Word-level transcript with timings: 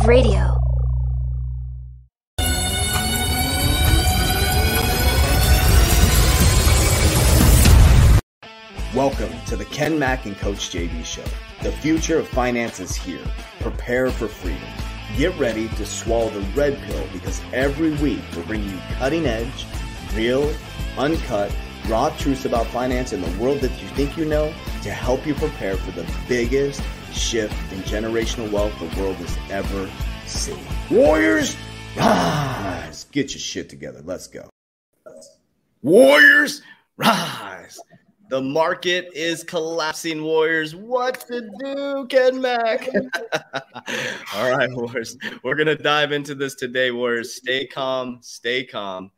Radio. 0.00 0.56
Welcome 8.94 9.32
to 9.48 9.56
the 9.56 9.66
Ken 9.70 9.98
Mack 9.98 10.24
and 10.24 10.34
Coach 10.38 10.70
JV 10.70 11.04
Show. 11.04 11.22
The 11.62 11.72
future 11.72 12.18
of 12.18 12.26
finance 12.26 12.80
is 12.80 12.96
here. 12.96 13.20
Prepare 13.60 14.10
for 14.10 14.28
freedom. 14.28 14.62
Get 15.18 15.38
ready 15.38 15.68
to 15.68 15.84
swallow 15.84 16.30
the 16.30 16.40
red 16.52 16.80
pill 16.84 17.06
because 17.12 17.42
every 17.52 17.90
week 17.96 18.22
we're 18.34 18.46
bringing 18.46 18.70
you 18.70 18.78
cutting 18.94 19.26
edge, 19.26 19.66
real, 20.14 20.54
uncut, 20.96 21.54
raw 21.86 22.08
truths 22.16 22.46
about 22.46 22.66
finance 22.68 23.12
and 23.12 23.22
the 23.22 23.42
world 23.42 23.60
that 23.60 23.82
you 23.82 23.88
think 23.88 24.16
you 24.16 24.24
know 24.24 24.54
to 24.82 24.90
help 24.90 25.26
you 25.26 25.34
prepare 25.34 25.76
for 25.76 25.90
the 25.90 26.10
biggest 26.28 26.80
shift 27.14 27.54
in 27.72 27.78
generational 27.80 28.50
wealth 28.50 28.72
the 28.78 29.00
world 29.00 29.16
has 29.16 29.38
ever 29.50 29.90
seen. 30.26 30.58
Warriors, 30.90 31.56
rise! 31.96 33.04
Get 33.12 33.32
your 33.32 33.40
shit 33.40 33.68
together. 33.68 34.00
Let's 34.04 34.26
go. 34.26 34.48
Warriors, 35.82 36.62
rise! 36.96 37.78
The 38.32 38.40
market 38.40 39.10
is 39.14 39.44
collapsing, 39.44 40.22
Warriors. 40.22 40.74
What 40.74 41.26
to 41.28 41.50
do, 41.58 42.06
Ken 42.08 42.40
Mack? 42.40 42.88
All 44.34 44.56
right, 44.56 44.72
Warriors. 44.72 45.18
We're 45.42 45.54
going 45.54 45.66
to 45.66 45.76
dive 45.76 46.12
into 46.12 46.34
this 46.34 46.54
today, 46.54 46.92
Warriors. 46.92 47.34
Stay 47.34 47.66
calm, 47.66 48.20
stay 48.22 48.64
calm. 48.64 49.10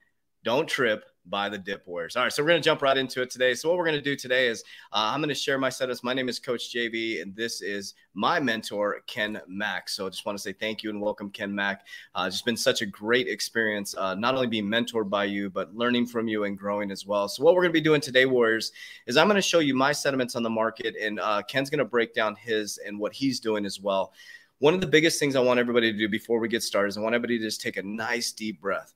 Don't 0.43 0.69
trip 0.69 1.05
by 1.27 1.49
the 1.49 1.59
Dip 1.59 1.87
Warriors. 1.87 2.17
All 2.17 2.23
right, 2.23 2.33
so 2.33 2.43
we're 2.43 2.51
going 2.51 2.61
to 2.61 2.65
jump 2.65 2.83
right 2.83 2.97
into 2.97 3.23
it 3.23 3.31
today. 3.31 3.55
So 3.55 3.69
what 3.69 3.79
we're 3.79 3.85
going 3.85 3.97
to 3.97 4.03
do 4.03 4.17
today 4.17 4.49
is 4.49 4.63
uh, 4.93 5.11
I'm 5.13 5.21
going 5.21 5.29
to 5.29 5.35
share 5.35 5.59
my 5.59 5.69
setups. 5.69 6.05
My 6.05 6.15
name 6.15 6.29
is 6.29 6.39
Coach 6.39 6.73
JV, 6.73 7.23
and 7.23 7.35
this 7.35 7.63
is 7.63 7.95
my 8.15 8.39
mentor, 8.41 9.01
Ken 9.07 9.41
Mack. 9.47 9.89
So 9.89 10.07
I 10.07 10.11
just 10.11 10.27
want 10.27 10.37
to 10.39 10.43
say 10.43 10.53
thank 10.53 10.83
you 10.83 10.91
and 10.91 11.01
welcome, 11.01 11.31
Ken 11.31 11.55
Mack. 11.55 11.87
Uh, 12.15 12.25
it's 12.27 12.37
just 12.37 12.45
been 12.45 12.57
such 12.57 12.83
a 12.83 12.87
great 12.87 13.29
experience, 13.29 13.95
uh, 13.97 14.15
not 14.15 14.35
only 14.35 14.47
being 14.47 14.67
mentored 14.67 15.09
by 15.09 15.25
you, 15.25 15.51
but 15.51 15.75
learning 15.75 16.07
from 16.07 16.29
you 16.29 16.45
and 16.45 16.59
growing 16.59 16.91
as 16.91 17.07
well. 17.07 17.29
So 17.29 17.43
what 17.43 17.55
we're 17.55 17.63
going 17.63 17.73
to 17.73 17.81
be 17.81 17.81
doing 17.81 18.01
today, 18.01 18.27
Warriors, 18.27 18.73
is 19.07 19.17
I'm 19.17 19.27
going 19.27 19.37
to 19.37 19.43
show 19.43 19.61
you 19.61 19.75
my 19.75 19.93
sentiments 19.93 20.37
on 20.37 20.43
the 20.43 20.51
market, 20.51 20.95
and 21.01 21.21
uh, 21.21 21.43
Ken's 21.43 21.71
going 21.71 21.79
to 21.79 21.85
break 21.85 22.15
down 22.15 22.37
his 22.37 22.79
and 22.79 22.99
what 22.99 23.13
he's 23.13 23.41
doing 23.41 23.65
as 23.65 23.81
well. 23.81 24.13
One 24.59 24.75
of 24.75 24.81
the 24.81 24.87
biggest 24.87 25.19
things 25.19 25.37
I 25.37 25.41
want 25.41 25.59
everybody 25.59 25.93
to 25.93 25.99
do 25.99 26.09
before 26.09 26.39
we 26.39 26.49
get 26.49 26.63
started 26.63 26.89
is 26.89 26.97
I 26.97 27.01
want 27.01 27.15
everybody 27.15 27.39
to 27.39 27.45
just 27.45 27.61
take 27.61 27.77
a 27.77 27.83
nice 27.83 28.33
deep 28.33 28.61
breath. 28.61 28.95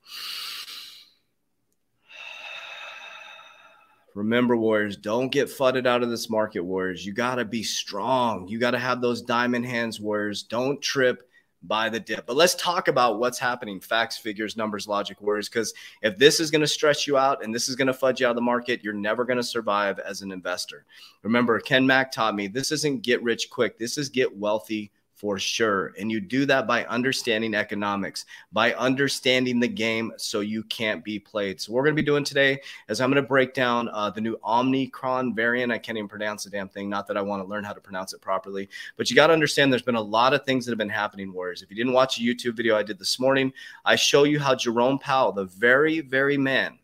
Remember, 4.14 4.56
Warriors, 4.56 4.96
don't 4.96 5.30
get 5.30 5.48
fudded 5.48 5.86
out 5.86 6.02
of 6.02 6.10
this 6.10 6.28
market, 6.28 6.60
Warriors. 6.60 7.04
You 7.04 7.12
got 7.12 7.36
to 7.36 7.44
be 7.44 7.62
strong. 7.62 8.48
You 8.48 8.58
got 8.58 8.72
to 8.72 8.78
have 8.78 9.00
those 9.00 9.22
diamond 9.22 9.66
hands, 9.66 10.00
Warriors. 10.00 10.42
Don't 10.42 10.80
trip 10.82 11.28
by 11.62 11.88
the 11.88 12.00
dip. 12.00 12.26
But 12.26 12.36
let's 12.36 12.54
talk 12.54 12.88
about 12.88 13.18
what's 13.18 13.38
happening 13.38 13.80
facts, 13.80 14.16
figures, 14.16 14.56
numbers, 14.56 14.86
logic, 14.86 15.20
Warriors. 15.20 15.48
Because 15.48 15.74
if 16.02 16.16
this 16.16 16.40
is 16.40 16.50
going 16.50 16.60
to 16.60 16.66
stretch 16.66 17.06
you 17.06 17.16
out 17.16 17.44
and 17.44 17.54
this 17.54 17.68
is 17.68 17.76
going 17.76 17.88
to 17.88 17.94
fudge 17.94 18.20
you 18.20 18.26
out 18.26 18.30
of 18.30 18.36
the 18.36 18.42
market, 18.42 18.82
you're 18.82 18.92
never 18.92 19.24
going 19.24 19.38
to 19.38 19.42
survive 19.42 19.98
as 19.98 20.22
an 20.22 20.30
investor. 20.30 20.84
Remember, 21.22 21.58
Ken 21.60 21.86
Mack 21.86 22.12
taught 22.12 22.34
me 22.34 22.46
this 22.46 22.72
isn't 22.72 23.02
get 23.02 23.22
rich 23.22 23.50
quick, 23.50 23.78
this 23.78 23.98
is 23.98 24.08
get 24.08 24.36
wealthy 24.36 24.90
for 25.18 25.36
sure. 25.38 25.92
And 25.98 26.10
you 26.10 26.20
do 26.20 26.46
that 26.46 26.66
by 26.66 26.84
understanding 26.84 27.54
economics, 27.54 28.24
by 28.52 28.72
understanding 28.74 29.58
the 29.58 29.68
game 29.68 30.12
so 30.16 30.40
you 30.40 30.62
can't 30.62 31.04
be 31.04 31.18
played. 31.18 31.60
So, 31.60 31.72
what 31.72 31.78
we're 31.78 31.86
going 31.86 31.96
to 31.96 32.02
be 32.02 32.06
doing 32.06 32.22
today 32.22 32.60
is 32.88 33.00
I'm 33.00 33.10
going 33.10 33.22
to 33.22 33.28
break 33.28 33.52
down 33.52 33.88
uh, 33.92 34.10
the 34.10 34.20
new 34.20 34.38
Omicron 34.44 35.34
variant. 35.34 35.72
I 35.72 35.78
can't 35.78 35.98
even 35.98 36.08
pronounce 36.08 36.44
the 36.44 36.50
damn 36.50 36.68
thing. 36.68 36.88
Not 36.88 37.08
that 37.08 37.16
I 37.16 37.22
want 37.22 37.42
to 37.42 37.48
learn 37.48 37.64
how 37.64 37.72
to 37.72 37.80
pronounce 37.80 38.12
it 38.12 38.20
properly, 38.20 38.68
but 38.96 39.10
you 39.10 39.16
got 39.16 39.26
to 39.26 39.32
understand 39.32 39.72
there's 39.72 39.82
been 39.82 39.96
a 39.96 40.00
lot 40.00 40.34
of 40.34 40.44
things 40.44 40.64
that 40.64 40.70
have 40.70 40.78
been 40.78 40.88
happening, 40.88 41.32
Warriors. 41.32 41.62
If 41.62 41.70
you 41.70 41.76
didn't 41.76 41.94
watch 41.94 42.18
a 42.18 42.22
YouTube 42.22 42.56
video 42.56 42.76
I 42.76 42.84
did 42.84 42.98
this 42.98 43.18
morning, 43.18 43.52
I 43.84 43.96
show 43.96 44.22
you 44.22 44.38
how 44.38 44.54
Jerome 44.54 45.00
Powell, 45.00 45.32
the 45.32 45.46
very, 45.46 45.98
very 46.00 46.38
man, 46.38 46.78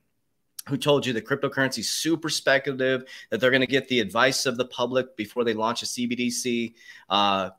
who 0.69 0.77
told 0.77 1.07
you 1.07 1.13
that 1.13 1.27
cryptocurrency 1.27 1.81
is 1.81 1.91
super 1.91 2.29
speculative, 2.29 3.05
that 3.31 3.39
they're 3.39 3.51
going 3.51 3.61
to 3.61 3.67
get 3.67 3.87
the 3.89 4.01
advice 4.01 4.47
of 4.47 4.57
the 4.57 4.65
public 4.65 5.17
before 5.17 5.45
they 5.45 5.55
launch 5.55 5.83
a 5.83 5.87
CBDC. 5.87 6.75
Uh, 7.09 7.51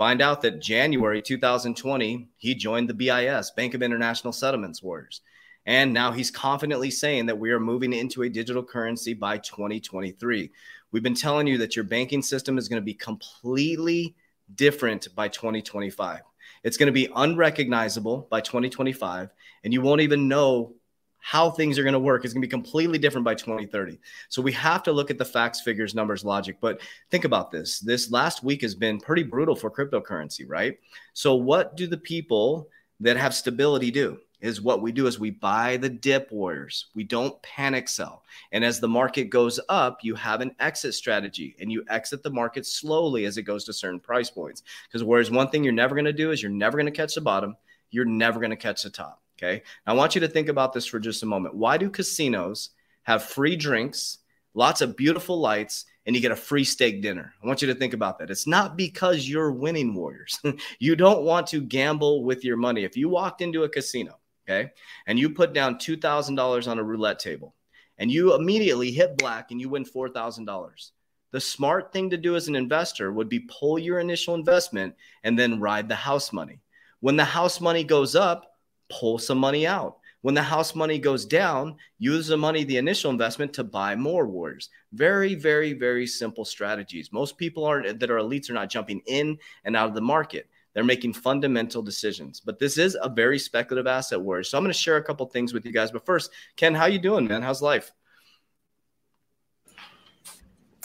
Find 0.00 0.22
out 0.22 0.40
that 0.40 0.62
January 0.62 1.20
2020, 1.20 2.26
he 2.38 2.54
joined 2.54 2.88
the 2.88 2.94
BIS, 2.94 3.50
Bank 3.50 3.74
of 3.74 3.82
International 3.82 4.32
Settlements 4.32 4.82
Warriors. 4.82 5.20
And 5.66 5.92
now 5.92 6.10
he's 6.10 6.30
confidently 6.30 6.90
saying 6.90 7.26
that 7.26 7.38
we 7.38 7.50
are 7.50 7.60
moving 7.60 7.92
into 7.92 8.22
a 8.22 8.28
digital 8.30 8.62
currency 8.62 9.12
by 9.12 9.36
2023. 9.36 10.50
We've 10.90 11.02
been 11.02 11.14
telling 11.14 11.46
you 11.46 11.58
that 11.58 11.76
your 11.76 11.84
banking 11.84 12.22
system 12.22 12.56
is 12.56 12.66
going 12.66 12.80
to 12.80 12.84
be 12.84 12.94
completely 12.94 14.14
different 14.54 15.14
by 15.14 15.28
2025. 15.28 16.20
It's 16.64 16.78
going 16.78 16.86
to 16.86 16.92
be 16.92 17.10
unrecognizable 17.14 18.26
by 18.30 18.40
2025, 18.40 19.28
and 19.64 19.72
you 19.74 19.82
won't 19.82 20.00
even 20.00 20.28
know 20.28 20.76
how 21.20 21.50
things 21.50 21.78
are 21.78 21.82
going 21.82 21.92
to 21.92 21.98
work 21.98 22.24
is 22.24 22.32
going 22.32 22.42
to 22.42 22.46
be 22.46 22.50
completely 22.50 22.98
different 22.98 23.24
by 23.24 23.34
2030. 23.34 23.98
So 24.28 24.42
we 24.42 24.52
have 24.52 24.82
to 24.84 24.92
look 24.92 25.10
at 25.10 25.18
the 25.18 25.24
facts, 25.24 25.60
figures, 25.60 25.94
numbers, 25.94 26.24
logic. 26.24 26.56
But 26.60 26.80
think 27.10 27.24
about 27.24 27.50
this. 27.50 27.78
This 27.78 28.10
last 28.10 28.42
week 28.42 28.62
has 28.62 28.74
been 28.74 28.98
pretty 28.98 29.22
brutal 29.22 29.54
for 29.54 29.70
cryptocurrency, 29.70 30.44
right? 30.46 30.78
So 31.12 31.34
what 31.34 31.76
do 31.76 31.86
the 31.86 31.98
people 31.98 32.68
that 33.00 33.16
have 33.16 33.34
stability 33.34 33.90
do? 33.90 34.18
Is 34.40 34.62
what 34.62 34.80
we 34.80 34.90
do 34.90 35.06
is 35.06 35.20
we 35.20 35.30
buy 35.30 35.76
the 35.76 35.90
dip 35.90 36.32
warriors. 36.32 36.86
We 36.94 37.04
don't 37.04 37.40
panic 37.42 37.90
sell. 37.90 38.22
And 38.52 38.64
as 38.64 38.80
the 38.80 38.88
market 38.88 39.24
goes 39.24 39.60
up, 39.68 39.98
you 40.02 40.14
have 40.14 40.40
an 40.40 40.54
exit 40.60 40.94
strategy 40.94 41.54
and 41.60 41.70
you 41.70 41.84
exit 41.90 42.22
the 42.22 42.30
market 42.30 42.64
slowly 42.64 43.26
as 43.26 43.36
it 43.36 43.42
goes 43.42 43.64
to 43.64 43.74
certain 43.74 44.00
price 44.00 44.30
points. 44.30 44.62
Because 44.88 45.04
whereas 45.04 45.30
one 45.30 45.50
thing 45.50 45.62
you're 45.62 45.74
never 45.74 45.94
going 45.94 46.06
to 46.06 46.12
do 46.14 46.30
is 46.30 46.42
you're 46.42 46.50
never 46.50 46.78
going 46.78 46.86
to 46.86 46.90
catch 46.90 47.14
the 47.14 47.20
bottom, 47.20 47.54
you're 47.90 48.06
never 48.06 48.40
going 48.40 48.48
to 48.48 48.56
catch 48.56 48.82
the 48.82 48.88
top. 48.88 49.20
Okay. 49.42 49.62
I 49.86 49.94
want 49.94 50.14
you 50.14 50.20
to 50.20 50.28
think 50.28 50.48
about 50.48 50.72
this 50.72 50.84
for 50.84 50.98
just 50.98 51.22
a 51.22 51.26
moment. 51.26 51.54
Why 51.54 51.78
do 51.78 51.88
casinos 51.88 52.70
have 53.04 53.22
free 53.22 53.56
drinks, 53.56 54.18
lots 54.52 54.82
of 54.82 54.96
beautiful 54.96 55.40
lights, 55.40 55.86
and 56.04 56.14
you 56.14 56.20
get 56.20 56.32
a 56.32 56.36
free 56.36 56.64
steak 56.64 57.00
dinner? 57.00 57.32
I 57.42 57.46
want 57.46 57.62
you 57.62 57.68
to 57.68 57.74
think 57.74 57.94
about 57.94 58.18
that. 58.18 58.30
It's 58.30 58.46
not 58.46 58.76
because 58.76 59.28
you're 59.28 59.52
winning 59.52 59.94
warriors. 59.94 60.38
you 60.78 60.94
don't 60.94 61.22
want 61.22 61.46
to 61.48 61.62
gamble 61.62 62.22
with 62.22 62.44
your 62.44 62.58
money. 62.58 62.84
If 62.84 62.98
you 62.98 63.08
walked 63.08 63.40
into 63.40 63.64
a 63.64 63.68
casino, 63.68 64.18
okay, 64.46 64.72
and 65.06 65.18
you 65.18 65.30
put 65.30 65.54
down 65.54 65.76
$2,000 65.76 66.68
on 66.70 66.78
a 66.78 66.84
roulette 66.84 67.18
table 67.18 67.54
and 67.96 68.10
you 68.10 68.34
immediately 68.34 68.90
hit 68.90 69.16
black 69.16 69.50
and 69.50 69.60
you 69.60 69.70
win 69.70 69.84
$4,000. 69.84 70.90
The 71.32 71.40
smart 71.40 71.92
thing 71.92 72.10
to 72.10 72.16
do 72.16 72.34
as 72.34 72.48
an 72.48 72.56
investor 72.56 73.12
would 73.12 73.28
be 73.28 73.40
pull 73.40 73.78
your 73.78 74.00
initial 74.00 74.34
investment 74.34 74.96
and 75.22 75.38
then 75.38 75.60
ride 75.60 75.88
the 75.88 75.94
house 75.94 76.32
money. 76.32 76.60
When 77.00 77.16
the 77.16 77.24
house 77.24 77.60
money 77.60 77.84
goes 77.84 78.16
up, 78.16 78.49
pull 78.90 79.18
some 79.18 79.38
money 79.38 79.66
out. 79.66 79.98
When 80.22 80.34
the 80.34 80.42
house 80.42 80.74
money 80.74 80.98
goes 80.98 81.24
down, 81.24 81.76
use 81.98 82.26
the 82.26 82.36
money, 82.36 82.64
the 82.64 82.76
initial 82.76 83.10
investment 83.10 83.54
to 83.54 83.64
buy 83.64 83.96
more 83.96 84.26
warriors. 84.26 84.68
Very, 84.92 85.34
very, 85.34 85.72
very 85.72 86.06
simple 86.06 86.44
strategies. 86.44 87.10
Most 87.10 87.38
people 87.38 87.64
are 87.64 87.92
that 87.92 88.10
are 88.10 88.18
elites 88.18 88.50
are 88.50 88.54
not 88.54 88.68
jumping 88.68 89.00
in 89.06 89.38
and 89.64 89.74
out 89.76 89.88
of 89.88 89.94
the 89.94 90.02
market. 90.02 90.50
They're 90.74 90.84
making 90.84 91.14
fundamental 91.14 91.80
decisions. 91.80 92.38
But 92.38 92.58
this 92.58 92.76
is 92.76 92.98
a 93.00 93.08
very 93.08 93.38
speculative 93.38 93.86
asset 93.86 94.20
warriors. 94.20 94.50
So 94.50 94.58
I'm 94.58 94.64
going 94.64 94.72
to 94.72 94.78
share 94.78 94.98
a 94.98 95.02
couple 95.02 95.26
things 95.26 95.54
with 95.54 95.64
you 95.64 95.72
guys. 95.72 95.90
But 95.90 96.04
first, 96.04 96.30
Ken, 96.56 96.74
how 96.74 96.84
you 96.86 96.98
doing, 96.98 97.26
man? 97.26 97.42
How's 97.42 97.62
life? 97.62 97.90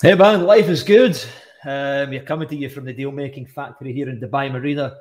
Hey 0.02 0.14
man, 0.14 0.44
life 0.44 0.68
is 0.68 0.84
good. 0.84 1.16
Um, 1.64 2.12
you're 2.12 2.24
coming 2.24 2.50
to 2.50 2.56
you 2.56 2.70
from 2.70 2.84
the 2.84 2.92
deal 2.92 3.14
making 3.14 3.46
factory 3.48 3.94
here 3.94 4.10
in 4.10 4.20
Dubai 4.20 4.52
Marina, 4.52 4.98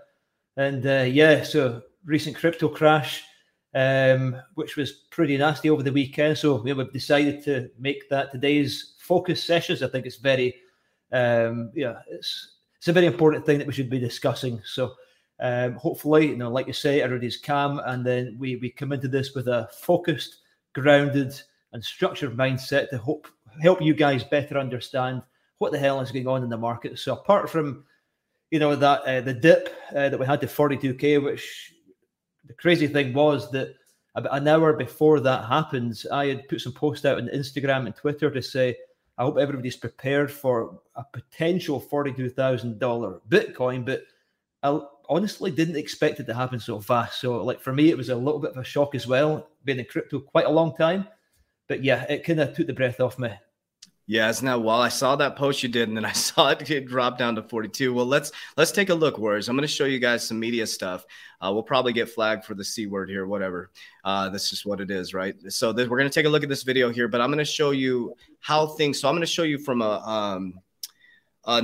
and 0.57 0.87
uh, 0.87 1.03
yeah, 1.03 1.43
so 1.43 1.83
recent 2.05 2.37
crypto 2.37 2.69
crash, 2.69 3.25
um, 3.75 4.37
which 4.55 4.77
was 4.77 4.93
pretty 5.11 5.37
nasty 5.37 5.71
over 5.71 5.83
the 5.83 5.93
weekend. 5.93 6.39
So 6.39 6.61
we 6.61 6.71
have 6.71 6.93
decided 6.93 7.43
to 7.45 7.71
make 7.79 8.09
that 8.11 8.33
today's 8.33 8.95
focus 8.99 9.43
sessions. 9.43 9.83
I 9.83 9.89
think 9.89 10.07
it's 10.07 10.17
very, 10.17 10.55
um, 11.13 11.71
yeah, 11.75 12.01
it's 12.09 12.53
it's 12.79 12.89
a 12.89 12.93
very 12.93 13.07
important 13.07 13.47
thing 13.47 13.59
that 13.59 13.67
we 13.67 13.73
should 13.73 13.91
be 13.91 13.99
discussing. 13.99 14.61
So 14.65 14.93
um, 15.41 15.75
hopefully, 15.75 16.29
you 16.29 16.37
know, 16.37 16.51
like 16.51 16.67
you 16.67 16.73
say, 16.73 17.01
everybody's 17.01 17.39
calm, 17.39 17.81
and 17.87 18.05
then 18.05 18.37
we 18.39 18.57
we 18.57 18.71
come 18.71 18.93
into 18.93 19.09
this 19.09 19.35
with 19.35 19.49
a 19.49 19.69
focused, 19.73 20.39
grounded, 20.75 21.35
and 21.73 21.85
structured 21.85 22.37
mindset 22.37 22.91
to 22.91 22.99
hope 22.99 23.27
help 23.61 23.81
you 23.81 23.95
guys 23.95 24.25
better 24.25 24.59
understand 24.59 25.23
what 25.59 25.73
the 25.73 25.79
hell 25.79 26.01
is 26.01 26.11
going 26.11 26.27
on 26.27 26.43
in 26.43 26.51
the 26.51 26.57
market. 26.57 26.99
So 26.99 27.15
apart 27.15 27.49
from 27.51 27.85
you 28.51 28.59
know 28.59 28.77
that 28.77 29.03
uh, 29.03 29.21
the 29.21 29.35
dip 29.35 29.75
uh, 29.91 30.09
that 30.09 30.19
we 30.19 30.27
had 30.27 30.41
to 30.43 30.47
42k, 30.47 31.23
which 31.23 31.74
the 32.47 32.55
crazy 32.55 32.87
thing 32.87 33.13
was 33.13 33.51
that 33.53 33.75
about 34.15 34.37
an 34.37 34.49
hour 34.49 34.73
before 34.73 35.21
that 35.21 35.45
happens, 35.47 36.07
I 36.07 36.27
had 36.27 36.49
put 36.49 36.61
some 36.61 36.73
posts 36.73 37.05
out 37.05 37.19
on 37.19 37.29
Instagram 37.29 37.87
and 37.87 37.97
Twitter 37.97 38.31
to 38.31 38.43
say, 38.43 38.77
I 39.19 39.23
hope 39.23 39.39
everybody's 39.39 39.77
prepared 39.77 40.31
for 40.31 40.81
a 40.97 41.05
potential 41.05 41.81
$42,000 41.81 43.21
Bitcoin, 43.29 43.85
but 43.85 44.03
I 44.63 44.81
honestly 45.09 45.51
didn't 45.51 45.77
expect 45.77 46.21
it 46.21 46.27
to 46.27 46.35
happen 46.35 46.59
so 46.59 46.81
fast. 46.81 47.21
So, 47.21 47.43
like 47.43 47.61
for 47.61 47.73
me, 47.73 47.91
it 47.91 47.97
was 47.97 48.09
a 48.09 48.17
little 48.17 48.41
bit 48.41 48.53
of 48.53 48.57
a 48.57 48.65
shock 48.65 48.95
as 48.95 49.07
well, 49.07 49.49
being 49.65 49.79
in 49.79 49.85
crypto 49.85 50.21
quite 50.21 50.47
a 50.47 50.51
long 50.51 50.75
time. 50.77 51.07
But 51.69 51.83
yeah, 51.85 52.05
it 52.09 52.25
kind 52.25 52.41
of 52.41 52.55
took 52.55 52.67
the 52.67 52.73
breath 52.73 53.01
off 53.01 53.19
me. 53.19 53.31
Yeah, 54.07 54.29
it's 54.29 54.43
now 54.43 54.59
while 54.59 54.83
I 54.83 54.91
saw 54.91 55.17
that 55.17 55.35
post 55.35 55.63
you 55.63 55.69
did, 55.71 55.89
and 55.89 55.97
then 55.97 56.05
I 56.05 56.13
saw 56.13 56.51
it 56.51 56.65
get 56.65 56.87
drop 56.87 57.17
down 57.17 57.35
to 57.37 57.43
42. 57.43 57.95
Well, 57.95 58.05
let's 58.05 58.33
let's 58.57 58.71
take 58.71 58.91
a 58.91 58.95
look, 58.95 59.19
Warriors. 59.19 59.49
I'm 59.49 59.57
going 59.57 59.63
to 59.63 59.69
show 59.69 59.87
you 59.87 59.99
guys 59.99 60.27
some 60.27 60.39
media 60.39 60.67
stuff. 60.67 61.07
Uh, 61.41 61.51
we'll 61.53 61.63
probably 61.63 61.93
get 61.93 62.11
flagged 62.11 62.45
for 62.45 62.55
the 62.55 62.65
c 62.65 62.87
word 62.87 63.09
here, 63.09 63.27
whatever. 63.27 63.71
Uh, 64.05 64.31
just 64.31 64.67
what 64.67 64.81
it 64.81 64.91
is, 64.91 65.15
right? 65.15 65.35
So 65.49 65.73
th- 65.73 65.89
we're 65.89 65.99
going 65.99 66.11
to 66.11 66.15
take 66.15 66.27
a 66.27 66.29
look 66.29 66.43
at 66.43 66.49
this 66.49 66.63
video 66.65 66.91
here, 66.91 67.09
but 67.09 67.21
I'm 67.21 67.29
going 67.29 67.39
to 67.39 67.45
show 67.45 67.71
you 67.71 68.15
how 68.41 68.67
things. 68.67 69.01
So 69.01 69.09
I'm 69.09 69.15
going 69.15 69.23
to 69.23 69.27
show 69.27 69.43
you 69.43 69.59
from 69.59 69.81
a 69.81 70.01
um, 70.01 70.61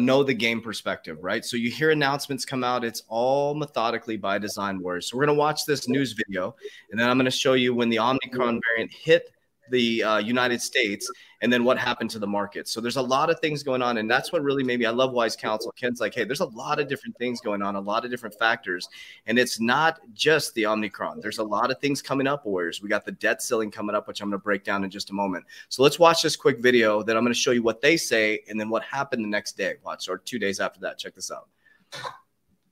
know 0.02 0.22
the 0.22 0.34
game 0.34 0.62
perspective, 0.62 1.18
right? 1.22 1.44
So 1.44 1.58
you 1.58 1.70
hear 1.70 1.90
announcements 1.90 2.46
come 2.46 2.64
out. 2.64 2.84
It's 2.84 3.02
all 3.08 3.54
methodically 3.54 4.16
by 4.16 4.38
design, 4.38 4.80
Warriors. 4.80 5.10
So 5.10 5.16
we're 5.18 5.26
going 5.26 5.36
to 5.36 5.40
watch 5.40 5.66
this 5.66 5.88
news 5.88 6.12
video, 6.12 6.54
and 6.90 6.98
then 6.98 7.10
I'm 7.10 7.18
going 7.18 7.26
to 7.26 7.30
show 7.30 7.52
you 7.52 7.74
when 7.74 7.90
the 7.90 7.98
Omicron 7.98 8.60
variant 8.66 8.92
hit 8.92 9.30
the 9.70 10.02
uh, 10.02 10.18
United 10.18 10.60
States, 10.60 11.10
and 11.40 11.52
then 11.52 11.64
what 11.64 11.78
happened 11.78 12.10
to 12.10 12.18
the 12.18 12.26
market. 12.26 12.68
So 12.68 12.80
there's 12.80 12.96
a 12.96 13.02
lot 13.02 13.30
of 13.30 13.40
things 13.40 13.62
going 13.62 13.82
on, 13.82 13.98
and 13.98 14.10
that's 14.10 14.32
what 14.32 14.42
really 14.42 14.62
made 14.62 14.80
me. 14.80 14.86
I 14.86 14.90
love 14.90 15.12
Wise 15.12 15.36
Counsel. 15.36 15.72
Ken's 15.72 16.00
like, 16.00 16.14
hey, 16.14 16.24
there's 16.24 16.40
a 16.40 16.46
lot 16.46 16.78
of 16.78 16.88
different 16.88 17.16
things 17.16 17.40
going 17.40 17.62
on, 17.62 17.76
a 17.76 17.80
lot 17.80 18.04
of 18.04 18.10
different 18.10 18.34
factors, 18.38 18.88
and 19.26 19.38
it's 19.38 19.60
not 19.60 20.00
just 20.12 20.52
the 20.54 20.66
Omicron. 20.66 21.20
There's 21.20 21.38
a 21.38 21.44
lot 21.44 21.70
of 21.70 21.78
things 21.80 22.02
coming 22.02 22.26
up. 22.26 22.44
Warriors, 22.44 22.82
we 22.82 22.88
got 22.88 23.04
the 23.04 23.12
debt 23.12 23.42
ceiling 23.42 23.70
coming 23.70 23.96
up, 23.96 24.06
which 24.06 24.20
I'm 24.20 24.28
going 24.28 24.38
to 24.38 24.44
break 24.44 24.64
down 24.64 24.84
in 24.84 24.90
just 24.90 25.10
a 25.10 25.14
moment. 25.14 25.44
So 25.68 25.82
let's 25.82 25.98
watch 25.98 26.22
this 26.22 26.36
quick 26.36 26.58
video. 26.58 27.02
Then 27.02 27.16
I'm 27.16 27.24
going 27.24 27.34
to 27.34 27.38
show 27.38 27.52
you 27.52 27.62
what 27.62 27.80
they 27.80 27.96
say, 27.96 28.40
and 28.48 28.60
then 28.60 28.68
what 28.68 28.82
happened 28.82 29.24
the 29.24 29.28
next 29.28 29.56
day. 29.56 29.74
Watch, 29.84 30.08
or 30.08 30.18
two 30.18 30.38
days 30.38 30.60
after 30.60 30.80
that. 30.80 30.98
Check 30.98 31.14
this 31.14 31.30
out. 31.30 31.48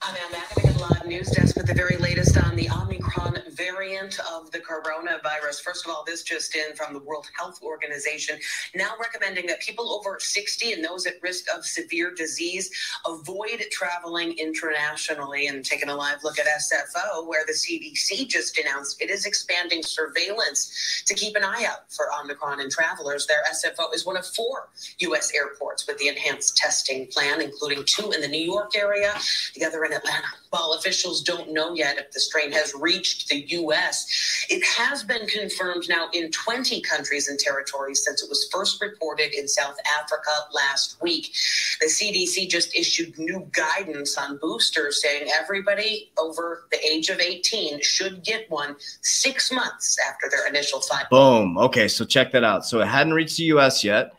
I'm 0.00 0.14
Amanda 0.28 0.78
Live 0.80 1.06
News 1.06 1.30
Desk 1.30 1.56
with 1.56 1.66
the 1.66 1.74
very 1.74 1.96
latest 1.96 2.38
on 2.38 2.54
the 2.54 2.70
Omicron 2.70 3.36
variant 3.50 4.18
of 4.32 4.50
the 4.52 4.60
coronavirus. 4.60 5.60
First 5.60 5.84
of 5.84 5.90
all, 5.90 6.04
this 6.06 6.22
just 6.22 6.54
in 6.54 6.76
from 6.76 6.92
the 6.92 7.00
World 7.00 7.26
Health 7.36 7.60
Organization, 7.62 8.38
now 8.76 8.92
recommending 9.00 9.46
that 9.46 9.60
people 9.60 9.90
over 9.90 10.18
60 10.20 10.72
and 10.72 10.84
those 10.84 11.06
at 11.06 11.14
risk 11.20 11.46
of 11.52 11.66
severe 11.66 12.14
disease 12.14 12.70
avoid 13.06 13.64
traveling 13.72 14.38
internationally. 14.38 15.48
And 15.48 15.64
taking 15.64 15.88
a 15.88 15.96
live 15.96 16.22
look 16.22 16.38
at 16.38 16.46
SFO, 16.46 17.26
where 17.26 17.44
the 17.44 17.52
CDC 17.52 18.28
just 18.28 18.56
announced 18.58 19.02
it 19.02 19.10
is 19.10 19.26
expanding 19.26 19.82
surveillance 19.82 21.02
to 21.06 21.14
keep 21.14 21.34
an 21.34 21.42
eye 21.42 21.66
out 21.68 21.92
for 21.92 22.06
Omicron 22.12 22.60
and 22.60 22.70
travelers. 22.70 23.26
Their 23.26 23.42
SFO 23.50 23.92
is 23.92 24.06
one 24.06 24.16
of 24.16 24.26
four 24.26 24.68
U.S. 24.98 25.32
airports 25.34 25.86
with 25.86 25.98
the 25.98 26.08
enhanced 26.08 26.56
testing 26.56 27.06
plan, 27.08 27.40
including 27.40 27.84
two 27.84 28.12
in 28.12 28.20
the 28.20 28.28
New 28.28 28.44
York 28.44 28.76
area, 28.76 29.14
the 29.56 29.64
other 29.64 29.87
in 29.88 29.96
Atlanta. 29.96 30.26
While 30.50 30.74
officials 30.78 31.22
don't 31.22 31.52
know 31.52 31.74
yet 31.74 31.98
if 31.98 32.10
the 32.12 32.20
strain 32.20 32.52
has 32.52 32.72
reached 32.78 33.28
the 33.28 33.44
U.S., 33.48 34.46
it 34.48 34.64
has 34.64 35.02
been 35.02 35.26
confirmed 35.26 35.88
now 35.88 36.08
in 36.12 36.30
20 36.30 36.80
countries 36.82 37.28
and 37.28 37.38
territories 37.38 38.04
since 38.04 38.22
it 38.22 38.28
was 38.28 38.48
first 38.52 38.80
reported 38.80 39.34
in 39.34 39.48
South 39.48 39.76
Africa 40.00 40.30
last 40.52 41.00
week. 41.02 41.34
The 41.80 41.86
CDC 41.86 42.48
just 42.48 42.74
issued 42.74 43.18
new 43.18 43.46
guidance 43.52 44.16
on 44.16 44.38
boosters 44.38 45.02
saying 45.02 45.28
everybody 45.38 46.12
over 46.18 46.66
the 46.70 46.84
age 46.84 47.08
of 47.08 47.20
18 47.20 47.82
should 47.82 48.22
get 48.24 48.50
one 48.50 48.76
six 49.02 49.52
months 49.52 49.98
after 50.08 50.28
their 50.30 50.46
initial 50.46 50.80
five. 50.80 51.10
Boom. 51.10 51.58
Okay, 51.58 51.88
so 51.88 52.04
check 52.04 52.32
that 52.32 52.44
out. 52.44 52.64
So 52.64 52.80
it 52.80 52.88
hadn't 52.88 53.14
reached 53.14 53.36
the 53.38 53.44
U.S. 53.44 53.84
yet. 53.84 54.12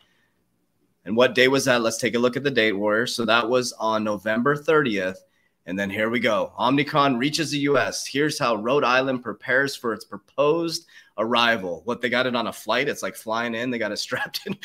And 1.06 1.16
what 1.16 1.34
day 1.34 1.48
was 1.48 1.66
that? 1.66 1.82
Let's 1.82 1.98
take 1.98 2.14
a 2.14 2.20
look 2.20 2.38
at 2.38 2.44
the 2.44 2.52
date, 2.52 2.74
Warrior. 2.74 3.08
So 3.08 3.26
that 3.26 3.50
was 3.50 3.74
on 3.74 4.04
November 4.04 4.56
30th. 4.56 5.18
And 5.70 5.78
then 5.78 5.92
here 5.92 6.10
we 6.10 6.20
go. 6.20 6.52
Omicron 6.58 7.20
reaches 7.20 7.52
the 7.52 7.60
US. 7.60 8.08
Here's 8.08 8.40
how 8.40 8.56
Rhode 8.56 8.84
Island 8.84 9.22
prepares 9.22 9.76
for 9.76 9.94
its 9.94 10.04
proposed 10.04 10.88
arrival. 11.20 11.84
What 11.86 12.02
they 12.02 12.10
got 12.10 12.26
it 12.26 12.36
on 12.36 12.48
a 12.48 12.52
flight? 12.52 12.90
It's 12.90 13.04
like 13.04 13.16
flying 13.16 13.54
in. 13.54 13.70
They 13.70 13.78
got 13.78 13.92
it 13.92 13.98
strapped 14.00 14.42
in. 14.48 14.58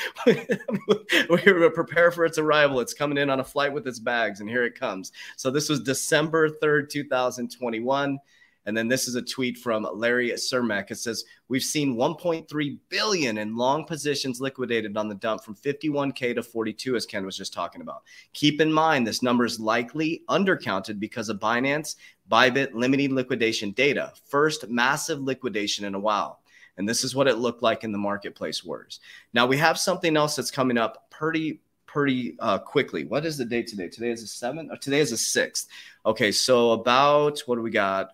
We're 1.29 1.71
prepare 1.71 2.11
for 2.11 2.25
its 2.25 2.39
arrival. 2.39 2.81
It's 2.81 2.95
coming 2.95 3.19
in 3.19 3.29
on 3.29 3.41
a 3.41 3.45
flight 3.45 3.71
with 3.71 3.87
its 3.87 3.99
bags, 3.99 4.41
and 4.41 4.49
here 4.49 4.65
it 4.65 4.81
comes. 4.81 5.13
So 5.37 5.51
this 5.51 5.69
was 5.69 5.81
December 5.81 6.49
3rd, 6.49 6.89
2021. 6.89 8.19
And 8.67 8.77
then 8.77 8.89
this 8.89 9.09
is 9.09 9.15
a 9.15 9.23
tweet 9.23 9.59
from 9.59 9.87
Larry 9.93 10.31
Cermak. 10.31 10.91
It 10.91 10.97
says, 10.97 11.25
We've 11.49 11.63
seen 11.63 11.97
1.3 11.97 12.79
billion 12.89 13.39
in 13.39 13.57
long 13.57 13.85
positions 13.85 14.41
liquidated 14.41 14.97
on 14.97 15.09
the 15.09 15.15
dump 15.15 15.45
from 15.45 15.55
51K 15.57 16.35
to 16.35 16.43
42, 16.43 16.97
as 16.97 17.07
Ken 17.07 17.27
was 17.27 17.37
just 17.37 17.53
talking 17.53 17.83
about. 17.83 18.03
Keep 18.33 18.61
in 18.61 18.73
mind, 18.73 19.07
this 19.07 19.23
number 19.23 19.45
is 19.45 19.61
likely 19.61 20.23
undercounted 20.29 20.99
because 20.99 21.29
of 21.29 21.39
Binance 21.39 21.97
Bybit 22.31 22.73
limiting 22.73 23.15
liquidation 23.15 23.73
data. 23.73 24.13
First 24.27 24.69
massive 24.69 25.21
liquidation 25.21 25.85
in 25.85 25.95
a 25.95 26.01
while. 26.01 26.41
And 26.77 26.89
this 26.89 27.05
is 27.05 27.15
what 27.15 27.29
it 27.29 27.39
looked 27.39 27.63
like 27.63 27.85
in 27.85 27.93
the 27.93 27.99
marketplace 27.99 28.65
wars. 28.65 29.01
Now 29.33 29.47
we 29.47 29.59
have 29.59 29.79
something 29.79 30.17
else 30.17 30.37
that's 30.37 30.51
coming 30.51 30.79
up 30.79 31.11
pretty 31.11 31.61
pretty 31.87 32.35
uh, 32.41 32.59
quickly. 32.59 33.05
What 33.05 33.25
is 33.25 33.39
the 33.39 33.45
date 33.45 33.69
today? 33.69 33.89
Today 33.89 34.11
is 34.11 34.23
the 34.23 34.27
seventh. 34.27 34.73
Today 34.81 34.99
is 34.99 35.11
the 35.11 35.17
sixth. 35.17 35.69
Okay, 36.05 36.33
so 36.33 36.73
about 36.73 37.41
what 37.47 37.55
do 37.55 37.63
we 37.63 37.71
got? 37.71 38.09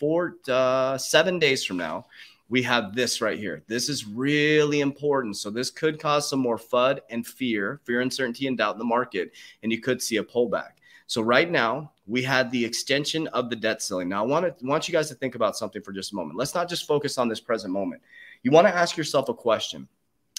Four, 0.00 0.36
uh, 0.48 0.98
seven 0.98 1.38
days 1.38 1.64
from 1.64 1.76
now, 1.76 2.06
we 2.48 2.62
have 2.62 2.94
this 2.96 3.20
right 3.20 3.38
here. 3.38 3.62
This 3.68 3.88
is 3.88 4.06
really 4.06 4.80
important. 4.80 5.36
So 5.36 5.50
this 5.50 5.70
could 5.70 6.00
cause 6.00 6.28
some 6.28 6.40
more 6.40 6.58
FUD 6.58 6.98
and 7.10 7.24
fear, 7.24 7.80
fear, 7.84 8.00
uncertainty, 8.00 8.48
and 8.48 8.58
doubt 8.58 8.74
in 8.74 8.78
the 8.78 8.84
market, 8.84 9.32
and 9.62 9.70
you 9.70 9.80
could 9.80 10.02
see 10.02 10.16
a 10.16 10.24
pullback. 10.24 10.72
So 11.06 11.22
right 11.22 11.50
now, 11.50 11.92
we 12.06 12.22
had 12.22 12.50
the 12.50 12.64
extension 12.64 13.28
of 13.28 13.50
the 13.50 13.56
debt 13.56 13.82
ceiling. 13.82 14.08
Now, 14.08 14.24
I 14.24 14.26
want 14.26 14.58
to 14.58 14.66
want 14.66 14.88
you 14.88 14.92
guys 14.92 15.08
to 15.08 15.14
think 15.14 15.36
about 15.36 15.56
something 15.56 15.82
for 15.82 15.92
just 15.92 16.12
a 16.12 16.16
moment. 16.16 16.38
Let's 16.38 16.54
not 16.54 16.68
just 16.68 16.86
focus 16.86 17.18
on 17.18 17.28
this 17.28 17.40
present 17.40 17.72
moment. 17.72 18.02
You 18.42 18.50
want 18.50 18.66
to 18.66 18.74
ask 18.74 18.96
yourself 18.96 19.28
a 19.28 19.34
question. 19.34 19.86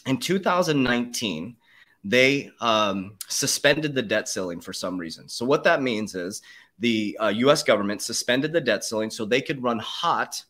In 0.05 0.17
2019, 0.17 1.55
they 2.03 2.51
um, 2.59 3.17
suspended 3.27 3.93
the 3.93 4.01
debt 4.01 4.27
ceiling 4.27 4.59
for 4.59 4.73
some 4.73 4.97
reason. 4.97 5.29
So 5.29 5.45
what 5.45 5.63
that 5.65 5.81
means 5.81 6.15
is 6.15 6.41
the 6.81 7.15
uh, 7.21 7.27
US 7.27 7.63
government 7.63 8.01
suspended 8.01 8.51
the 8.51 8.59
debt 8.59 8.83
ceiling 8.83 9.11
so 9.11 9.23
they 9.23 9.41
could 9.41 9.63
run 9.63 9.79
hot 9.79 10.43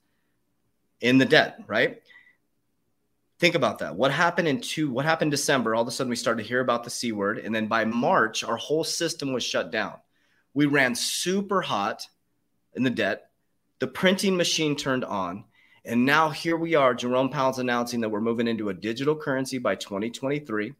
in 1.01 1.18
the 1.18 1.25
debt, 1.25 1.62
right? 1.68 2.01
Think 3.39 3.56
about 3.56 3.80
that. 3.80 3.95
What 3.95 4.12
happened 4.12 4.48
in 4.48 4.62
two, 4.62 4.89
what 4.89 5.06
happened 5.06 5.31
December? 5.31 5.75
All 5.75 5.81
of 5.81 5.88
a 5.88 5.92
sudden 5.92 6.10
we 6.10 6.16
started 6.16 6.44
to 6.44 6.48
hear 6.48 6.62
about 6.62 6.83
the 6.83 6.89
C 6.89 7.12
word. 7.12 7.39
And 7.39 7.54
then 7.54 7.68
by 7.68 7.86
March, 7.86 8.44
our 8.44 8.56
whole 8.56 8.83
system 8.83 9.33
was 9.33 9.44
shut 9.44 9.72
down. 9.72 9.95
We 10.54 10.68
ran 10.68 10.95
super 10.95 11.62
hot 11.62 12.07
in 12.75 12.83
the 12.83 12.89
debt. 12.89 13.30
The 13.80 13.88
printing 13.88 14.38
machine 14.38 14.75
turned 14.75 15.04
on. 15.04 15.45
And 15.83 16.06
now 16.06 16.30
here 16.30 16.56
we 16.56 16.75
are. 16.75 16.94
Jerome 16.94 17.30
Powell's 17.30 17.60
announcing 17.60 18.00
that 18.01 18.10
we're 18.10 18.22
moving 18.22 18.48
into 18.48 18.69
a 18.69 18.74
digital 18.74 19.16
currency 19.16 19.57
by 19.57 19.75
2023 19.75 20.75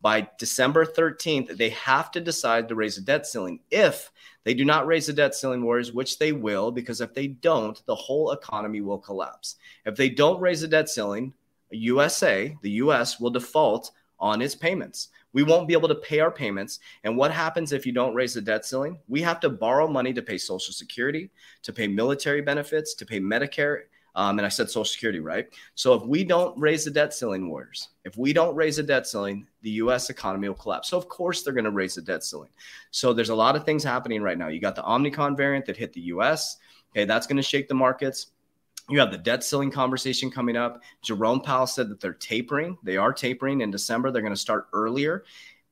by 0.00 0.28
December 0.38 0.84
13th, 0.86 1.56
they 1.56 1.70
have 1.70 2.10
to 2.12 2.20
decide 2.20 2.68
to 2.68 2.74
raise 2.74 2.96
the 2.96 3.02
debt 3.02 3.26
ceiling. 3.26 3.60
If 3.70 4.12
they 4.44 4.54
do 4.54 4.64
not 4.64 4.86
raise 4.86 5.06
the 5.06 5.12
debt 5.12 5.34
ceiling, 5.34 5.62
Warriors, 5.62 5.92
which 5.92 6.18
they 6.18 6.32
will, 6.32 6.70
because 6.70 7.00
if 7.00 7.14
they 7.14 7.26
don't, 7.28 7.84
the 7.86 7.94
whole 7.94 8.30
economy 8.32 8.80
will 8.80 8.98
collapse. 8.98 9.56
If 9.84 9.96
they 9.96 10.08
don't 10.08 10.40
raise 10.40 10.60
the 10.60 10.68
debt 10.68 10.88
ceiling, 10.88 11.34
USA, 11.70 12.56
the 12.62 12.70
US, 12.70 13.20
will 13.20 13.30
default 13.30 13.90
on 14.20 14.40
its 14.40 14.54
payments. 14.54 15.08
We 15.32 15.42
won't 15.42 15.68
be 15.68 15.74
able 15.74 15.88
to 15.88 15.94
pay 15.96 16.20
our 16.20 16.30
payments. 16.30 16.80
And 17.04 17.16
what 17.16 17.30
happens 17.30 17.72
if 17.72 17.84
you 17.84 17.92
don't 17.92 18.14
raise 18.14 18.34
the 18.34 18.40
debt 18.40 18.64
ceiling? 18.64 18.98
We 19.08 19.20
have 19.22 19.40
to 19.40 19.50
borrow 19.50 19.86
money 19.86 20.12
to 20.14 20.22
pay 20.22 20.38
Social 20.38 20.72
Security, 20.72 21.30
to 21.62 21.72
pay 21.72 21.86
military 21.86 22.40
benefits, 22.40 22.94
to 22.94 23.06
pay 23.06 23.20
Medicare 23.20 23.82
um, 24.18 24.36
and 24.40 24.44
I 24.44 24.48
said 24.48 24.68
Social 24.68 24.84
Security, 24.84 25.20
right? 25.20 25.46
So 25.76 25.94
if 25.94 26.02
we 26.02 26.24
don't 26.24 26.58
raise 26.58 26.84
the 26.84 26.90
debt 26.90 27.14
ceiling, 27.14 27.48
Warriors, 27.48 27.90
if 28.04 28.16
we 28.18 28.32
don't 28.32 28.56
raise 28.56 28.74
the 28.74 28.82
debt 28.82 29.06
ceiling, 29.06 29.46
the 29.62 29.70
U.S. 29.70 30.10
economy 30.10 30.48
will 30.48 30.56
collapse. 30.56 30.88
So 30.88 30.98
of 30.98 31.08
course 31.08 31.44
they're 31.44 31.52
going 31.52 31.64
to 31.66 31.70
raise 31.70 31.94
the 31.94 32.02
debt 32.02 32.24
ceiling. 32.24 32.50
So 32.90 33.12
there's 33.12 33.28
a 33.28 33.34
lot 33.34 33.54
of 33.54 33.64
things 33.64 33.84
happening 33.84 34.20
right 34.20 34.36
now. 34.36 34.48
You 34.48 34.60
got 34.60 34.74
the 34.74 34.84
Omicron 34.84 35.36
variant 35.36 35.66
that 35.66 35.76
hit 35.76 35.92
the 35.92 36.00
U.S. 36.00 36.56
Okay, 36.90 37.04
that's 37.04 37.28
going 37.28 37.36
to 37.36 37.44
shake 37.44 37.68
the 37.68 37.74
markets. 37.74 38.32
You 38.90 38.98
have 38.98 39.12
the 39.12 39.18
debt 39.18 39.44
ceiling 39.44 39.70
conversation 39.70 40.32
coming 40.32 40.56
up. 40.56 40.82
Jerome 41.00 41.40
Powell 41.40 41.68
said 41.68 41.88
that 41.88 42.00
they're 42.00 42.14
tapering. 42.14 42.76
They 42.82 42.96
are 42.96 43.12
tapering 43.12 43.60
in 43.60 43.70
December. 43.70 44.10
They're 44.10 44.22
going 44.22 44.34
to 44.34 44.40
start 44.40 44.66
earlier. 44.72 45.22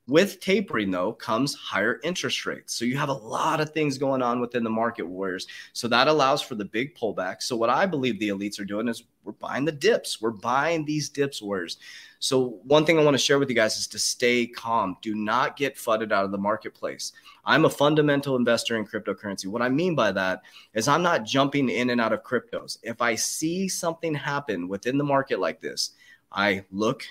With 0.09 0.39
tapering, 0.39 0.93
though, 0.93 1.13
comes 1.13 1.57
higher 1.57 1.99
interest 2.05 2.47
rates. 2.47 2.75
So 2.75 2.85
you 2.85 2.97
have 2.97 3.09
a 3.09 3.13
lot 3.13 3.61
of 3.61 3.71
things 3.71 3.99
going 3.99 4.23
on 4.23 4.41
within 4.41 4.63
the 4.63 4.71
market 4.71 5.05
warriors. 5.05 5.49
So 5.73 5.89
that 5.89 6.07
allows 6.07 6.41
for 6.41 6.55
the 6.55 6.65
big 6.65 6.95
pullback. 6.95 7.43
So 7.43 7.57
what 7.57 7.71
I 7.71 7.87
believe 7.87 8.21
the 8.21 8.29
elites 8.29 8.61
are 8.61 8.65
doing 8.65 8.87
is 8.87 9.03
we're 9.25 9.33
buying 9.33 9.65
the 9.65 9.73
dips. 9.73 10.23
We're 10.23 10.31
buying 10.31 10.85
these 10.85 11.09
dips 11.09 11.43
warriors. 11.43 11.79
So 12.21 12.61
one 12.63 12.87
thing 12.87 13.01
I 13.01 13.03
want 13.03 13.15
to 13.15 13.23
share 13.23 13.41
with 13.41 13.49
you 13.49 13.57
guys 13.57 13.77
is 13.79 13.89
to 13.89 13.99
stay 13.99 14.47
calm. 14.47 14.97
Do 15.03 15.17
not 15.17 15.57
get 15.57 15.77
flooded 15.77 16.13
out 16.13 16.25
of 16.25 16.31
the 16.31 16.39
marketplace. 16.39 17.13
I'm 17.45 17.65
a 17.65 17.71
fundamental 17.71 18.37
investor 18.37 18.77
in 18.77 18.87
cryptocurrency. 18.87 19.47
What 19.47 19.63
I 19.63 19.69
mean 19.69 19.97
by 19.97 20.13
that 20.13 20.43
is 20.73 20.87
I'm 20.87 21.03
not 21.03 21.25
jumping 21.25 21.69
in 21.69 21.91
and 21.91 22.01
out 22.01 22.13
of 22.13 22.23
cryptos. 22.23 22.79
If 22.85 23.03
I 23.03 23.17
see 23.17 23.67
something 23.67 24.15
happen 24.15 24.69
within 24.69 24.99
the 24.99 25.05
market 25.05 25.41
like 25.41 25.61
this, 25.61 25.91
I 26.31 26.65
look 26.71 27.05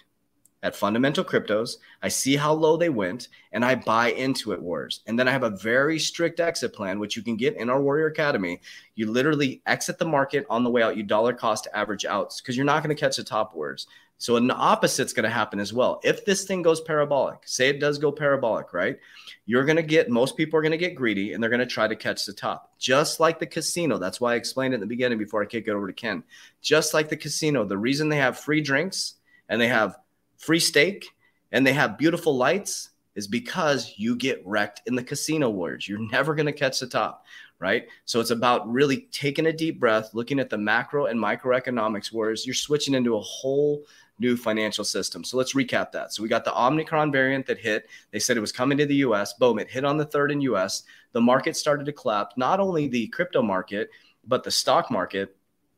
at 0.64 0.76
fundamental 0.76 1.24
cryptos. 1.24 1.78
I 2.02 2.08
see 2.08 2.36
how 2.36 2.54
low 2.54 2.76
they 2.78 2.90
went 2.90 3.28
and 3.52 3.64
I 3.64 3.76
buy 3.76 4.12
into 4.12 4.52
it, 4.52 4.62
Warriors. 4.62 5.02
And 5.06 5.18
then 5.18 5.28
I 5.28 5.32
have 5.32 5.44
a 5.44 5.52
very 5.52 6.00
strict 6.00 6.40
exit 6.40 6.74
plan, 6.74 7.00
which 7.00 7.16
you 7.16 7.22
can 7.22 7.36
get 7.36 7.56
in 7.56 7.70
our 7.70 7.82
Warrior 7.82 8.08
Academy. 8.08 8.62
You 8.96 9.12
literally 9.12 9.62
exit 9.66 10.00
the 10.00 10.06
market 10.06 10.46
on 10.50 10.64
the 10.64 10.70
way 10.70 10.82
out. 10.82 10.98
You 10.98 11.04
dollar 11.04 11.34
cost 11.34 11.68
average 11.74 12.06
outs 12.06 12.42
because 12.42 12.58
you're 12.58 12.66
not 12.66 12.84
going 12.84 12.96
to 12.96 13.00
catch 13.00 13.18
the 13.18 13.24
top 13.24 13.56
Warriors. 13.56 13.88
So 14.18 14.38
an 14.38 14.50
opposite's 14.50 15.14
going 15.14 15.26
to 15.26 15.30
happen 15.30 15.60
as 15.60 15.74
well. 15.74 16.00
If 16.04 16.24
this 16.26 16.46
thing 16.46 16.62
goes 16.62 16.80
parabolic, 16.80 17.40
say 17.46 17.68
it 17.68 17.82
does 17.82 17.98
go 17.98 18.12
parabolic, 18.12 18.74
right? 18.74 18.98
You're 19.46 19.66
going 19.66 19.76
to 19.76 19.84
get 19.84 20.10
most 20.10 20.38
people 20.38 20.58
are 20.58 20.62
going 20.62 20.72
to 20.72 20.78
get 20.78 20.96
greedy 20.96 21.34
and 21.34 21.44
they're 21.44 21.50
going 21.50 21.60
to 21.60 21.66
try 21.66 21.88
to 21.88 21.96
catch 21.96 22.26
the 22.26 22.34
top. 22.34 22.72
Just 22.80 23.20
like 23.20 23.40
the 23.40 23.46
casino. 23.46 23.98
That's 23.98 24.22
why 24.22 24.34
I 24.34 24.38
explained 24.38 24.74
it 24.74 24.76
in 24.76 24.82
the 24.82 24.88
beginning 24.88 25.18
before 25.18 25.44
I 25.44 25.46
kick 25.46 25.68
it 25.68 25.72
over 25.72 25.88
to 25.88 25.94
Ken. 25.94 26.24
Just 26.62 26.94
like 26.94 27.10
the 27.10 27.18
casino, 27.18 27.66
the 27.66 27.78
reason 27.78 28.08
they 28.08 28.18
have 28.18 28.40
free 28.40 28.62
drinks 28.62 29.16
and 29.50 29.60
they 29.60 29.68
have 29.68 29.98
free 30.38 30.60
steak 30.60 31.08
and 31.51 31.65
they 31.65 31.74
have 31.74 31.98
beautiful 31.98 32.36
lights 32.36 32.89
is 33.15 33.27
because 33.27 33.94
you 33.98 34.15
get 34.15 34.42
wrecked 34.46 34.82
in 34.86 34.96
the 34.96 35.04
casino 35.04 35.50
wars. 35.50 35.88
You're 35.88 36.00
never 36.12 36.36
going 36.36 36.48
to 36.48 36.51
catch 36.51 36.80
the 36.80 36.88
top, 36.88 37.25
right? 37.60 37.88
So 38.04 38.20
it's 38.20 38.32
about 38.32 38.70
really 38.70 39.08
taking 39.12 39.46
a 39.46 39.54
deep 39.54 39.80
breath, 39.80 40.13
looking 40.13 40.39
at 40.39 40.50
the 40.50 40.58
macro 40.58 41.06
and 41.06 41.20
microeconomics 41.20 42.12
wars. 42.12 42.46
You're 42.46 42.54
switching 42.54 42.94
into 42.94 43.15
a 43.15 43.22
whole 43.22 43.84
new 44.20 44.38
financial 44.38 44.84
system. 44.84 45.24
So 45.24 45.38
let's 45.38 45.54
recap 45.54 45.92
that. 45.92 46.13
So 46.13 46.24
we 46.24 46.30
got 46.30 46.46
the 46.46 46.58
Omicron 46.58 47.12
variant 47.12 47.46
that 47.48 47.58
hit. 47.58 47.88
They 48.12 48.20
said 48.20 48.38
it 48.38 48.42
was 48.42 48.51
coming 48.51 48.77
to 48.77 48.86
the 48.86 48.96
US. 48.96 49.34
Boom, 49.34 49.60
it 49.60 49.70
hit 49.70 49.86
on 49.86 49.98
the 49.98 50.06
third 50.06 50.32
in 50.32 50.42
US. 50.42 50.84
The 51.12 51.22
market 51.22 51.56
started 51.56 51.86
to 51.86 51.94
collapse, 51.94 52.36
not 52.38 52.60
only 52.60 52.88
the 52.88 53.08
crypto 53.08 53.42
market, 53.42 53.89
but 54.27 54.44
the 54.44 54.51
stock 54.51 54.92
market. 54.92 55.36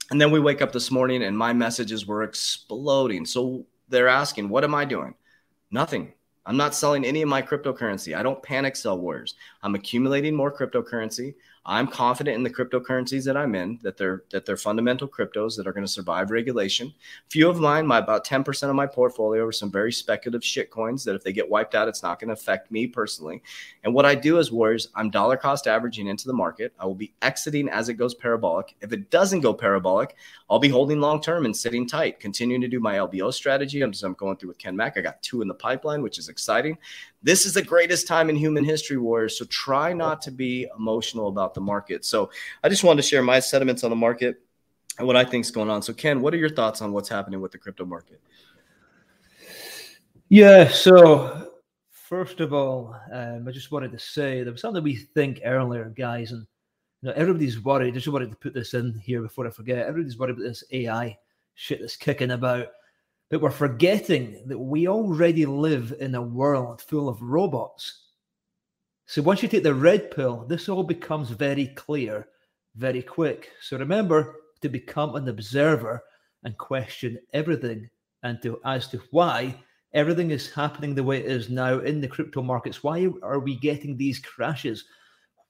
And 0.10 0.22
then 0.22 0.32
we 0.32 0.40
wake 0.40 0.62
up 0.62 0.72
this 0.72 0.90
morning 0.90 1.24
and 1.24 1.38
my 1.38 1.54
messages 1.54 2.08
were 2.08 2.24
exploding. 2.24 3.26
So 3.26 3.66
they're 3.90 4.08
asking, 4.08 4.50
what 4.50 4.64
am 4.64 4.76
I 4.76 4.86
doing? 4.86 5.14
Nothing. 5.72 6.14
I'm 6.46 6.58
not 6.58 6.76
selling 6.76 7.04
any 7.04 7.22
of 7.22 7.30
my 7.30 7.42
cryptocurrency. 7.42 8.16
I 8.16 8.24
don't 8.24 8.42
panic 8.42 8.76
sell 8.76 8.98
warriors. 8.98 9.36
I'm 9.64 9.76
accumulating 9.76 10.34
more 10.34 10.52
cryptocurrency. 10.52 11.36
I'm 11.70 11.88
confident 11.88 12.38
in 12.38 12.44
the 12.44 12.50
cryptocurrencies 12.50 13.26
that 13.26 13.36
I'm 13.36 13.54
in 13.54 13.78
that 13.84 13.98
they're 13.98 14.24
that 14.32 14.46
they're 14.46 14.56
fundamental 14.56 15.06
cryptos 15.06 15.58
that 15.58 15.68
are 15.68 15.74
going 15.74 15.86
to 15.86 15.92
survive 15.92 16.32
regulation. 16.32 16.94
Few 17.30 17.50
of 17.50 17.60
mine, 17.60 17.86
my 17.86 17.98
about 17.98 18.26
10% 18.26 18.70
of 18.70 18.76
my 18.76 18.88
portfolio 18.88 19.46
are 19.46 19.52
some 19.52 19.70
very 19.70 19.92
speculative 19.92 20.46
shit 20.46 20.72
coins 20.72 21.04
that 21.04 21.14
if 21.14 21.26
they 21.26 21.34
get 21.34 21.50
wiped 21.50 21.76
out, 21.76 21.90
it's 21.90 22.02
not 22.02 22.22
going 22.22 22.30
to 22.30 22.34
affect 22.34 22.72
me 22.72 22.88
personally. 22.88 23.44
And 23.84 23.94
what 23.94 24.06
I 24.06 24.16
do 24.16 24.40
as 24.40 24.50
warriors, 24.50 24.88
I'm 24.96 25.10
dollar 25.10 25.36
cost 25.36 25.68
averaging 25.68 26.08
into 26.08 26.28
the 26.28 26.34
market. 26.34 26.74
I 26.80 26.86
will 26.86 26.96
be 26.96 27.14
exiting 27.22 27.68
as 27.68 27.90
it 27.90 27.96
goes 27.96 28.14
parabolic. 28.14 28.74
If 28.80 28.94
it 28.94 29.10
doesn't 29.10 29.42
go 29.42 29.54
parabolic, 29.54 30.16
I'll 30.50 30.60
be 30.60 30.70
holding 30.70 31.02
long 31.02 31.22
term 31.22 31.44
and 31.44 31.56
sitting 31.56 31.86
tight, 31.86 32.22
continuing 32.22 32.62
to 32.62 32.70
do 32.70 32.80
my 32.80 32.96
LBO 32.96 33.34
strategy. 33.34 33.82
I'm, 33.82 33.92
just, 33.92 34.06
I'm 34.06 34.14
going 34.14 34.38
through 34.38 34.50
with 34.50 34.58
Ken 34.58 34.76
Mack. 34.76 34.98
I 34.98 35.02
got 35.02 35.22
two 35.22 35.42
in 35.42 35.50
the 35.50 35.54
pipeline, 35.54 36.02
which 36.02 36.18
is 36.18 36.30
exciting. 36.30 36.78
This 37.24 37.46
is 37.46 37.54
the 37.54 37.64
greatest 37.64 38.08
time 38.08 38.30
in 38.30 38.36
human 38.36 38.64
history, 38.64 38.98
Warriors. 38.98 39.38
So 39.38 39.46
try 39.46 39.94
not 39.94 40.22
to 40.24 40.32
be 40.32 40.68
emotional 40.78 41.28
about 41.28 41.54
the 41.54 41.62
market. 41.62 42.06
So 42.06 42.30
I 42.64 42.70
just 42.70 42.84
wanted 42.84 43.02
to 43.02 43.08
share 43.08 43.24
my 43.24 43.40
sentiments 43.40 43.84
on 43.84 43.90
the 43.90 43.96
market 43.96 44.42
and 44.98 45.08
what 45.08 45.16
I 45.16 45.24
think 45.24 45.46
is 45.46 45.52
going 45.52 45.70
on. 45.70 45.82
So, 45.82 45.94
Ken, 45.94 46.22
what 46.22 46.34
are 46.34 46.38
your 46.38 46.50
thoughts 46.50 46.82
on 46.82 46.92
what's 46.92 47.10
happening 47.10 47.42
with 47.42 47.52
the 47.52 47.58
crypto 47.58 47.86
market? 47.86 48.22
Yeah. 50.30 50.68
So, 50.70 51.52
first 51.92 52.40
of 52.40 52.54
all, 52.54 52.96
um, 53.12 53.48
I 53.48 53.52
just 53.52 53.72
wanted 53.72 53.92
to 53.92 54.00
say 54.00 54.44
there 54.44 54.52
was 54.52 54.62
something 54.62 54.84
we 54.84 54.96
think 54.96 55.42
earlier, 55.46 55.86
guys, 55.96 56.32
and 56.32 56.46
you 57.02 57.10
know 57.10 57.14
everybody's 57.16 57.60
worried. 57.60 57.88
I 57.88 57.92
just 57.92 58.08
wanted 58.08 58.32
to 58.32 58.38
put 58.38 58.54
this 58.54 58.74
in 58.74 59.00
here 59.00 59.22
before 59.22 59.48
I 59.48 59.52
forget. 59.52 59.86
Everybody's 59.86 60.18
worried 60.18 60.32
about 60.32 60.44
this 60.44 60.64
AI 60.72 61.18
shit 61.56 61.80
that's 61.80 61.96
kicking 61.96 62.32
about. 62.32 62.68
But 63.30 63.42
we're 63.42 63.52
forgetting 63.52 64.42
that 64.48 64.58
we 64.58 64.88
already 64.88 65.46
live 65.46 65.94
in 66.00 66.16
a 66.16 66.22
world 66.22 66.82
full 66.82 67.10
of 67.10 67.22
robots. 67.22 68.06
So 69.06 69.22
once 69.22 69.44
you 69.44 69.50
take 69.50 69.64
the 69.64 69.74
red 69.74 70.12
pill, 70.12 70.46
this 70.48 70.70
all 70.70 70.84
becomes 70.84 71.30
very 71.30 71.68
clear 71.68 72.28
very 72.78 73.02
quick. 73.02 73.50
So 73.62 73.78
remember 73.78 74.36
to 74.62 74.70
become 74.70 75.16
an 75.16 75.28
observer 75.28 76.04
and 76.44 76.58
question 76.58 77.18
everything 77.34 77.90
and 78.24 78.42
to 78.44 78.60
as 78.64 78.88
to 78.90 79.02
why 79.12 79.56
everything 79.94 80.32
is 80.32 80.52
happening 80.52 80.94
the 80.94 81.04
way 81.04 81.18
it 81.18 81.26
is 81.26 81.50
now 81.50 81.80
in 81.80 82.00
the 82.00 82.08
crypto 82.08 82.42
markets. 82.42 82.84
Why 82.84 83.10
are 83.24 83.40
we 83.40 83.56
getting 83.56 83.98
these 83.98 84.20
crashes? 84.20 84.86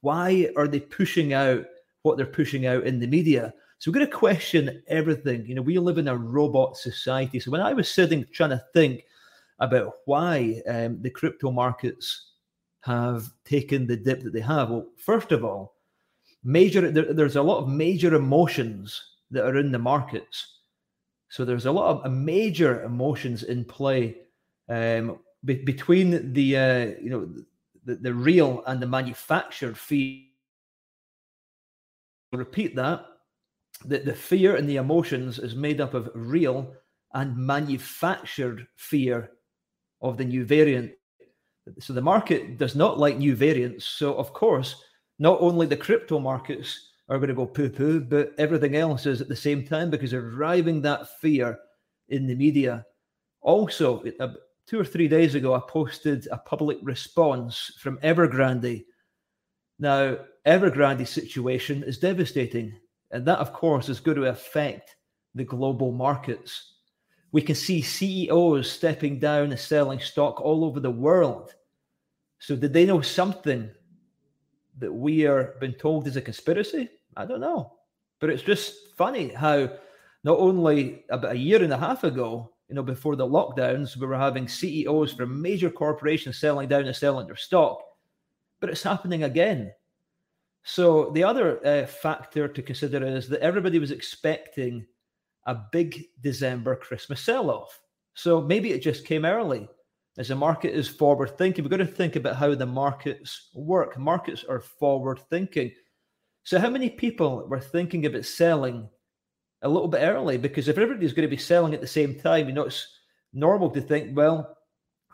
Why 0.02 0.50
are 0.56 0.68
they 0.68 0.80
pushing 0.80 1.34
out 1.34 1.66
what 2.04 2.18
they're 2.18 2.26
pushing 2.26 2.66
out 2.66 2.84
in 2.86 3.00
the 3.00 3.08
media? 3.08 3.54
So 3.80 3.92
we're 3.92 3.96
going 3.96 4.08
to 4.08 4.18
question 4.18 4.82
everything. 4.88 5.46
You 5.46 5.56
know, 5.56 5.62
we 5.62 5.78
live 5.78 5.98
in 5.98 6.08
a 6.08 6.18
robot 6.18 6.78
society. 6.78 7.40
So 7.40 7.52
when 7.52 7.62
I 7.62 7.74
was 7.74 7.90
sitting 7.90 8.26
trying 8.32 8.50
to 8.52 8.64
think 8.74 9.04
about 9.60 9.94
why 10.06 10.62
um, 10.68 11.02
the 11.02 11.12
crypto 11.12 11.52
markets 11.52 12.32
have 12.82 13.30
taken 13.46 13.86
the 13.86 13.96
dip 13.96 14.24
that 14.24 14.34
they 14.34 14.42
have, 14.42 14.70
well, 14.70 14.88
first 14.98 15.32
of 15.32 15.46
all, 15.46 15.76
major 16.44 16.90
there, 16.90 17.14
there's 17.14 17.36
a 17.36 17.42
lot 17.42 17.60
of 17.60 17.70
major 17.70 18.16
emotions 18.16 19.00
that 19.30 19.46
are 19.46 19.58
in 19.58 19.72
the 19.72 19.80
markets. 19.80 20.56
So 21.30 21.46
there's 21.46 21.66
a 21.66 21.72
lot 21.72 22.04
of 22.04 22.12
major 22.12 22.84
emotions 22.84 23.44
in 23.44 23.66
play 23.66 24.18
um, 24.70 25.20
be, 25.46 25.56
between 25.56 26.34
the 26.34 26.58
uh, 26.58 26.86
you 27.02 27.10
know 27.10 27.30
the, 27.86 27.96
the 27.96 28.14
real 28.14 28.64
and 28.66 28.82
the 28.82 28.88
manufactured 28.88 29.78
fee. 29.78 30.32
repeat 32.32 32.76
that 32.76 33.06
that 33.86 34.06
the 34.06 34.14
fear 34.14 34.56
and 34.56 34.68
the 34.68 34.78
emotions 34.78 35.40
is 35.40 35.56
made 35.56 35.82
up 35.82 35.94
of 35.94 36.10
real 36.14 36.74
and 37.14 37.36
manufactured 37.38 38.68
fear 38.76 39.32
of 40.02 40.18
the 40.18 40.26
new 40.26 40.46
variant. 40.46 40.92
So 41.80 41.94
the 41.94 42.02
market 42.02 42.58
does 42.58 42.76
not 42.76 43.00
like 43.00 43.18
new 43.18 43.36
variants. 43.36 43.86
So, 43.86 44.14
of 44.16 44.34
course, 44.34 44.82
not 45.20 45.42
only 45.42 45.66
the 45.66 45.78
crypto 45.78 46.20
markets 46.20 46.92
are 47.10 47.18
going 47.18 47.30
to 47.30 47.34
go 47.34 47.46
poo 47.46 47.70
poo, 47.70 48.00
but 48.00 48.34
everything 48.38 48.76
else 48.76 49.06
is 49.06 49.22
at 49.22 49.28
the 49.28 49.36
same 49.36 49.66
time 49.66 49.90
because 49.90 50.12
they're 50.12 50.30
driving 50.32 50.82
that 50.82 51.20
fear 51.20 51.58
in 52.10 52.28
the 52.28 52.36
media. 52.36 52.86
Also, 53.42 54.04
uh, 54.20 54.30
two 54.68 54.80
or 54.80 54.86
three 54.86 55.08
days 55.08 55.36
ago, 55.36 55.54
I 55.54 55.62
posted 55.68 56.28
a 56.32 56.38
public 56.38 56.78
response 56.84 57.72
from 57.80 57.98
Evergrande. 58.00 58.86
Now, 59.80 60.18
Evergrande's 60.46 61.10
situation 61.10 61.84
is 61.84 61.98
devastating. 61.98 62.78
And 63.12 63.26
that, 63.26 63.40
of 63.40 63.54
course, 63.54 63.90
is 63.90 64.00
going 64.00 64.18
to 64.18 64.26
affect 64.26 64.96
the 65.36 65.44
global 65.44 65.92
markets. 65.92 66.74
We 67.32 67.42
can 67.42 67.56
see 67.56 67.82
CEOs 67.82 68.70
stepping 68.70 69.20
down 69.20 69.52
and 69.52 69.60
selling 69.60 70.00
stock 70.00 70.42
all 70.42 70.66
over 70.66 70.80
the 70.80 70.92
world. 70.92 71.54
So, 72.40 72.56
did 72.56 72.74
they 72.74 72.86
know 72.86 73.02
something 73.02 73.70
that 74.80 74.94
we 74.94 75.26
are 75.26 75.56
being 75.60 75.74
told 75.74 76.08
is 76.08 76.18
a 76.18 76.22
conspiracy? 76.22 76.90
I 77.16 77.26
don't 77.26 77.42
know. 77.42 77.74
But 78.20 78.30
it's 78.30 78.44
just 78.44 78.96
funny 78.96 79.30
how 79.30 79.70
not 80.24 80.40
only 80.40 81.06
about 81.10 81.34
a 81.34 81.38
year 81.38 81.64
and 81.64 81.74
a 81.74 81.78
half 81.78 82.04
ago, 82.04 82.52
you 82.70 82.76
know, 82.76 82.84
before 82.84 83.16
the 83.16 83.28
lockdowns, 83.28 83.96
we 83.96 84.06
were 84.06 84.18
having 84.18 84.48
CEOs 84.48 85.14
from 85.14 85.42
major 85.42 85.70
corporations 85.70 86.38
selling 86.38 86.68
down 86.68 86.86
and 86.86 86.96
selling 86.96 87.28
their 87.28 87.36
stock, 87.36 87.82
but 88.60 88.70
it's 88.70 88.84
happening 88.84 89.24
again. 89.24 89.72
So 90.70 91.12
the 91.12 91.24
other 91.24 91.66
uh, 91.66 91.86
factor 91.88 92.50
to 92.50 92.62
consider 92.62 93.06
is 93.06 93.30
that 93.30 93.40
everybody 93.40 93.80
was 93.80 93.92
expecting 93.92 94.86
a 95.46 95.56
big 95.72 96.04
December 96.22 96.76
Christmas 96.76 97.22
sell-off. 97.22 97.80
So 98.16 98.42
maybe 98.42 98.72
it 98.72 98.82
just 98.82 99.06
came 99.06 99.24
early. 99.24 99.70
As 100.18 100.28
the 100.28 100.36
market 100.36 100.76
is 100.76 100.90
forward 100.90 101.38
thinking, 101.38 101.64
we've 101.64 101.72
got 101.72 101.78
to 101.78 101.86
think 101.86 102.18
about 102.18 102.36
how 102.36 102.54
the 102.54 102.66
markets 102.66 103.50
work. 103.54 103.98
Markets 103.98 104.44
are 104.44 104.60
forward 104.60 105.22
thinking. 105.30 105.72
So, 106.44 106.60
how 106.60 106.70
many 106.70 106.90
people 106.90 107.48
were 107.48 107.62
thinking 107.62 108.06
about 108.06 108.26
selling 108.26 108.90
a 109.62 109.70
little 109.70 109.88
bit 109.88 110.02
early? 110.02 110.38
Because 110.38 110.68
if 110.68 110.78
everybody's 110.78 111.14
going 111.14 111.30
to 111.30 111.34
be 111.34 111.42
selling 111.42 111.76
at 111.76 111.82
the 111.82 111.88
same 111.88 112.20
time, 112.20 112.50
you 112.50 112.54
know, 112.54 112.64
it's 112.64 112.88
normal 113.32 113.70
to 113.70 113.80
think, 113.80 114.18
well, 114.18 114.58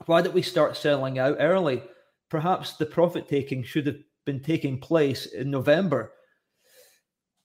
why 0.07 0.24
don't 0.24 0.33
we 0.33 0.41
start 0.41 0.77
selling 0.77 1.19
out 1.19 1.38
early? 1.39 1.83
Perhaps 2.29 2.77
the 2.77 2.88
profit 2.88 3.27
taking 3.27 3.62
should 3.62 3.86
have 3.86 3.98
been 4.25 4.39
taking 4.39 4.80
place 4.80 5.27
in 5.27 5.51
November. 5.51 6.13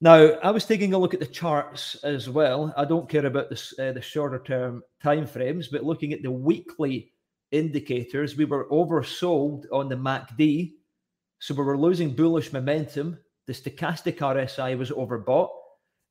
Now, 0.01 0.39
I 0.45 0.51
was 0.51 0.65
taking 0.65 0.95
a 0.95 0.99
look 0.99 1.13
at 1.13 1.21
the 1.21 1.27
charts 1.27 1.97
as 2.05 2.31
well. 2.31 2.73
I 2.77 2.85
don't 2.85 3.09
care 3.09 3.27
about 3.27 3.51
this, 3.51 3.75
uh, 3.81 3.93
the 3.93 4.01
shorter 4.01 4.39
term 4.39 4.83
time 5.03 5.27
frames, 5.27 5.69
but 5.69 5.85
looking 5.85 6.13
at 6.13 6.23
the 6.23 6.31
weekly 6.31 7.13
indicators, 7.51 8.37
we 8.37 8.45
were 8.45 8.69
oversold 8.71 9.65
on 9.73 9.89
the 9.89 9.97
MACD. 9.97 10.75
So 11.41 11.55
we 11.55 11.65
were 11.65 11.79
losing 11.79 12.15
bullish 12.15 12.53
momentum. 12.53 13.19
The 13.47 13.53
stochastic 13.53 14.19
RSI 14.19 14.79
was 14.79 14.91
overbought. 14.91 15.51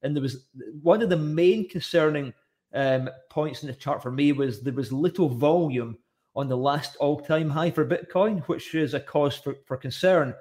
And 0.02 0.16
there 0.16 0.22
was 0.22 0.48
one 0.82 1.02
of 1.02 1.10
the 1.10 1.18
main 1.18 1.70
concerning 1.70 2.34
um, 2.74 3.10
points 3.30 3.64
in 3.64 3.68
the 3.68 3.74
chart 3.74 4.04
for 4.04 4.12
me 4.12 4.34
was 4.34 4.62
there 4.62 4.74
was 4.74 4.92
little 4.92 5.30
volume 5.30 5.98
on 6.36 6.48
the 6.48 6.58
last 6.58 6.96
all 6.98 7.20
time 7.20 7.50
high 7.50 7.72
for 7.72 7.86
Bitcoin, 7.86 8.44
which 8.48 8.76
is 8.76 8.94
a 8.94 9.00
cause 9.00 9.36
for, 9.38 9.56
for 9.66 9.78
concern. 9.78 10.36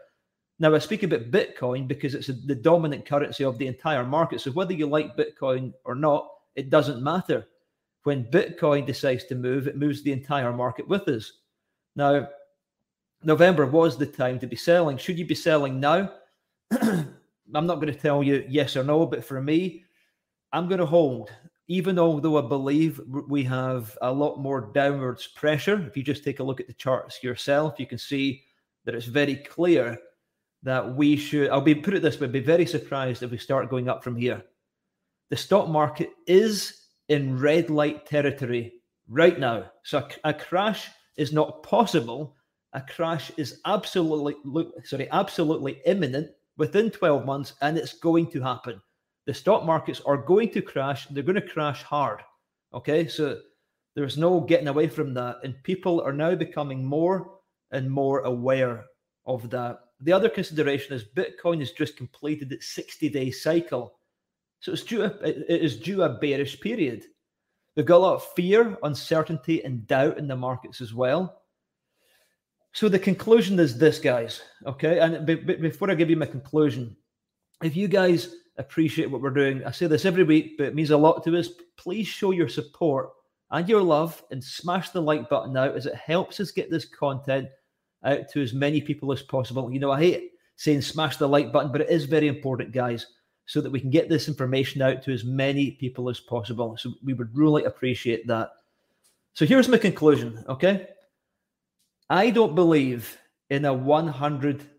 Now, 0.59 0.75
I 0.75 0.79
speak 0.79 1.03
about 1.03 1.31
Bitcoin 1.31 1.87
because 1.87 2.15
it's 2.15 2.29
the 2.29 2.55
dominant 2.55 3.05
currency 3.05 3.45
of 3.45 3.59
the 3.59 3.67
entire 3.67 4.05
market. 4.05 4.41
So, 4.41 4.51
whether 4.53 4.73
you 4.73 4.87
like 4.87 5.17
Bitcoin 5.17 5.75
or 5.85 5.95
not, 5.95 6.29
it 6.55 6.71
doesn't 6.71 7.03
matter. 7.03 7.47
When 8.05 8.25
Bitcoin 8.25 8.87
decides 8.87 9.25
to 9.25 9.35
move, 9.35 9.67
it 9.67 9.77
moves 9.77 10.03
the 10.03 10.13
entire 10.13 10.53
market 10.53 10.89
with 10.89 11.09
us. 11.09 11.31
Now, 11.95 12.29
November 13.23 13.67
was 13.67 13.99
the 13.99 14.07
time 14.07 14.39
to 14.39 14.47
be 14.47 14.57
selling. 14.57 14.97
Should 14.97 15.19
you 15.19 15.27
be 15.27 15.35
selling 15.35 15.81
now? 15.81 16.13
I'm 16.71 17.67
not 17.67 17.77
going 17.77 17.93
to 17.93 17.99
tell 17.99 18.23
you 18.23 18.45
yes 18.49 18.77
or 18.77 18.85
no, 18.85 19.07
but 19.07 19.25
for 19.25 19.43
me, 19.43 19.85
I'm 20.53 20.69
going 20.69 20.81
to 20.81 20.87
hold. 20.87 21.31
even 21.69 21.99
although 21.99 22.39
I 22.39 22.49
believe 22.49 23.01
we 23.29 23.43
have 23.45 23.97
a 24.03 24.13
lot 24.13 24.39
more 24.39 24.71
downwards 24.73 25.27
pressure, 25.27 25.85
if 25.87 25.97
you 25.97 26.03
just 26.03 26.23
take 26.23 26.39
a 26.39 26.45
look 26.45 26.61
at 26.61 26.69
the 26.69 26.73
charts 26.75 27.23
yourself, 27.23 27.75
you 27.79 27.87
can 27.87 27.99
see 27.99 28.45
that 28.85 28.95
it's 28.95 29.07
very 29.07 29.37
clear 29.37 29.99
that 30.67 30.95
we 30.95 31.17
should. 31.17 31.49
I'll 31.51 31.61
be 31.61 31.75
put 31.75 31.95
it 31.95 32.03
this 32.03 32.21
way: 32.21 32.27
be 32.27 32.41
very 32.41 32.67
surprised 32.67 33.23
if 33.23 33.31
we 33.31 33.39
start 33.39 33.71
going 33.71 33.89
up 33.89 34.05
from 34.05 34.17
here. 34.17 34.43
The 35.31 35.37
stock 35.37 35.69
market 35.69 36.11
is 36.27 36.89
in 37.09 37.39
red 37.39 37.71
light 37.71 38.07
territory 38.07 38.75
right 39.09 39.39
now, 39.39 39.71
so 39.85 39.99
a, 40.25 40.31
a 40.31 40.35
crash 40.35 40.89
is 41.17 41.33
not 41.33 41.63
possible. 41.63 42.37
A 42.75 42.83
crash 42.83 43.33
is 43.39 43.61
absolutely 43.65 44.35
sorry, 44.85 45.09
absolutely 45.11 45.81
imminent 45.87 46.29
within 46.59 46.91
12 46.91 47.25
months, 47.25 47.55
and 47.63 47.79
it's 47.79 47.99
going 47.99 48.31
to 48.33 48.41
happen 48.43 48.81
the 49.27 49.35
stock 49.35 49.65
markets 49.65 50.01
are 50.07 50.17
going 50.17 50.51
to 50.51 50.63
crash. 50.63 51.07
They're 51.09 51.23
going 51.23 51.35
to 51.35 51.41
crash 51.41 51.83
hard. 51.83 52.21
Okay. 52.73 53.09
So 53.09 53.41
there's 53.95 54.17
no 54.17 54.41
getting 54.41 54.69
away 54.69 54.89
from 54.89 55.13
that. 55.15 55.39
And 55.43 55.63
people 55.65 56.01
are 56.01 56.13
now 56.13 56.35
becoming 56.35 56.85
more 56.85 57.33
and 57.73 57.91
more 57.91 58.21
aware 58.21 58.85
of 59.27 59.51
that. 59.51 59.81
The 60.01 60.13
other 60.13 60.29
consideration 60.29 60.95
is 60.95 61.05
Bitcoin 61.05 61.61
has 61.61 61.73
just 61.73 61.97
completed 61.97 62.53
its 62.53 62.69
60 62.69 63.09
day 63.09 63.31
cycle. 63.31 63.99
So 64.61 64.73
it's 64.73 64.83
due 64.83 65.05
a, 65.05 65.07
it 65.23 65.45
is 65.49 65.79
due 65.79 66.03
a 66.03 66.09
bearish 66.09 66.61
period. 66.61 67.05
We've 67.77 67.87
got 67.87 67.99
a 67.99 67.99
lot 67.99 68.15
of 68.15 68.25
fear, 68.35 68.77
uncertainty, 68.83 69.63
and 69.65 69.87
doubt 69.87 70.19
in 70.19 70.29
the 70.29 70.37
markets 70.37 70.81
as 70.81 70.95
well. 70.95 71.43
So 72.73 72.89
the 72.89 72.99
conclusion 72.99 73.59
is 73.59 73.79
this, 73.79 73.99
guys. 73.99 74.43
Okay. 74.67 74.99
And 74.99 75.27
before 75.27 75.91
I 75.91 75.95
give 75.95 76.11
you 76.11 76.17
my 76.17 76.27
conclusion, 76.27 76.97
if 77.63 77.77
you 77.77 77.89
guys 77.89 78.35
appreciate 78.59 79.11
what 79.11 79.21
we're 79.21 79.31
doing. 79.31 79.65
I 79.65 79.71
say 79.71 79.87
this 79.87 80.05
every 80.05 80.25
week, 80.25 80.57
but 80.57 80.67
it 80.67 80.75
means 80.75 80.91
a 80.91 80.97
lot 80.97 81.25
to 81.25 81.39
us. 81.39 81.49
Please 81.77 82.07
show 82.07 82.31
your 82.31 82.49
support 82.49 83.11
and 83.51 83.69
your 83.69 83.83
love 83.83 84.23
and 84.31 84.43
smash 84.43 84.91
the 84.91 85.01
like 85.01 85.29
button 85.29 85.53
now 85.53 85.71
as 85.71 85.87
it 85.87 85.95
helps 85.95 86.41
us 86.41 86.51
get 86.51 86.71
this 86.71 86.85
content 86.85 87.49
out 88.05 88.29
to 88.33 88.43
as 88.43 88.55
many 88.55 88.81
people 88.81 89.13
as 89.13 89.23
possible. 89.23 89.73
You 89.73 89.81
know, 89.81 89.93
I 89.93 90.01
hate 90.01 90.31
saying 90.57 90.83
smash 90.83 91.17
the 91.17 91.29
like 91.29 91.53
button, 91.53 91.73
but 91.73 91.81
it 91.81 91.91
is 91.91 92.05
very 92.05 92.29
important, 92.29 92.73
guys, 92.73 93.07
so 93.47 93.61
that 93.61 93.71
we 93.71 93.81
can 93.81 93.91
get 93.91 94.09
this 94.09 94.29
information 94.29 94.83
out 94.83 95.03
to 95.03 95.13
as 95.13 95.25
many 95.25 95.73
people 95.73 96.09
as 96.09 96.21
possible. 96.21 96.77
So 96.77 96.93
we 97.05 97.15
would 97.15 97.37
really 97.37 97.65
appreciate 97.65 98.27
that. 98.27 98.51
So 99.35 99.45
here's 99.45 99.69
my 99.69 99.79
conclusion, 99.79 100.45
okay? 100.49 100.89
I 102.09 102.31
don't 102.31 102.55
believe 102.55 103.19
in 103.51 103.65
a 103.65 103.75
100 103.75 104.71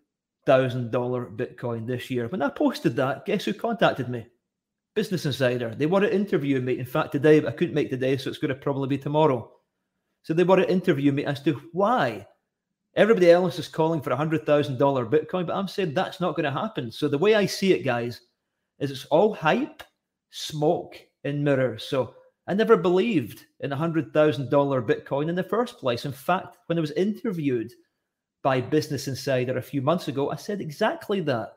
thousand 0.48 0.90
dollar 0.90 1.26
Bitcoin 1.26 1.86
this 1.86 2.10
year. 2.10 2.26
When 2.26 2.40
I 2.40 2.48
posted 2.48 2.96
that, 2.96 3.26
guess 3.26 3.44
who 3.44 3.52
contacted 3.52 4.08
me? 4.08 4.26
Business 4.94 5.26
Insider. 5.26 5.74
They 5.74 5.84
want 5.84 6.06
to 6.06 6.14
interview 6.14 6.58
me. 6.62 6.78
In 6.78 6.86
fact, 6.86 7.12
today 7.12 7.38
but 7.38 7.52
I 7.52 7.56
couldn't 7.56 7.74
make 7.74 7.90
today, 7.90 8.16
so 8.16 8.30
it's 8.30 8.38
going 8.38 8.48
to 8.48 8.54
probably 8.54 8.88
be 8.88 8.96
tomorrow. 8.96 9.52
So 10.22 10.32
they 10.32 10.44
want 10.44 10.62
to 10.62 10.72
interview 10.72 11.12
me 11.12 11.26
as 11.26 11.42
to 11.42 11.60
why. 11.72 12.26
Everybody 12.98 13.30
else 13.30 13.60
is 13.60 13.68
calling 13.68 14.00
for 14.00 14.10
a 14.10 14.16
hundred 14.16 14.44
thousand 14.44 14.76
dollar 14.76 15.06
Bitcoin, 15.06 15.46
but 15.46 15.54
I'm 15.54 15.68
saying 15.68 15.94
that's 15.94 16.20
not 16.20 16.34
going 16.34 16.42
to 16.42 16.50
happen. 16.50 16.90
So 16.90 17.06
the 17.06 17.16
way 17.16 17.36
I 17.36 17.46
see 17.46 17.72
it, 17.72 17.84
guys, 17.84 18.22
is 18.80 18.90
it's 18.90 19.04
all 19.04 19.32
hype, 19.32 19.84
smoke, 20.30 20.96
and 21.22 21.44
mirrors. 21.44 21.84
So 21.84 22.16
I 22.48 22.54
never 22.54 22.76
believed 22.76 23.46
in 23.60 23.70
a 23.70 23.76
hundred 23.76 24.12
thousand 24.12 24.50
dollar 24.50 24.82
Bitcoin 24.82 25.28
in 25.28 25.36
the 25.36 25.44
first 25.44 25.78
place. 25.78 26.06
In 26.06 26.12
fact, 26.12 26.56
when 26.66 26.76
I 26.76 26.80
was 26.80 26.90
interviewed 26.90 27.70
by 28.42 28.60
Business 28.60 29.06
Insider 29.06 29.58
a 29.58 29.62
few 29.62 29.80
months 29.80 30.08
ago, 30.08 30.32
I 30.32 30.34
said 30.34 30.60
exactly 30.60 31.20
that. 31.20 31.52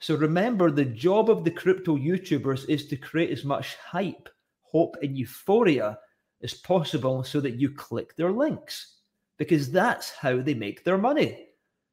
So 0.00 0.14
remember, 0.14 0.70
the 0.70 0.86
job 0.86 1.28
of 1.28 1.44
the 1.44 1.50
crypto 1.50 1.98
YouTubers 1.98 2.66
is 2.66 2.86
to 2.86 2.96
create 2.96 3.28
as 3.28 3.44
much 3.44 3.76
hype, 3.76 4.30
hope, 4.62 4.96
and 5.02 5.18
euphoria 5.18 5.98
as 6.42 6.54
possible 6.54 7.24
so 7.24 7.42
that 7.42 7.56
you 7.56 7.68
click 7.68 8.16
their 8.16 8.32
links 8.32 8.99
because 9.40 9.72
that's 9.72 10.10
how 10.10 10.36
they 10.36 10.52
make 10.52 10.84
their 10.84 10.98
money. 10.98 11.46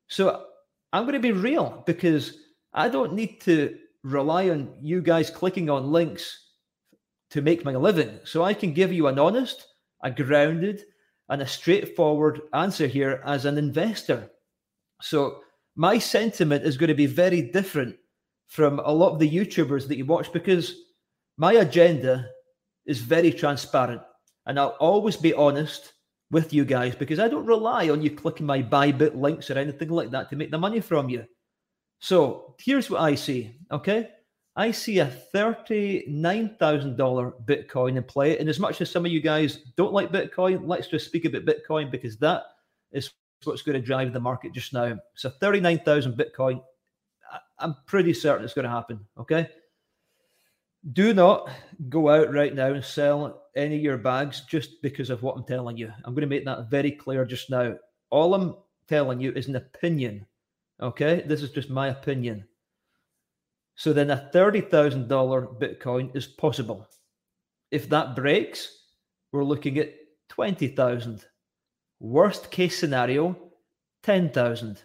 So 0.09 0.47
I'm 0.91 1.03
going 1.03 1.13
to 1.13 1.19
be 1.19 1.31
real 1.31 1.81
because 1.85 2.39
I 2.73 2.89
don't 2.89 3.13
need 3.13 3.39
to 3.41 3.77
rely 4.03 4.49
on 4.49 4.73
you 4.81 5.01
guys 5.01 5.29
clicking 5.29 5.69
on 5.69 5.89
links 5.89 6.49
to 7.29 7.41
make 7.41 7.63
my 7.63 7.73
living. 7.73 8.19
So 8.25 8.43
I 8.43 8.53
can 8.53 8.73
give 8.73 8.91
you 8.91 9.07
an 9.07 9.17
honest, 9.17 9.65
a 10.03 10.11
grounded, 10.11 10.83
and 11.29 11.41
a 11.41 11.47
straightforward 11.47 12.41
answer 12.53 12.85
here 12.85 13.23
as 13.25 13.45
an 13.45 13.57
investor. 13.57 14.29
So, 15.01 15.39
my 15.77 15.99
sentiment 15.99 16.65
is 16.65 16.75
going 16.75 16.87
to 16.87 16.95
be 16.95 17.05
very 17.05 17.41
different 17.41 17.95
from 18.47 18.79
a 18.79 18.91
lot 18.91 19.13
of 19.13 19.19
the 19.19 19.29
YouTubers 19.29 19.87
that 19.87 19.97
you 19.97 20.05
watch 20.05 20.33
because 20.33 20.75
my 21.37 21.53
agenda 21.53 22.27
is 22.87 22.97
very 22.99 23.31
transparent 23.31 24.01
and 24.47 24.59
I'll 24.59 24.75
always 24.79 25.15
be 25.15 25.35
honest 25.35 25.93
with 26.31 26.53
you 26.53 26.65
guys 26.65 26.95
because 26.95 27.19
I 27.19 27.27
don't 27.27 27.45
rely 27.45 27.89
on 27.89 28.01
you 28.01 28.11
clicking 28.11 28.45
my 28.45 28.61
Bybit 28.61 29.15
links 29.15 29.49
or 29.49 29.57
anything 29.57 29.89
like 29.89 30.11
that 30.11 30.29
to 30.29 30.35
make 30.35 30.51
the 30.51 30.57
money 30.57 30.81
from 30.81 31.09
you. 31.09 31.25
So, 31.99 32.55
here's 32.59 32.89
what 32.89 33.01
I 33.01 33.15
see, 33.15 33.55
okay? 33.71 34.09
I 34.55 34.71
see 34.71 34.99
a 34.99 35.11
$39,000 35.33 37.45
Bitcoin 37.45 37.97
in 37.97 38.03
play. 38.03 38.37
And 38.39 38.49
as 38.49 38.59
much 38.59 38.81
as 38.81 38.89
some 38.89 39.05
of 39.05 39.11
you 39.11 39.21
guys 39.21 39.57
don't 39.75 39.93
like 39.93 40.11
Bitcoin, 40.11 40.67
let's 40.67 40.87
just 40.87 41.05
speak 41.05 41.25
about 41.25 41.45
Bitcoin 41.45 41.91
because 41.91 42.17
that 42.17 42.43
is 42.91 43.11
what's 43.43 43.61
going 43.61 43.79
to 43.79 43.85
drive 43.85 44.13
the 44.13 44.19
market 44.19 44.53
just 44.53 44.73
now. 44.73 44.97
So 45.15 45.29
39,000 45.29 46.13
Bitcoin, 46.13 46.63
I'm 47.59 47.75
pretty 47.85 48.13
certain 48.13 48.43
it's 48.43 48.55
going 48.55 48.63
to 48.63 48.71
happen. 48.71 48.99
Okay. 49.19 49.47
Do 50.93 51.13
not 51.13 51.49
go 51.89 52.09
out 52.09 52.33
right 52.33 52.55
now 52.55 52.73
and 52.73 52.83
sell 52.83 53.43
any 53.55 53.75
of 53.75 53.81
your 53.81 53.97
bags 53.97 54.41
just 54.47 54.81
because 54.81 55.09
of 55.09 55.21
what 55.21 55.35
I'm 55.35 55.43
telling 55.43 55.77
you. 55.77 55.91
I'm 56.05 56.13
going 56.13 56.21
to 56.21 56.27
make 56.27 56.45
that 56.45 56.69
very 56.69 56.91
clear 56.91 57.25
just 57.25 57.49
now. 57.49 57.75
All 58.09 58.33
I'm 58.33 58.55
telling 58.87 59.19
you 59.19 59.31
is 59.33 59.47
an 59.47 59.57
opinion. 59.57 60.25
Okay. 60.81 61.23
This 61.25 61.41
is 61.41 61.51
just 61.51 61.69
my 61.69 61.89
opinion. 61.89 62.45
So 63.75 63.93
then 63.93 64.11
a 64.11 64.29
$30,000 64.33 65.07
Bitcoin 65.59 66.15
is 66.15 66.25
possible. 66.25 66.87
If 67.69 67.89
that 67.89 68.15
breaks, 68.15 68.85
we're 69.31 69.43
looking 69.43 69.77
at 69.77 69.93
20,000. 70.29 71.25
Worst 71.99 72.49
case 72.49 72.77
scenario, 72.77 73.37
10,000. 74.03 74.81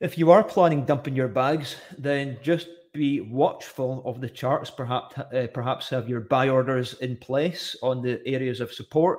If 0.00 0.16
you 0.16 0.30
are 0.30 0.44
planning 0.44 0.84
dumping 0.84 1.14
your 1.16 1.28
bags, 1.28 1.76
then 1.98 2.38
just 2.42 2.68
be 2.92 3.20
watchful 3.20 4.02
of 4.04 4.20
the 4.20 4.28
charts. 4.28 4.70
Perhaps, 4.70 5.18
uh, 5.18 5.46
perhaps 5.52 5.88
have 5.90 6.08
your 6.08 6.20
buy 6.20 6.48
orders 6.48 6.94
in 6.94 7.16
place 7.16 7.76
on 7.82 8.02
the 8.02 8.20
areas 8.26 8.60
of 8.60 8.72
support. 8.72 9.18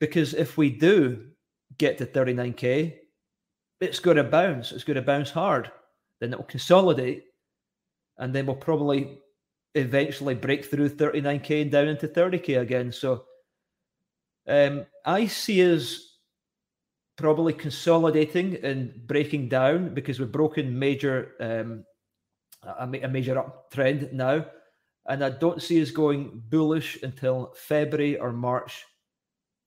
Because 0.00 0.34
if 0.34 0.56
we 0.56 0.70
do 0.70 1.26
get 1.78 1.98
to 1.98 2.06
39k, 2.06 2.96
it's 3.80 4.00
going 4.00 4.16
to 4.16 4.24
bounce. 4.24 4.72
It's 4.72 4.84
going 4.84 4.96
to 4.96 5.02
bounce 5.02 5.30
hard 5.30 5.70
then 6.20 6.32
it 6.32 6.38
will 6.38 6.44
consolidate, 6.44 7.24
and 8.18 8.34
then 8.34 8.46
we'll 8.46 8.56
probably 8.56 9.18
eventually 9.74 10.34
break 10.34 10.64
through 10.64 10.88
39k 10.88 11.62
and 11.62 11.70
down 11.70 11.88
into 11.88 12.08
30k 12.08 12.60
again. 12.60 12.90
So 12.90 13.24
um, 14.48 14.86
I 15.04 15.26
see 15.26 15.74
us 15.74 16.14
probably 17.18 17.52
consolidating 17.52 18.56
and 18.62 19.06
breaking 19.06 19.48
down 19.48 19.92
because 19.94 20.18
we've 20.18 20.32
broken 20.32 20.78
major 20.78 21.32
um, 21.40 21.84
a, 22.66 22.88
a 23.02 23.08
major 23.08 23.34
uptrend 23.34 24.12
now, 24.12 24.46
and 25.06 25.24
I 25.24 25.30
don't 25.30 25.62
see 25.62 25.80
us 25.80 25.90
going 25.90 26.42
bullish 26.48 27.02
until 27.02 27.54
February 27.56 28.18
or 28.18 28.32
March 28.32 28.84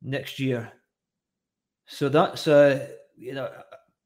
next 0.01 0.39
year. 0.39 0.71
So 1.87 2.09
that's 2.09 2.47
uh, 2.47 2.87
you 3.17 3.33
know 3.33 3.49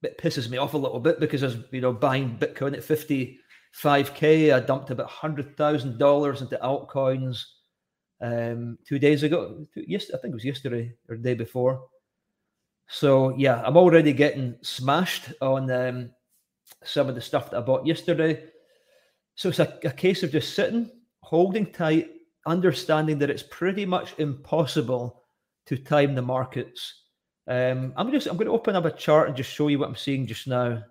it 0.03 0.17
pisses 0.17 0.49
me 0.49 0.57
off 0.57 0.73
a 0.73 0.77
little 0.77 0.99
bit 0.99 1.19
because 1.19 1.43
I 1.43 1.47
was, 1.47 1.57
you 1.71 1.81
know, 1.81 1.93
buying 1.93 2.37
Bitcoin 2.37 2.73
at 2.73 2.81
55K. 2.81 4.53
I 4.53 4.59
dumped 4.59 4.89
about 4.89 5.09
$100,000 5.09 6.41
into 6.41 6.57
altcoins 6.57 7.43
um, 8.21 8.77
two 8.87 8.99
days 8.99 9.23
ago. 9.23 9.65
Yes, 9.75 10.11
I 10.13 10.17
think 10.17 10.31
it 10.31 10.35
was 10.35 10.45
yesterday 10.45 10.93
or 11.09 11.17
the 11.17 11.23
day 11.23 11.33
before. 11.33 11.87
So, 12.87 13.35
yeah, 13.37 13.61
I'm 13.65 13.77
already 13.77 14.13
getting 14.13 14.55
smashed 14.61 15.33
on 15.41 15.71
um, 15.71 16.11
some 16.83 17.07
of 17.07 17.15
the 17.15 17.21
stuff 17.21 17.49
that 17.51 17.57
I 17.57 17.61
bought 17.61 17.87
yesterday. 17.87 18.43
So 19.35 19.49
it's 19.49 19.59
a, 19.59 19.79
a 19.83 19.91
case 19.91 20.23
of 20.23 20.31
just 20.31 20.53
sitting, 20.53 20.89
holding 21.21 21.65
tight, 21.65 22.11
understanding 22.45 23.19
that 23.19 23.29
it's 23.29 23.43
pretty 23.43 23.85
much 23.85 24.13
impossible 24.17 25.23
to 25.65 25.77
time 25.77 26.13
the 26.13 26.21
markets 26.21 27.03
um, 27.47 27.93
I'm 27.97 28.11
just 28.11 28.27
I'm 28.27 28.37
going 28.37 28.47
to 28.47 28.53
open 28.53 28.75
up 28.75 28.85
a 28.85 28.91
chart 28.91 29.27
and 29.27 29.35
just 29.35 29.51
show 29.51 29.67
you 29.67 29.79
what 29.79 29.89
I'm 29.89 29.95
seeing 29.95 30.27
just 30.27 30.47
now. 30.47 30.83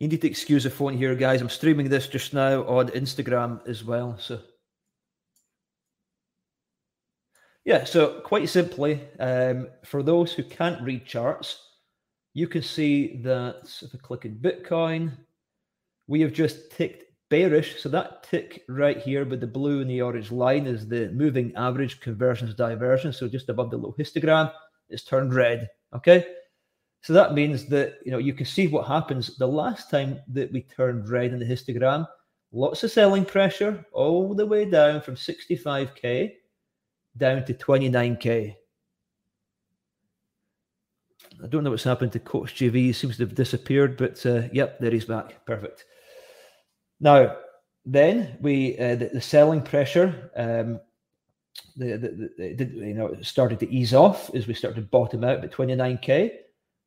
You 0.00 0.08
need 0.08 0.20
to 0.22 0.28
excuse 0.28 0.64
the 0.64 0.70
phone 0.70 0.94
here, 0.94 1.14
guys. 1.14 1.40
I'm 1.40 1.48
streaming 1.48 1.88
this 1.88 2.08
just 2.08 2.34
now 2.34 2.64
on 2.66 2.88
Instagram 2.88 3.66
as 3.68 3.84
well. 3.84 4.18
So, 4.18 4.40
yeah, 7.64 7.84
so 7.84 8.20
quite 8.20 8.48
simply, 8.48 9.00
um, 9.18 9.68
for 9.84 10.02
those 10.02 10.32
who 10.32 10.42
can't 10.42 10.82
read 10.82 11.06
charts, 11.06 11.60
you 12.34 12.46
can 12.46 12.62
see 12.62 13.22
that 13.22 13.62
if 13.80 13.94
I 13.94 13.98
click 13.98 14.24
in 14.24 14.36
Bitcoin, 14.36 15.12
we 16.06 16.20
have 16.20 16.32
just 16.32 16.70
ticked 16.72 17.04
bearish. 17.30 17.80
So 17.80 17.88
that 17.88 18.22
tick 18.24 18.64
right 18.68 18.98
here 18.98 19.24
with 19.24 19.40
the 19.40 19.46
blue 19.46 19.80
and 19.80 19.88
the 19.88 20.02
orange 20.02 20.30
line 20.30 20.66
is 20.66 20.86
the 20.86 21.08
moving 21.12 21.54
average 21.56 22.00
convergence 22.00 22.54
divergence. 22.54 23.18
So 23.18 23.28
just 23.28 23.48
above 23.48 23.70
the 23.70 23.78
low 23.78 23.94
histogram, 23.98 24.52
it's 24.90 25.04
turned 25.04 25.34
red. 25.34 25.68
Okay. 25.94 26.26
So 27.02 27.12
that 27.12 27.34
means 27.34 27.66
that 27.66 27.98
you 28.04 28.12
know 28.12 28.18
you 28.18 28.34
can 28.34 28.46
see 28.46 28.66
what 28.66 28.86
happens 28.86 29.36
the 29.36 29.46
last 29.46 29.90
time 29.90 30.20
that 30.28 30.52
we 30.52 30.62
turned 30.62 31.08
red 31.08 31.32
in 31.32 31.38
the 31.38 31.46
histogram. 31.46 32.06
Lots 32.52 32.84
of 32.84 32.90
selling 32.90 33.24
pressure 33.24 33.84
all 33.92 34.34
the 34.34 34.46
way 34.46 34.64
down 34.64 35.00
from 35.00 35.16
65k 35.16 36.34
down 37.16 37.44
to 37.44 37.54
29k. 37.54 38.56
I 41.42 41.46
don't 41.46 41.64
know 41.64 41.70
what's 41.70 41.84
happened 41.84 42.12
to 42.12 42.20
Coach 42.20 42.54
JV. 42.54 42.74
He 42.74 42.92
seems 42.92 43.16
to 43.16 43.24
have 43.24 43.34
disappeared, 43.34 43.96
but 43.96 44.24
uh, 44.24 44.42
yep, 44.52 44.78
there 44.78 44.90
he's 44.90 45.04
back. 45.04 45.44
Perfect. 45.46 45.84
Now, 47.00 47.36
then 47.84 48.38
we 48.40 48.78
uh, 48.78 48.96
the, 48.96 49.10
the, 49.14 49.20
selling 49.20 49.60
pressure, 49.60 50.30
um, 50.36 50.80
the, 51.76 51.96
the, 52.38 52.54
the, 52.54 52.64
you 52.64 52.94
know, 52.94 53.14
started 53.20 53.60
to 53.60 53.70
ease 53.70 53.92
off 53.92 54.34
as 54.34 54.46
we 54.46 54.54
started 54.54 54.80
to 54.80 54.86
bottom 54.86 55.24
out 55.24 55.44
at 55.44 55.52
29k, 55.52 56.30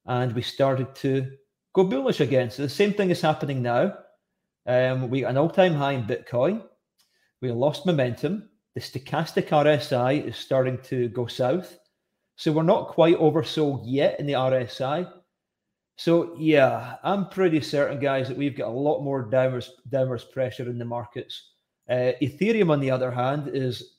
and 0.06 0.34
we 0.34 0.42
started 0.42 0.96
to 0.96 1.32
go 1.74 1.84
bullish 1.84 2.20
again. 2.20 2.50
So 2.50 2.64
the 2.64 2.70
same 2.70 2.94
thing 2.94 3.12
is 3.12 3.22
happening 3.22 3.62
now. 3.62 3.96
Um, 4.66 5.10
we 5.10 5.24
an 5.24 5.38
all-time 5.38 5.76
high 5.76 5.94
in 5.94 6.04
Bitcoin. 6.04 6.64
We 7.42 7.52
lost 7.52 7.86
momentum. 7.86 8.50
The 8.78 8.84
stochastic 8.84 9.48
RSI 9.48 10.28
is 10.28 10.38
starting 10.38 10.78
to 10.84 11.10
go 11.10 11.26
south. 11.26 11.80
So 12.36 12.52
we're 12.52 12.62
not 12.62 12.90
quite 12.90 13.18
oversold 13.18 13.82
yet 13.84 14.20
in 14.20 14.28
the 14.28 14.34
RSI. 14.34 15.12
So 15.96 16.36
yeah, 16.38 16.98
I'm 17.04 17.28
pretty 17.30 17.60
certain, 17.60 18.00
guys, 18.00 18.28
that 18.28 18.38
we've 18.38 18.56
got 18.56 18.68
a 18.68 18.80
lot 18.88 19.02
more 19.02 19.24
downwards 19.24 19.72
downwards 19.90 20.26
pressure 20.26 20.70
in 20.70 20.78
the 20.78 20.86
markets. 20.86 21.54
Uh, 21.90 22.12
Ethereum, 22.22 22.70
on 22.70 22.80
the 22.80 22.92
other 22.92 23.10
hand, 23.10 23.50
is 23.52 23.96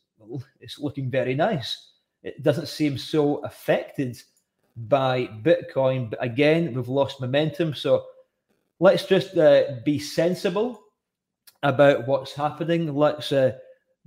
it's 0.60 0.78
looking 0.78 1.10
very 1.10 1.34
nice. 1.34 1.94
It 2.22 2.44
doesn't 2.44 2.68
seem 2.68 2.98
so 2.98 3.38
affected 3.38 4.22
by 4.76 5.26
Bitcoin, 5.42 6.08
but 6.08 6.22
again, 6.22 6.72
we've 6.72 6.86
lost 6.86 7.20
momentum. 7.20 7.74
So 7.74 8.04
let's 8.78 9.06
just 9.06 9.36
uh, 9.36 9.80
be 9.84 9.98
sensible 9.98 10.80
about 11.64 12.06
what's 12.06 12.32
happening. 12.32 12.94
Let's 12.94 13.32
uh, 13.32 13.58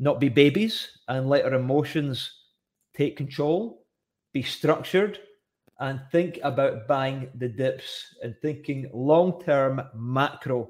not 0.02 0.20
be 0.20 0.30
babies 0.30 0.90
and 1.08 1.30
let 1.30 1.46
our 1.46 1.54
emotions 1.54 2.32
take 2.94 3.16
control 3.16 3.86
be 4.34 4.42
structured 4.42 5.20
and 5.80 6.02
think 6.12 6.40
about 6.44 6.88
buying 6.88 7.30
the 7.36 7.48
dips 7.48 8.16
and 8.24 8.36
thinking 8.42 8.90
long 8.94 9.42
term 9.44 9.82
macro. 9.96 10.70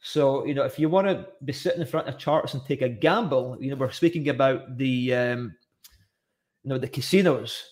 So, 0.00 0.44
you 0.44 0.54
know, 0.54 0.64
if 0.64 0.78
you 0.78 0.88
want 0.88 1.08
to 1.08 1.26
be 1.44 1.52
sitting 1.52 1.80
in 1.80 1.86
front 1.86 2.08
of 2.08 2.18
charts 2.18 2.54
and 2.54 2.64
take 2.64 2.82
a 2.82 2.88
gamble, 2.88 3.56
you 3.60 3.70
know, 3.70 3.76
we're 3.76 3.90
speaking 3.90 4.28
about 4.28 4.76
the, 4.76 5.14
um, 5.14 5.54
you 6.62 6.70
know, 6.70 6.78
the 6.78 6.88
casinos. 6.88 7.64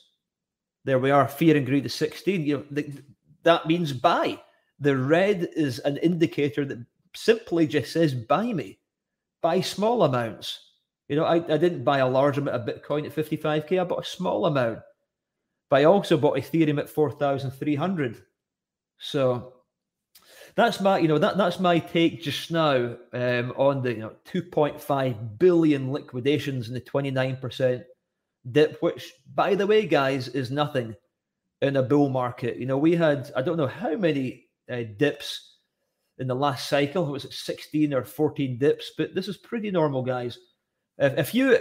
There 0.85 0.99
we 0.99 1.11
are, 1.11 1.29
fear 1.29 1.57
and 1.57 1.67
greed 1.67 1.87
is 1.87 1.95
16. 1.95 2.45
You 2.45 2.59
know, 2.59 2.65
the, 2.71 2.93
that 3.45 3.67
means 3.67 3.93
buy. 3.93 4.41
The 4.81 4.97
red 4.97 5.49
is 5.55 5.79
an 5.81 5.99
indicator 5.99 6.65
that 6.65 6.85
simply 7.15 7.67
just 7.67 7.93
says 7.93 8.13
buy 8.13 8.53
me, 8.53 8.81
buy 9.41 9.61
small 9.61 10.03
amounts. 10.03 10.66
You 11.09 11.17
know, 11.17 11.25
I, 11.25 11.37
I 11.37 11.57
didn't 11.57 11.85
buy 11.85 11.99
a 11.99 12.09
large 12.09 12.39
amount 12.39 12.57
of 12.57 12.67
Bitcoin 12.67 13.07
at 13.07 13.15
55K, 13.15 13.81
I 13.81 13.85
bought 13.85 14.05
a 14.05 14.09
small 14.09 14.47
amount. 14.47 14.81
But 15.69 15.81
I 15.81 15.85
also 15.85 16.17
bought 16.17 16.37
Ethereum 16.37 16.79
at 16.79 16.89
4,300. 16.89 18.23
So 18.99 19.55
that's 20.55 20.81
my, 20.81 20.99
you 20.99 21.09
know, 21.09 21.19
that 21.19 21.37
that's 21.37 21.61
my 21.61 21.79
take 21.79 22.23
just 22.23 22.51
now 22.51 22.97
um, 23.13 23.53
on 23.57 23.83
the 23.83 23.93
you 23.93 24.01
know 24.01 24.13
2.5 24.27 25.39
billion 25.39 25.93
liquidations 25.93 26.69
and 26.69 26.77
the 26.77 26.81
29% 26.81 27.85
dip, 28.53 28.81
which, 28.81 29.13
by 29.35 29.55
the 29.55 29.67
way, 29.67 29.87
guys, 29.87 30.29
is 30.29 30.51
nothing 30.51 30.95
in 31.63 31.77
a 31.77 31.83
bull 31.83 32.09
market. 32.09 32.57
You 32.59 32.67
know, 32.67 32.79
we 32.79 32.95
had 32.95 33.31
I 33.37 33.43
don't 33.43 33.57
know 33.57 33.67
how 33.67 33.97
many 33.97 34.47
uh, 34.71 34.83
dips 34.97 35.59
in 36.19 36.27
the 36.27 36.35
last 36.35 36.69
cycle. 36.69 37.07
It 37.09 37.13
was 37.13 37.25
it 37.25 37.33
16 37.33 37.93
or 37.93 38.05
14 38.05 38.59
dips? 38.59 38.93
But 38.97 39.15
this 39.15 39.29
is 39.29 39.37
pretty 39.37 39.71
normal, 39.71 40.03
guys. 40.03 40.39
If, 40.99 41.19
if 41.19 41.35
you 41.35 41.59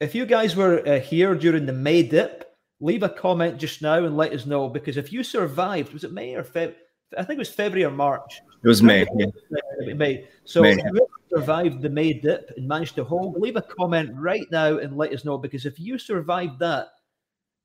if 0.00 0.14
you 0.14 0.26
guys 0.26 0.54
were 0.54 0.86
uh, 0.86 1.00
here 1.00 1.34
during 1.34 1.66
the 1.66 1.72
May 1.72 2.02
dip, 2.02 2.56
leave 2.80 3.02
a 3.02 3.08
comment 3.08 3.58
just 3.58 3.82
now 3.82 4.04
and 4.04 4.16
let 4.16 4.32
us 4.32 4.46
know 4.46 4.68
because 4.68 4.96
if 4.96 5.12
you 5.12 5.24
survived, 5.24 5.92
was 5.92 6.04
it 6.04 6.12
May 6.12 6.34
or 6.34 6.44
Feb? 6.44 6.74
I 7.16 7.24
think 7.24 7.38
it 7.38 7.40
was 7.40 7.50
February 7.50 7.84
or 7.84 7.90
March. 7.90 8.40
It 8.62 8.68
was 8.68 8.82
May. 8.82 9.06
Yeah. 9.16 9.94
May. 9.94 10.28
So 10.44 10.62
May. 10.62 10.72
if 10.72 10.78
you 10.78 11.06
survived 11.30 11.82
the 11.82 11.88
May 11.88 12.12
dip 12.12 12.52
and 12.56 12.68
managed 12.68 12.96
to 12.96 13.04
hold, 13.04 13.40
leave 13.40 13.56
a 13.56 13.62
comment 13.62 14.10
right 14.14 14.46
now 14.50 14.78
and 14.78 14.96
let 14.96 15.12
us 15.12 15.24
know 15.24 15.38
because 15.38 15.66
if 15.66 15.80
you 15.80 15.98
survived 15.98 16.58
that, 16.60 16.88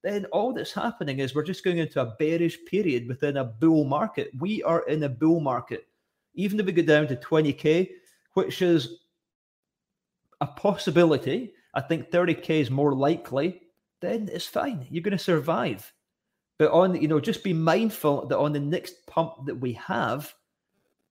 then 0.04 0.26
all 0.26 0.54
that's 0.54 0.74
happening 0.74 1.20
is 1.20 1.34
we're 1.34 1.44
just 1.44 1.64
going 1.64 1.78
into 1.78 2.02
a 2.02 2.14
bearish 2.20 2.58
period 2.66 3.08
within 3.08 3.38
a 3.38 3.44
bull 3.44 3.86
market. 3.86 4.32
We 4.40 4.62
are 4.64 4.86
in 4.88 5.04
a 5.04 5.10
bull 5.10 5.40
market. 5.40 5.88
Even 6.36 6.60
if 6.60 6.66
we 6.66 6.72
go 6.72 6.82
down 6.82 7.08
to 7.08 7.16
20k, 7.16 7.90
which 8.34 8.62
is 8.62 9.03
a 10.44 10.48
possibility, 10.48 11.54
I 11.74 11.82
think 11.82 12.12
30k 12.12 12.50
is 12.62 12.70
more 12.70 12.94
likely 12.94 13.64
then 14.04 14.30
it's 14.32 14.46
fine. 14.46 14.86
You're 14.90 15.02
going 15.02 15.18
to 15.18 15.24
survive. 15.24 15.92
But 16.60 16.72
on, 16.72 17.02
you 17.02 17.08
know, 17.08 17.22
just 17.22 17.44
be 17.44 17.54
mindful 17.54 18.28
that 18.28 18.38
on 18.38 18.52
the 18.52 18.60
next 18.60 19.08
pump 19.08 19.46
that 19.46 19.56
we 19.56 19.74
have, 19.74 20.32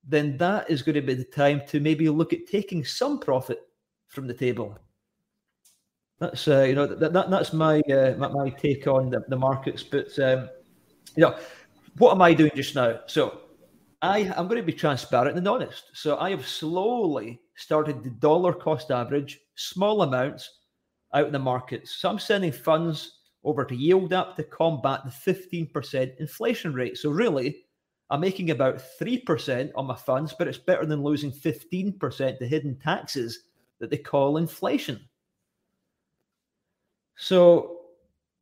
then 0.06 0.36
that 0.36 0.70
is 0.70 0.82
going 0.82 0.94
to 0.96 1.00
be 1.00 1.14
the 1.14 1.24
time 1.24 1.62
to 1.68 1.80
maybe 1.80 2.08
look 2.10 2.32
at 2.32 2.46
taking 2.46 2.84
some 2.84 3.18
profit 3.18 3.60
from 4.08 4.26
the 4.26 4.34
table. 4.34 4.78
That's 6.20 6.46
uh, 6.46 6.62
you 6.62 6.74
know 6.74 6.86
that, 6.86 7.12
that 7.12 7.30
that's 7.30 7.52
my, 7.52 7.80
uh, 7.80 8.14
my, 8.18 8.28
my 8.28 8.50
take 8.50 8.86
on 8.86 9.10
the, 9.10 9.24
the 9.28 9.36
markets. 9.36 9.82
But 9.82 10.16
um, 10.18 10.50
you 11.16 11.22
know, 11.22 11.36
what 11.96 12.12
am 12.12 12.22
I 12.22 12.34
doing 12.34 12.52
just 12.54 12.74
now? 12.74 13.00
So 13.06 13.40
I 14.02 14.32
I'm 14.36 14.48
going 14.48 14.60
to 14.60 14.66
be 14.66 14.72
transparent 14.72 15.38
and 15.38 15.48
honest. 15.48 15.84
So 15.94 16.18
I 16.18 16.30
have 16.30 16.46
slowly 16.46 17.40
started 17.56 18.02
the 18.02 18.10
dollar 18.10 18.52
cost 18.52 18.90
average, 18.90 19.38
small 19.54 20.02
amounts, 20.02 20.50
out 21.14 21.26
in 21.26 21.32
the 21.32 21.38
markets. 21.38 21.96
So 21.96 22.08
I'm 22.08 22.18
sending 22.18 22.52
funds 22.52 23.20
over 23.44 23.64
to 23.64 23.76
Yield 23.76 24.12
App 24.12 24.36
to 24.36 24.44
combat 24.44 25.00
the 25.04 25.32
15% 25.32 26.16
inflation 26.18 26.72
rate. 26.72 26.96
So 26.96 27.10
really, 27.10 27.64
I'm 28.10 28.20
making 28.20 28.50
about 28.50 28.82
3% 29.00 29.70
on 29.74 29.86
my 29.86 29.96
funds, 29.96 30.34
but 30.38 30.48
it's 30.48 30.58
better 30.58 30.86
than 30.86 31.02
losing 31.02 31.32
15% 31.32 32.38
to 32.38 32.46
hidden 32.46 32.78
taxes 32.78 33.44
that 33.78 33.90
they 33.90 33.98
call 33.98 34.36
inflation. 34.36 35.00
So 37.16 37.81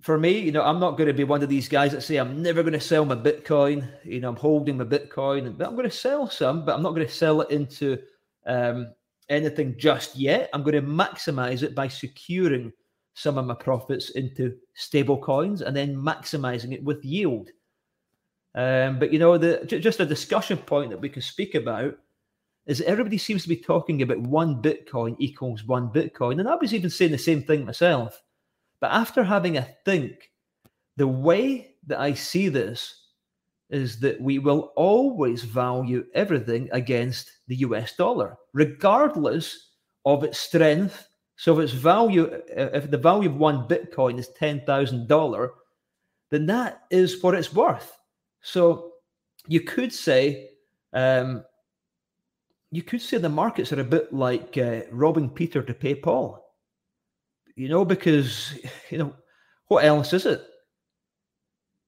for 0.01 0.19
me, 0.19 0.39
you 0.39 0.51
know, 0.51 0.63
I'm 0.63 0.81
not 0.81 0.97
going 0.97 1.09
to 1.09 1.15
be 1.15 1.25
one 1.25 1.43
of 1.43 1.49
these 1.49 1.69
guys 1.69 1.93
that 1.93 2.03
say 2.03 2.17
I'm 2.17 2.43
never 2.43 2.63
going 2.63 2.73
to 2.73 2.81
sell 2.81 3.05
my 3.05 3.15
Bitcoin. 3.15 3.87
You 4.05 4.21
know, 4.21 4.31
I'm 4.31 4.37
holding 4.37 4.79
my 4.79 4.85
Bitcoin, 4.85 5.57
but 5.57 5.67
I'm 5.67 5.77
going 5.77 5.89
to 5.89 5.97
sell 5.97 6.29
some, 6.29 6.65
but 6.65 6.75
I'm 6.75 6.83
not 6.83 6.95
going 6.95 7.07
to 7.07 7.13
sell 7.13 7.43
it 7.43 7.51
into 7.51 7.99
um, 8.47 8.93
anything 9.29 9.77
just 9.79 10.17
yet. 10.17 10.49
I'm 10.55 10.63
going 10.63 10.75
to 10.75 10.83
maximize 10.83 11.63
it 11.63 11.75
by 11.75 11.89
securing 11.89 12.73
some 13.15 13.37
of 13.37 13.45
my 13.45 13.55
profits 13.55 14.11
into 14.11 14.57
stable 14.75 15.19
coins 15.19 15.61
and 15.61 15.77
then 15.77 15.95
maximizing 15.95 16.73
it 16.73 16.83
with 16.83 17.05
yield. 17.05 17.51
Um, 18.55 18.99
but 18.99 19.13
you 19.13 19.19
know, 19.19 19.37
the 19.37 19.65
just 19.67 20.01
a 20.01 20.07
discussion 20.07 20.57
point 20.57 20.91
that 20.91 21.01
we 21.01 21.09
can 21.09 21.23
speak 21.23 21.55
about 21.55 21.97
is 22.67 22.81
everybody 22.81 23.19
seems 23.19 23.43
to 23.43 23.49
be 23.49 23.57
talking 23.57 24.03
about 24.03 24.21
one 24.21 24.63
Bitcoin 24.63 25.15
equals 25.19 25.65
one 25.65 25.89
Bitcoin, 25.89 26.41
and 26.41 26.49
I 26.49 26.55
was 26.57 26.75
even 26.75 26.91
saying 26.91 27.13
the 27.13 27.19
same 27.19 27.43
thing 27.43 27.65
myself. 27.65 28.21
But 28.81 28.93
after 28.93 29.23
having 29.23 29.57
a 29.57 29.69
think, 29.85 30.31
the 30.97 31.09
way 31.09 31.75
that 31.87 32.01
I 32.01 32.15
see 32.15 32.49
this 32.49 32.95
is 33.71 34.01
that 34.01 34.21
we 34.21 34.39
will 34.39 34.73
always 34.77 35.45
value 35.45 36.05
everything 36.15 36.69
against 36.73 37.31
the 37.47 37.57
US 37.57 37.95
dollar, 37.95 38.37
regardless 38.53 39.69
of 40.05 40.25
its 40.25 40.39
strength. 40.39 41.09
So 41.37 41.59
if 41.59 41.65
its 41.65 41.73
value, 41.73 42.25
if 42.49 42.91
the 42.91 42.99
value 42.99 43.31
of 43.31 43.37
one 43.37 43.69
Bitcoin 43.69 44.19
is 44.19 44.29
ten 44.29 44.63
thousand 44.67 45.09
dollar, 45.09 45.53
then 46.31 46.47
that 46.47 46.83
is 46.91 47.23
what 47.23 47.35
it's 47.35 47.55
worth. 47.55 47.97
So 48.43 48.93
you 49.47 49.61
could 49.61 49.93
say, 49.93 50.51
um, 50.93 51.45
you 52.71 52.83
could 52.83 53.01
say 53.01 53.19
the 53.19 53.29
markets 53.29 53.73
are 53.73 53.81
a 53.81 53.85
bit 53.85 54.13
like 54.13 54.59
uh, 54.59 54.83
robbing 54.91 55.31
Peter 55.31 55.63
to 55.63 55.75
pay 55.75 55.95
Paul. 55.95 56.50
You 57.61 57.69
know, 57.69 57.85
because 57.85 58.59
you 58.89 58.97
know 58.97 59.15
what 59.69 59.85
else 59.85 60.15
is 60.15 60.25
it? 60.25 60.43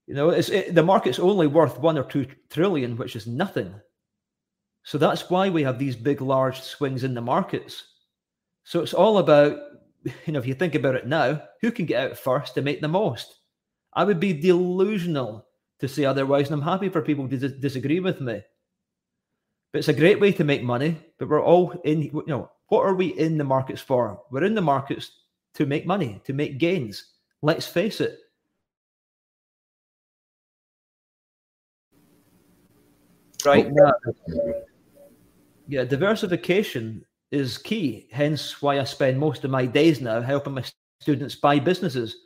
You 0.06 0.12
know, 0.12 0.28
it's, 0.28 0.50
it, 0.50 0.74
the 0.74 0.82
market's 0.82 1.18
only 1.18 1.46
worth 1.46 1.78
one 1.78 1.96
or 1.96 2.04
two 2.04 2.26
trillion, 2.50 2.94
which 2.98 3.16
is 3.16 3.26
nothing. 3.26 3.74
So 4.82 4.98
that's 4.98 5.30
why 5.30 5.48
we 5.48 5.62
have 5.62 5.78
these 5.78 5.96
big, 5.96 6.20
large 6.20 6.60
swings 6.60 7.04
in 7.04 7.14
the 7.14 7.22
markets. 7.22 7.84
So 8.64 8.82
it's 8.82 8.92
all 8.92 9.16
about, 9.16 9.58
you 10.04 10.34
know, 10.34 10.38
if 10.38 10.46
you 10.46 10.52
think 10.52 10.74
about 10.74 10.94
it 10.94 11.06
now, 11.06 11.42
who 11.62 11.72
can 11.72 11.86
get 11.86 12.10
out 12.10 12.18
first 12.18 12.52
to 12.56 12.60
make 12.60 12.82
the 12.82 12.88
most? 12.88 13.34
I 13.94 14.04
would 14.04 14.20
be 14.20 14.34
delusional 14.34 15.46
to 15.78 15.88
say 15.88 16.04
otherwise, 16.04 16.50
and 16.50 16.60
I'm 16.60 16.68
happy 16.68 16.90
for 16.90 17.00
people 17.00 17.26
to 17.30 17.38
dis- 17.38 17.60
disagree 17.60 18.00
with 18.00 18.20
me. 18.20 18.42
But 19.72 19.78
it's 19.78 19.88
a 19.88 19.94
great 19.94 20.20
way 20.20 20.32
to 20.32 20.44
make 20.44 20.62
money. 20.62 20.98
But 21.18 21.30
we're 21.30 21.42
all 21.42 21.70
in, 21.84 22.02
you 22.02 22.24
know, 22.26 22.50
what 22.68 22.84
are 22.84 22.94
we 22.94 23.06
in 23.06 23.38
the 23.38 23.44
markets 23.44 23.80
for? 23.80 24.20
We're 24.30 24.44
in 24.44 24.54
the 24.54 24.60
markets 24.60 25.12
to 25.54 25.66
make 25.66 25.86
money, 25.86 26.20
to 26.24 26.32
make 26.32 26.58
gains. 26.58 27.12
Let's 27.42 27.66
face 27.66 28.00
it. 28.00 28.18
Right 33.44 33.72
now, 33.72 33.92
yeah, 35.66 35.84
diversification 35.84 37.04
is 37.32 37.58
key. 37.58 38.08
Hence 38.12 38.62
why 38.62 38.78
I 38.78 38.84
spend 38.84 39.18
most 39.18 39.42
of 39.44 39.50
my 39.50 39.66
days 39.66 40.00
now 40.00 40.20
helping 40.20 40.54
my 40.54 40.64
students 41.00 41.34
buy 41.34 41.58
businesses 41.58 42.16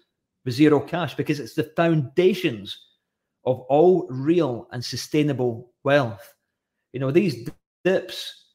with 0.44 0.54
zero 0.54 0.80
cash 0.80 1.14
because 1.14 1.40
it's 1.40 1.54
the 1.54 1.70
foundations 1.76 2.78
of 3.44 3.60
all 3.60 4.06
real 4.10 4.68
and 4.72 4.84
sustainable 4.84 5.70
wealth. 5.84 6.34
You 6.92 7.00
know, 7.00 7.10
these 7.10 7.48
dips, 7.84 8.45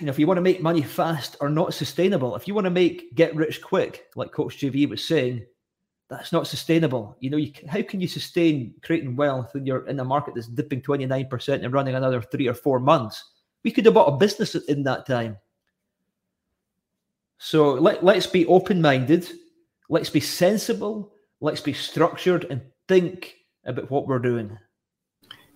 you 0.00 0.06
know, 0.06 0.10
if 0.10 0.18
you 0.18 0.26
want 0.26 0.38
to 0.38 0.42
make 0.42 0.62
money 0.62 0.82
fast 0.82 1.36
are 1.40 1.50
not 1.50 1.74
sustainable. 1.74 2.34
If 2.34 2.48
you 2.48 2.54
want 2.54 2.64
to 2.64 2.70
make 2.70 3.14
get 3.14 3.34
rich 3.34 3.60
quick, 3.60 4.06
like 4.16 4.32
Coach 4.32 4.58
JV 4.58 4.88
was 4.88 5.06
saying, 5.06 5.44
that's 6.08 6.32
not 6.32 6.46
sustainable. 6.46 7.16
You 7.20 7.30
know, 7.30 7.36
you 7.36 7.52
how 7.68 7.82
can 7.82 8.00
you 8.00 8.08
sustain 8.08 8.74
creating 8.82 9.16
wealth 9.16 9.52
when 9.52 9.66
you're 9.66 9.86
in 9.86 10.00
a 10.00 10.04
market 10.04 10.34
that's 10.34 10.46
dipping 10.46 10.80
29% 10.80 11.64
and 11.64 11.72
running 11.72 11.94
another 11.94 12.22
three 12.22 12.46
or 12.46 12.54
four 12.54 12.78
months? 12.78 13.22
We 13.64 13.70
could 13.70 13.84
have 13.84 13.94
bought 13.94 14.12
a 14.12 14.16
business 14.16 14.54
in 14.54 14.84
that 14.84 15.06
time. 15.06 15.36
So 17.38 17.74
let, 17.74 18.04
let's 18.04 18.26
be 18.26 18.46
open 18.46 18.80
minded, 18.80 19.30
let's 19.90 20.08
be 20.08 20.20
sensible, 20.20 21.12
let's 21.40 21.60
be 21.60 21.72
structured 21.72 22.46
and 22.48 22.62
think 22.88 23.34
about 23.66 23.90
what 23.90 24.06
we're 24.06 24.20
doing. 24.20 24.56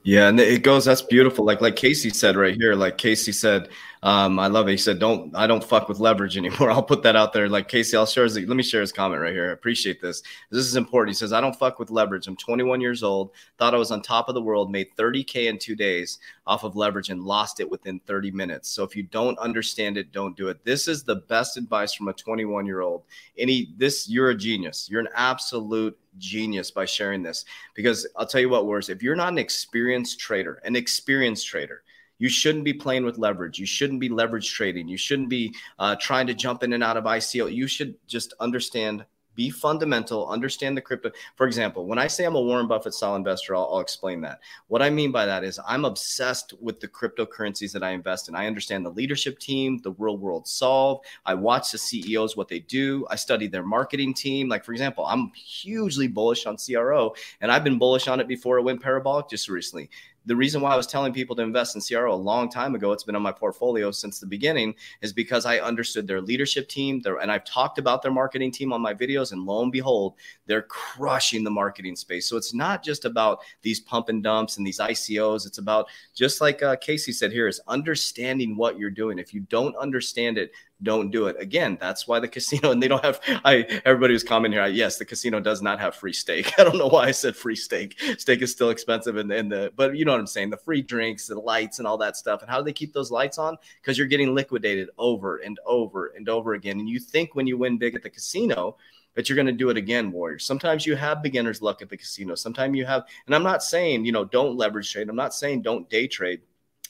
Yeah, 0.02 0.28
and 0.28 0.40
it 0.40 0.62
goes. 0.62 0.86
That's 0.86 1.02
beautiful. 1.02 1.44
Like 1.44 1.60
like 1.60 1.76
Casey 1.76 2.08
said 2.08 2.34
right 2.34 2.54
here. 2.54 2.74
Like 2.74 2.96
Casey 2.96 3.32
said, 3.32 3.68
um, 4.02 4.38
I 4.38 4.46
love 4.46 4.66
it. 4.66 4.70
He 4.70 4.76
said, 4.78 4.98
"Don't 4.98 5.36
I 5.36 5.46
don't 5.46 5.62
fuck 5.62 5.90
with 5.90 6.00
leverage 6.00 6.36
anymore." 6.38 6.70
I'll 6.70 6.82
put 6.82 7.02
that 7.02 7.16
out 7.16 7.34
there. 7.34 7.50
Like 7.50 7.68
Casey, 7.68 7.98
I'll 7.98 8.06
share. 8.06 8.24
His, 8.24 8.38
let 8.38 8.56
me 8.56 8.62
share 8.62 8.80
his 8.80 8.92
comment 8.92 9.20
right 9.20 9.32
here. 9.32 9.50
I 9.50 9.52
appreciate 9.52 10.00
this. 10.00 10.22
This 10.50 10.64
is 10.64 10.76
important. 10.76 11.14
He 11.14 11.18
says, 11.18 11.34
"I 11.34 11.40
don't 11.42 11.54
fuck 11.54 11.78
with 11.78 11.90
leverage. 11.90 12.26
I'm 12.26 12.36
21 12.36 12.80
years 12.80 13.02
old. 13.02 13.32
Thought 13.58 13.74
I 13.74 13.78
was 13.78 13.90
on 13.90 14.00
top 14.00 14.30
of 14.30 14.34
the 14.34 14.40
world. 14.40 14.70
Made 14.70 14.88
30k 14.96 15.48
in 15.48 15.58
two 15.58 15.76
days 15.76 16.18
off 16.46 16.64
of 16.64 16.76
leverage 16.76 17.10
and 17.10 17.22
lost 17.22 17.60
it 17.60 17.70
within 17.70 18.00
30 18.06 18.30
minutes. 18.30 18.70
So 18.70 18.82
if 18.84 18.96
you 18.96 19.02
don't 19.02 19.38
understand 19.38 19.98
it, 19.98 20.12
don't 20.12 20.36
do 20.36 20.48
it. 20.48 20.64
This 20.64 20.88
is 20.88 21.04
the 21.04 21.16
best 21.16 21.58
advice 21.58 21.92
from 21.92 22.08
a 22.08 22.12
21 22.14 22.64
year 22.64 22.80
old. 22.80 23.02
Any 23.36 23.74
this, 23.76 24.08
you're 24.08 24.30
a 24.30 24.34
genius. 24.34 24.88
You're 24.90 25.00
an 25.00 25.08
absolute 25.14 25.98
genius 26.18 26.70
by 26.70 26.84
sharing 26.84 27.22
this 27.22 27.44
because 27.74 28.06
I'll 28.16 28.26
tell 28.26 28.40
you 28.40 28.48
what, 28.48 28.66
worse. 28.66 28.88
If 28.88 29.02
you're 29.02 29.16
not 29.16 29.32
an 29.32 29.38
experienced 29.38 30.20
trader, 30.20 30.60
an 30.64 30.76
experienced 30.76 31.46
trader." 31.46 31.82
You 32.20 32.28
shouldn't 32.28 32.64
be 32.64 32.74
playing 32.74 33.06
with 33.06 33.16
leverage. 33.16 33.58
You 33.58 33.64
shouldn't 33.64 33.98
be 33.98 34.10
leverage 34.10 34.52
trading. 34.52 34.88
You 34.88 34.98
shouldn't 34.98 35.30
be 35.30 35.54
uh, 35.78 35.96
trying 35.98 36.26
to 36.26 36.34
jump 36.34 36.62
in 36.62 36.74
and 36.74 36.84
out 36.84 36.98
of 36.98 37.04
ICO. 37.04 37.50
You 37.50 37.66
should 37.66 37.94
just 38.06 38.34
understand 38.38 39.06
be 39.40 39.48
fundamental, 39.48 40.28
understand 40.28 40.76
the 40.76 40.82
crypto. 40.82 41.10
For 41.36 41.46
example, 41.46 41.86
when 41.86 41.98
I 41.98 42.08
say 42.08 42.26
I'm 42.26 42.34
a 42.34 42.40
Warren 42.42 42.66
Buffett 42.66 42.92
style 42.92 43.16
investor, 43.16 43.56
I'll, 43.56 43.70
I'll, 43.72 43.80
explain 43.80 44.20
that. 44.20 44.40
What 44.68 44.82
I 44.82 44.90
mean 44.90 45.12
by 45.12 45.24
that 45.24 45.44
is 45.44 45.58
I'm 45.66 45.86
obsessed 45.86 46.52
with 46.60 46.78
the 46.78 46.88
cryptocurrencies 46.88 47.72
that 47.72 47.82
I 47.82 47.92
invest 47.92 48.28
in. 48.28 48.34
I 48.34 48.46
understand 48.46 48.84
the 48.84 48.90
leadership 48.90 49.38
team, 49.38 49.78
the 49.78 49.92
real 49.92 50.18
world 50.18 50.46
solve. 50.46 51.00
I 51.24 51.32
watch 51.32 51.72
the 51.72 51.78
CEOs, 51.78 52.36
what 52.36 52.48
they 52.48 52.58
do. 52.58 53.06
I 53.08 53.16
study 53.16 53.46
their 53.46 53.64
marketing 53.64 54.12
team. 54.12 54.46
Like, 54.46 54.62
for 54.62 54.72
example, 54.72 55.06
I'm 55.06 55.32
hugely 55.32 56.06
bullish 56.06 56.44
on 56.44 56.58
CRO, 56.58 57.14
and 57.40 57.50
I've 57.50 57.64
been 57.64 57.78
bullish 57.78 58.08
on 58.08 58.20
it 58.20 58.28
before 58.28 58.58
it 58.58 58.62
went 58.62 58.82
parabolic 58.82 59.30
just 59.30 59.48
recently 59.48 59.88
the 60.30 60.36
reason 60.36 60.60
why 60.60 60.72
I 60.72 60.76
was 60.76 60.86
telling 60.86 61.12
people 61.12 61.34
to 61.34 61.42
invest 61.42 61.74
in 61.74 61.82
CRO 61.82 62.14
a 62.14 62.14
long 62.14 62.48
time 62.48 62.76
ago, 62.76 62.92
it's 62.92 63.02
been 63.02 63.16
on 63.16 63.22
my 63.22 63.32
portfolio 63.32 63.90
since 63.90 64.20
the 64.20 64.28
beginning, 64.28 64.76
is 65.02 65.12
because 65.12 65.44
I 65.44 65.58
understood 65.58 66.06
their 66.06 66.20
leadership 66.20 66.68
team. 66.68 67.00
Their, 67.00 67.16
and 67.16 67.32
I've 67.32 67.44
talked 67.44 67.78
about 67.78 68.00
their 68.00 68.12
marketing 68.12 68.52
team 68.52 68.72
on 68.72 68.80
my 68.80 68.94
videos, 68.94 69.32
and 69.32 69.44
lo 69.44 69.60
and 69.60 69.72
behold, 69.72 70.14
they're 70.46 70.62
crushing 70.62 71.42
the 71.42 71.50
marketing 71.50 71.96
space. 71.96 72.28
So 72.28 72.36
it's 72.36 72.54
not 72.54 72.84
just 72.84 73.04
about 73.06 73.40
these 73.62 73.80
pump 73.80 74.08
and 74.08 74.22
dumps 74.22 74.56
and 74.56 74.64
these 74.64 74.78
ICOs. 74.78 75.48
It's 75.48 75.58
about 75.58 75.88
just 76.14 76.40
like 76.40 76.62
uh, 76.62 76.76
Casey 76.76 77.10
said 77.10 77.32
here, 77.32 77.48
is 77.48 77.60
understanding 77.66 78.56
what 78.56 78.78
you're 78.78 78.88
doing. 78.88 79.18
If 79.18 79.34
you 79.34 79.40
don't 79.40 79.74
understand 79.78 80.38
it, 80.38 80.52
don't 80.82 81.10
do 81.10 81.26
it. 81.26 81.36
Again, 81.38 81.76
that's 81.80 82.08
why 82.08 82.20
the 82.20 82.28
casino 82.28 82.70
and 82.70 82.82
they 82.82 82.88
don't 82.88 83.04
have. 83.04 83.20
I 83.44 83.80
everybody 83.84 84.12
was 84.12 84.24
commenting 84.24 84.58
here. 84.58 84.66
Yes, 84.66 84.98
the 84.98 85.04
casino 85.04 85.40
does 85.40 85.62
not 85.62 85.80
have 85.80 85.94
free 85.94 86.12
steak. 86.12 86.52
I 86.58 86.64
don't 86.64 86.78
know 86.78 86.88
why 86.88 87.06
I 87.06 87.10
said 87.10 87.36
free 87.36 87.56
steak. 87.56 87.98
Steak 88.18 88.42
is 88.42 88.52
still 88.52 88.70
expensive, 88.70 89.16
and, 89.16 89.30
and 89.30 89.50
the 89.50 89.72
but 89.76 89.96
you 89.96 90.04
know 90.04 90.12
what 90.12 90.20
I'm 90.20 90.26
saying. 90.26 90.50
The 90.50 90.56
free 90.56 90.82
drinks, 90.82 91.26
the 91.26 91.38
lights, 91.38 91.78
and 91.78 91.86
all 91.86 91.98
that 91.98 92.16
stuff. 92.16 92.40
And 92.42 92.50
how 92.50 92.58
do 92.58 92.64
they 92.64 92.72
keep 92.72 92.92
those 92.92 93.10
lights 93.10 93.38
on? 93.38 93.56
Because 93.80 93.98
you're 93.98 94.06
getting 94.06 94.34
liquidated 94.34 94.88
over 94.98 95.38
and 95.38 95.58
over 95.66 96.08
and 96.16 96.28
over 96.28 96.54
again. 96.54 96.80
And 96.80 96.88
you 96.88 96.98
think 96.98 97.34
when 97.34 97.46
you 97.46 97.58
win 97.58 97.78
big 97.78 97.94
at 97.94 98.02
the 98.02 98.10
casino 98.10 98.76
that 99.14 99.28
you're 99.28 99.36
going 99.36 99.46
to 99.46 99.52
do 99.52 99.70
it 99.70 99.76
again, 99.76 100.12
Warriors. 100.12 100.44
Sometimes 100.44 100.86
you 100.86 100.94
have 100.94 101.22
beginner's 101.22 101.60
luck 101.60 101.82
at 101.82 101.88
the 101.88 101.96
casino. 101.96 102.34
Sometimes 102.36 102.76
you 102.76 102.86
have, 102.86 103.04
and 103.26 103.34
I'm 103.34 103.42
not 103.42 103.62
saying 103.62 104.04
you 104.04 104.12
know 104.12 104.24
don't 104.24 104.56
leverage 104.56 104.90
trade. 104.90 105.08
I'm 105.08 105.16
not 105.16 105.34
saying 105.34 105.62
don't 105.62 105.90
day 105.90 106.06
trade, 106.06 106.40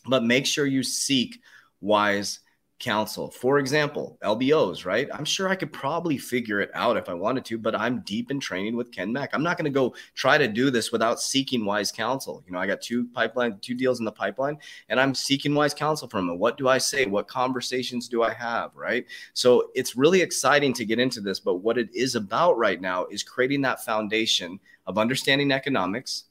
but 0.07 0.23
make 0.23 0.47
sure 0.47 0.67
you 0.67 0.83
seek 0.83 1.41
wise 1.81 2.41
counsel. 2.81 3.31
For 3.31 3.59
example, 3.59 4.19
LBOs, 4.25 4.85
right? 4.85 5.09
I'm 5.13 5.25
sure 5.25 5.49
I 5.49 5.55
could 5.55 5.73
probably 5.73 6.19
figure 6.19 6.61
it 6.61 6.71
out 6.75 6.97
if 6.97 7.09
I 7.09 7.15
wanted 7.15 7.45
to, 7.47 7.59
but 7.59 7.75
I'm 7.75 8.01
deep 8.01 8.31
in 8.31 8.41
training 8.41 8.77
with 8.77 8.91
Ken 8.91 9.13
Mack. 9.13 9.31
I'm 9.33 9.43
not 9.43 9.57
going 9.57 9.67
to 9.67 9.71
go 9.71 9.95
try 10.15 10.39
to 10.39 10.49
do 10.49 10.71
this 10.71 10.91
without 10.91 11.21
seeking 11.21 11.65
wise 11.65 11.93
counsel. 11.93 12.43
You 12.47 12.53
know, 12.53 12.59
I 12.59 12.67
got 12.67 12.81
two 12.81 13.07
pipeline, 13.09 13.59
two 13.61 13.75
deals 13.75 13.99
in 13.99 14.05
the 14.05 14.13
pipeline, 14.13 14.59
and 14.89 14.99
I'm 14.99 15.15
seeking 15.15 15.55
wise 15.55 15.75
counsel 15.75 16.09
from 16.09 16.29
him. 16.29 16.39
What 16.39 16.57
do 16.57 16.69
I 16.69 16.79
say? 16.79 17.07
What 17.07 17.29
conversations 17.29 18.09
do 18.09 18.23
I 18.23 18.33
have? 18.33 18.75
Right. 18.75 19.07
So 19.35 19.71
it's 19.75 19.97
really 19.97 20.23
exciting 20.23 20.73
to 20.75 20.85
get 20.85 20.99
into 20.99 21.21
this, 21.21 21.39
but 21.39 21.57
what 21.57 21.79
it 21.79 21.95
is 21.95 22.15
about 22.15 22.57
right 22.59 22.81
now 22.81 23.07
is 23.07 23.23
creating 23.23 23.61
that 23.63 23.85
foundation 23.85 24.59
of 24.87 24.99
understanding 24.99 25.53
economics, 25.53 26.25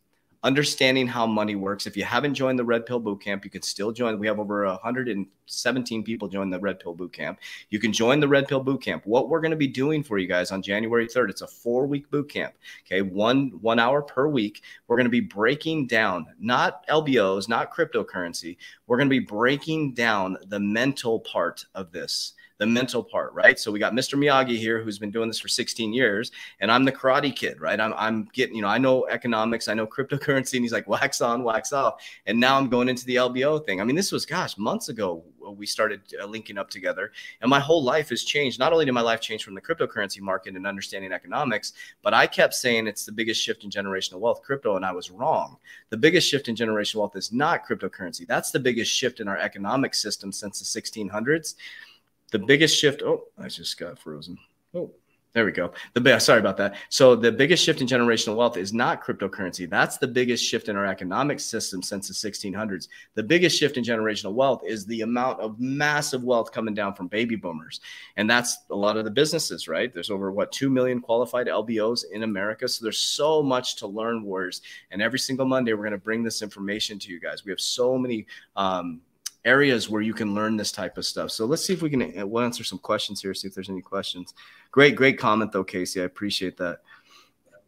understanding 0.43 1.07
how 1.07 1.27
money 1.27 1.55
works. 1.55 1.85
If 1.85 1.97
you 1.97 2.03
haven't 2.03 2.33
joined 2.33 2.57
the 2.57 2.63
Red 2.63 2.85
Pill 2.85 3.01
Bootcamp, 3.01 3.43
you 3.43 3.49
can 3.49 3.61
still 3.61 3.91
join. 3.91 4.19
We 4.19 4.27
have 4.27 4.39
over 4.39 4.65
117 4.65 6.03
people 6.03 6.27
join 6.27 6.49
the 6.49 6.59
Red 6.59 6.79
Pill 6.79 6.95
Bootcamp. 6.95 7.37
You 7.69 7.79
can 7.79 7.91
join 7.91 8.19
the 8.19 8.27
Red 8.27 8.47
Pill 8.47 8.63
Bootcamp. 8.63 9.01
What 9.05 9.29
we're 9.29 9.41
going 9.41 9.51
to 9.51 9.57
be 9.57 9.67
doing 9.67 10.01
for 10.01 10.17
you 10.17 10.27
guys 10.27 10.51
on 10.51 10.61
January 10.61 11.07
3rd, 11.07 11.29
it's 11.29 11.41
a 11.41 11.47
four 11.47 11.87
week 11.87 12.09
bootcamp. 12.09 12.51
Okay, 12.85 13.01
one 13.01 13.51
one 13.61 13.79
hour 13.79 14.01
per 14.01 14.27
week. 14.27 14.63
We're 14.87 14.97
going 14.97 15.05
to 15.05 15.09
be 15.09 15.19
breaking 15.19 15.87
down 15.87 16.25
not 16.39 16.87
LBOs, 16.87 17.49
not 17.49 17.73
cryptocurrency. 17.73 18.57
We're 18.87 18.97
going 18.97 19.09
to 19.09 19.19
be 19.19 19.19
breaking 19.19 19.93
down 19.93 20.37
the 20.47 20.59
mental 20.59 21.19
part 21.19 21.65
of 21.75 21.91
this 21.91 22.33
the 22.59 22.67
mental 22.67 23.01
part, 23.01 23.33
right? 23.33 23.57
So 23.57 23.71
we 23.71 23.79
got 23.79 23.93
Mr. 23.93 24.19
Miyagi 24.19 24.57
here 24.57 24.83
who's 24.83 24.99
been 24.99 25.11
doing 25.11 25.29
this 25.29 25.39
for 25.39 25.47
16 25.47 25.93
years, 25.93 26.31
and 26.59 26.69
I'm 26.69 26.83
the 26.83 26.91
karate 26.91 27.33
kid, 27.33 27.59
right? 27.61 27.79
I'm, 27.79 27.93
I'm 27.97 28.27
getting, 28.33 28.55
you 28.55 28.61
know, 28.61 28.67
I 28.67 28.77
know 28.77 29.07
economics, 29.07 29.69
I 29.69 29.73
know 29.73 29.87
cryptocurrency, 29.87 30.55
and 30.55 30.63
he's 30.63 30.73
like, 30.73 30.87
wax 30.87 31.21
on, 31.21 31.43
wax 31.43 31.71
off. 31.71 32.03
And 32.25 32.37
now 32.37 32.57
I'm 32.57 32.69
going 32.69 32.89
into 32.89 33.05
the 33.05 33.15
LBO 33.15 33.65
thing. 33.65 33.79
I 33.79 33.85
mean, 33.85 33.95
this 33.95 34.11
was, 34.11 34.25
gosh, 34.25 34.57
months 34.57 34.89
ago 34.89 35.23
we 35.57 35.65
started 35.65 36.01
uh, 36.21 36.25
linking 36.25 36.57
up 36.57 36.69
together, 36.69 37.13
and 37.41 37.49
my 37.49 37.61
whole 37.61 37.81
life 37.81 38.09
has 38.09 38.23
changed. 38.23 38.59
Not 38.59 38.73
only 38.73 38.85
did 38.85 38.91
my 38.91 39.01
life 39.01 39.21
change 39.21 39.43
from 39.43 39.55
the 39.55 39.61
cryptocurrency 39.61 40.19
market 40.19 40.55
and 40.55 40.67
understanding 40.67 41.13
economics, 41.13 41.73
but 42.03 42.13
I 42.13 42.27
kept 42.27 42.53
saying 42.53 42.87
it's 42.87 43.05
the 43.05 43.11
biggest 43.13 43.41
shift 43.41 43.63
in 43.63 43.69
generational 43.69 44.19
wealth, 44.19 44.41
crypto, 44.43 44.75
and 44.75 44.85
I 44.85 44.91
was 44.91 45.09
wrong. 45.09 45.57
The 45.91 45.97
biggest 45.97 46.29
shift 46.29 46.49
in 46.49 46.55
generational 46.55 46.97
wealth 46.97 47.15
is 47.15 47.31
not 47.31 47.65
cryptocurrency. 47.65 48.27
That's 48.27 48.51
the 48.51 48.59
biggest 48.59 48.91
shift 48.91 49.21
in 49.21 49.29
our 49.29 49.37
economic 49.37 49.95
system 49.95 50.33
since 50.33 50.59
the 50.59 50.81
1600s 50.81 51.55
the 52.29 52.39
biggest 52.39 52.77
shift. 52.77 53.01
Oh, 53.01 53.25
I 53.37 53.47
just 53.47 53.77
got 53.77 53.99
frozen. 53.99 54.37
Oh, 54.73 54.91
there 55.33 55.45
we 55.45 55.51
go. 55.51 55.71
The 55.93 56.01
best. 56.01 56.25
Sorry 56.25 56.39
about 56.39 56.57
that. 56.57 56.75
So 56.89 57.15
the 57.15 57.31
biggest 57.31 57.63
shift 57.63 57.81
in 57.81 57.87
generational 57.87 58.35
wealth 58.35 58.57
is 58.57 58.73
not 58.73 59.03
cryptocurrency. 59.03 59.69
That's 59.69 59.99
the 59.99 60.07
biggest 60.07 60.43
shift 60.43 60.69
in 60.69 60.75
our 60.75 60.87
economic 60.87 61.39
system 61.39 61.83
since 61.83 62.07
the 62.07 62.31
1600s. 62.31 62.87
The 63.13 63.21
biggest 63.21 63.55
shift 63.57 63.77
in 63.77 63.83
generational 63.83 64.33
wealth 64.33 64.63
is 64.65 64.87
the 64.87 65.01
amount 65.01 65.39
of 65.39 65.59
massive 65.59 66.23
wealth 66.23 66.51
coming 66.51 66.73
down 66.73 66.95
from 66.95 67.09
baby 67.09 67.35
boomers, 67.35 67.79
and 68.17 68.27
that's 68.27 68.57
a 68.71 68.75
lot 68.75 68.97
of 68.97 69.05
the 69.05 69.11
businesses. 69.11 69.67
Right? 69.67 69.93
There's 69.93 70.09
over 70.09 70.31
what 70.31 70.51
two 70.51 70.71
million 70.71 70.99
qualified 70.99 71.45
LBOs 71.45 72.05
in 72.11 72.23
America. 72.23 72.67
So 72.67 72.83
there's 72.83 72.99
so 72.99 73.43
much 73.43 73.75
to 73.77 73.87
learn, 73.87 74.23
Warriors. 74.23 74.61
And 74.89 74.99
every 74.99 75.19
single 75.19 75.45
Monday, 75.45 75.73
we're 75.73 75.83
going 75.83 75.91
to 75.91 75.99
bring 75.99 76.23
this 76.23 76.41
information 76.41 76.97
to 76.99 77.11
you 77.11 77.19
guys. 77.19 77.45
We 77.45 77.51
have 77.51 77.61
so 77.61 77.99
many. 77.99 78.25
Um, 78.55 79.01
areas 79.45 79.89
where 79.89 80.01
you 80.01 80.13
can 80.13 80.35
learn 80.35 80.57
this 80.57 80.71
type 80.71 80.97
of 80.97 81.05
stuff. 81.05 81.31
So 81.31 81.45
let's 81.45 81.65
see 81.65 81.73
if 81.73 81.81
we 81.81 81.89
can 81.89 82.29
we'll 82.29 82.43
answer 82.43 82.63
some 82.63 82.79
questions 82.79 83.21
here. 83.21 83.33
See 83.33 83.47
if 83.47 83.55
there's 83.55 83.69
any 83.69 83.81
questions. 83.81 84.33
Great, 84.71 84.95
great 84.95 85.17
comment 85.17 85.51
though, 85.51 85.63
Casey. 85.63 86.01
I 86.01 86.05
appreciate 86.05 86.57
that. 86.57 86.79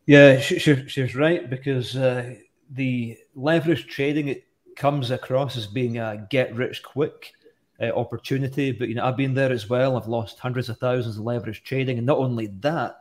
Yeah, 0.05 0.39
she, 0.39 0.59
she, 0.59 0.87
she's 0.87 1.15
right 1.15 1.49
because 1.49 1.95
uh, 1.95 2.35
the 2.71 3.17
leverage 3.35 3.87
trading 3.87 4.27
it 4.27 4.45
comes 4.75 5.11
across 5.11 5.57
as 5.57 5.67
being 5.67 5.99
a 5.99 6.27
get 6.29 6.53
rich 6.55 6.81
quick 6.83 7.33
uh, 7.81 7.91
opportunity, 7.91 8.71
but 8.71 8.89
you 8.89 8.95
know 8.95 9.05
I've 9.05 9.17
been 9.17 9.33
there 9.33 9.51
as 9.51 9.69
well. 9.69 9.97
I've 9.97 10.07
lost 10.07 10.39
hundreds 10.39 10.69
of 10.69 10.77
thousands 10.79 11.17
of 11.17 11.23
leverage 11.23 11.63
trading, 11.63 11.97
and 11.97 12.05
not 12.05 12.17
only 12.17 12.47
that, 12.61 12.97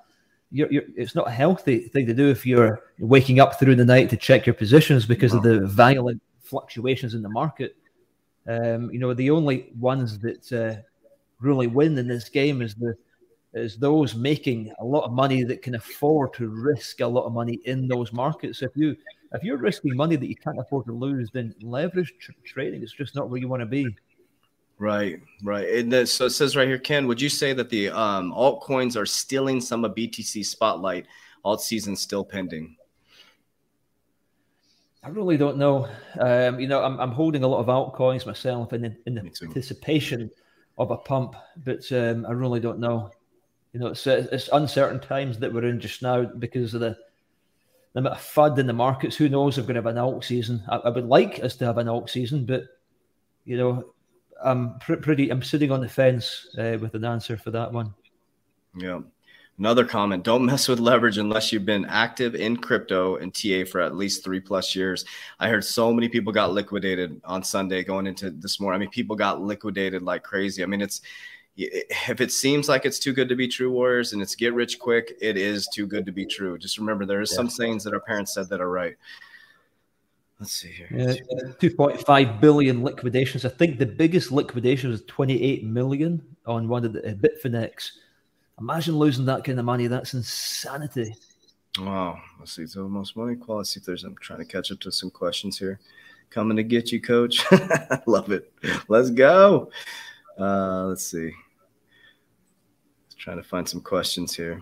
you're, 0.50 0.70
you're, 0.72 0.82
it's 0.96 1.14
not 1.14 1.28
a 1.28 1.32
healthy 1.32 1.80
thing 1.88 2.06
to 2.06 2.14
do 2.14 2.28
if 2.28 2.44
you're 2.44 2.82
waking 2.98 3.40
up 3.40 3.58
through 3.58 3.76
the 3.76 3.84
night 3.84 4.10
to 4.10 4.16
check 4.16 4.46
your 4.46 4.54
positions 4.54 5.06
because 5.06 5.32
of 5.32 5.42
the 5.42 5.66
violent 5.66 6.20
fluctuations 6.40 7.14
in 7.14 7.22
the 7.22 7.28
market. 7.28 7.76
Um, 8.48 8.90
you 8.90 8.98
know, 8.98 9.14
the 9.14 9.30
only 9.30 9.72
ones 9.78 10.18
that 10.20 10.52
uh, 10.52 10.82
really 11.40 11.66
win 11.66 11.96
in 11.98 12.08
this 12.08 12.28
game 12.28 12.62
is 12.62 12.74
the 12.74 12.94
is 13.52 13.76
those 13.76 14.14
making 14.14 14.72
a 14.78 14.84
lot 14.84 15.04
of 15.04 15.12
money 15.12 15.42
that 15.42 15.60
can 15.60 15.74
afford 15.74 16.32
to 16.34 16.48
risk 16.48 17.00
a 17.00 17.06
lot 17.06 17.24
of 17.24 17.32
money 17.32 17.58
in 17.64 17.88
those 17.88 18.12
markets. 18.12 18.62
If 18.62 18.70
you 18.76 18.96
if 19.32 19.42
you're 19.42 19.58
risking 19.58 19.96
money 19.96 20.16
that 20.16 20.26
you 20.26 20.36
can't 20.36 20.58
afford 20.58 20.86
to 20.86 20.92
lose, 20.92 21.30
then 21.32 21.54
leverage 21.60 22.14
tr- 22.20 22.32
trading 22.44 22.82
is 22.82 22.92
just 22.92 23.14
not 23.14 23.28
where 23.28 23.40
you 23.40 23.48
want 23.48 23.60
to 23.60 23.66
be. 23.66 23.94
Right, 24.78 25.20
right. 25.44 25.68
And 25.68 26.08
so 26.08 26.26
it 26.26 26.30
says 26.30 26.56
right 26.56 26.66
here, 26.66 26.78
Ken, 26.78 27.06
would 27.06 27.20
you 27.20 27.28
say 27.28 27.52
that 27.52 27.68
the 27.68 27.90
um, 27.90 28.32
altcoins 28.32 28.96
are 28.96 29.06
stealing 29.06 29.60
some 29.60 29.84
of 29.84 29.94
BTC 29.94 30.44
spotlight? 30.46 31.06
Alt 31.44 31.62
season 31.62 31.96
still 31.96 32.24
pending. 32.24 32.76
I 35.02 35.08
really 35.08 35.36
don't 35.36 35.56
know. 35.56 35.88
Um, 36.18 36.60
you 36.60 36.68
know, 36.68 36.82
I'm, 36.82 37.00
I'm 37.00 37.12
holding 37.12 37.42
a 37.42 37.48
lot 37.48 37.60
of 37.60 37.66
altcoins 37.66 38.26
myself 38.26 38.72
in, 38.72 38.96
in 39.06 39.18
anticipation 39.18 40.30
of 40.76 40.90
a 40.90 40.96
pump, 40.96 41.36
but 41.64 41.90
um, 41.92 42.26
I 42.26 42.32
really 42.32 42.60
don't 42.60 42.78
know. 42.78 43.10
You 43.72 43.80
know, 43.80 43.86
it's 43.88 44.06
it's 44.06 44.48
uncertain 44.52 45.00
times 45.00 45.38
that 45.38 45.52
we're 45.52 45.66
in 45.66 45.80
just 45.80 46.02
now 46.02 46.24
because 46.24 46.74
of 46.74 46.80
the 46.80 46.96
the 47.92 48.00
amount 48.00 48.16
of 48.16 48.22
FUD 48.22 48.58
in 48.58 48.66
the 48.66 48.72
markets. 48.72 49.16
Who 49.16 49.28
knows 49.28 49.56
if 49.56 49.64
we're 49.64 49.74
going 49.74 49.82
to 49.82 49.88
have 49.88 49.96
an 49.96 49.98
alt 49.98 50.24
season? 50.24 50.62
I, 50.68 50.76
I 50.76 50.90
would 50.90 51.06
like 51.06 51.42
us 51.42 51.56
to 51.56 51.66
have 51.66 51.78
an 51.78 51.88
alt 51.88 52.10
season, 52.10 52.44
but 52.44 52.64
you 53.44 53.56
know, 53.56 53.94
I'm 54.42 54.78
pr- 54.80 54.96
pretty. 54.96 55.30
I'm 55.30 55.42
sitting 55.42 55.70
on 55.70 55.80
the 55.80 55.88
fence 55.88 56.48
uh, 56.58 56.78
with 56.80 56.94
an 56.94 57.04
answer 57.04 57.36
for 57.36 57.50
that 57.52 57.72
one. 57.72 57.94
Yeah. 58.76 59.00
Another 59.60 59.84
comment: 59.84 60.24
Don't 60.24 60.46
mess 60.46 60.68
with 60.68 60.80
leverage 60.80 61.18
unless 61.18 61.52
you've 61.52 61.66
been 61.66 61.84
active 61.84 62.34
in 62.34 62.56
crypto 62.56 63.16
and 63.16 63.32
TA 63.32 63.70
for 63.70 63.82
at 63.82 63.94
least 63.94 64.24
three 64.24 64.40
plus 64.40 64.74
years. 64.74 65.04
I 65.38 65.50
heard 65.50 65.66
so 65.66 65.92
many 65.92 66.08
people 66.08 66.32
got 66.32 66.54
liquidated 66.54 67.20
on 67.26 67.44
Sunday 67.44 67.84
going 67.84 68.06
into 68.06 68.30
this 68.30 68.58
morning. 68.58 68.78
I 68.78 68.80
mean, 68.80 68.90
people 68.90 69.14
got 69.14 69.42
liquidated 69.42 70.00
like 70.00 70.22
crazy. 70.22 70.62
I 70.62 70.66
mean, 70.66 70.80
it's 70.80 71.02
if 71.58 72.22
it 72.22 72.32
seems 72.32 72.70
like 72.70 72.86
it's 72.86 72.98
too 72.98 73.12
good 73.12 73.28
to 73.28 73.36
be 73.36 73.46
true, 73.48 73.70
Warriors, 73.70 74.14
and 74.14 74.22
it's 74.22 74.34
get 74.34 74.54
rich 74.54 74.78
quick, 74.78 75.12
it 75.20 75.36
is 75.36 75.68
too 75.68 75.86
good 75.86 76.06
to 76.06 76.12
be 76.12 76.24
true. 76.24 76.56
Just 76.56 76.78
remember, 76.78 77.04
there 77.04 77.20
is 77.20 77.30
yeah. 77.30 77.36
some 77.36 77.50
sayings 77.50 77.84
that 77.84 77.92
our 77.92 78.00
parents 78.00 78.32
said 78.32 78.48
that 78.48 78.62
are 78.62 78.70
right. 78.70 78.96
Let's 80.38 80.52
see 80.52 80.68
here. 80.68 80.88
Yeah, 80.90 81.16
2.5 81.60 82.40
billion 82.40 82.82
liquidations. 82.82 83.44
I 83.44 83.50
think 83.50 83.78
the 83.78 83.84
biggest 83.84 84.32
liquidation 84.32 84.88
was 84.88 85.02
28 85.02 85.64
million 85.64 86.22
on 86.46 86.66
one 86.66 86.86
of 86.86 86.94
the 86.94 87.06
uh, 87.06 87.12
Bitfinex. 87.12 87.90
Imagine 88.60 88.96
losing 88.96 89.24
that 89.24 89.42
kind 89.42 89.58
of 89.58 89.64
money. 89.64 89.86
That's 89.86 90.12
insanity. 90.14 91.16
Wow. 91.78 92.20
Let's 92.38 92.52
see. 92.52 92.66
So 92.66 92.88
most 92.88 93.16
money 93.16 93.36
quality. 93.36 93.66
See 93.66 93.80
if 93.80 93.86
there's. 93.86 94.04
I'm 94.04 94.16
trying 94.20 94.40
to 94.40 94.44
catch 94.44 94.70
up 94.70 94.80
to 94.80 94.92
some 94.92 95.10
questions 95.10 95.58
here. 95.58 95.80
Coming 96.28 96.56
to 96.56 96.62
get 96.62 96.92
you, 96.92 97.00
Coach. 97.00 97.44
Love 98.06 98.30
it. 98.30 98.52
Let's 98.88 99.10
go. 99.10 99.70
Uh, 100.38 100.84
let's 100.84 101.06
see. 101.06 101.32
trying 103.18 103.38
to 103.38 103.42
find 103.42 103.68
some 103.68 103.80
questions 103.80 104.34
here. 104.34 104.60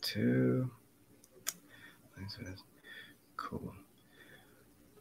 Two. 0.00 0.70
Cool. 3.36 3.74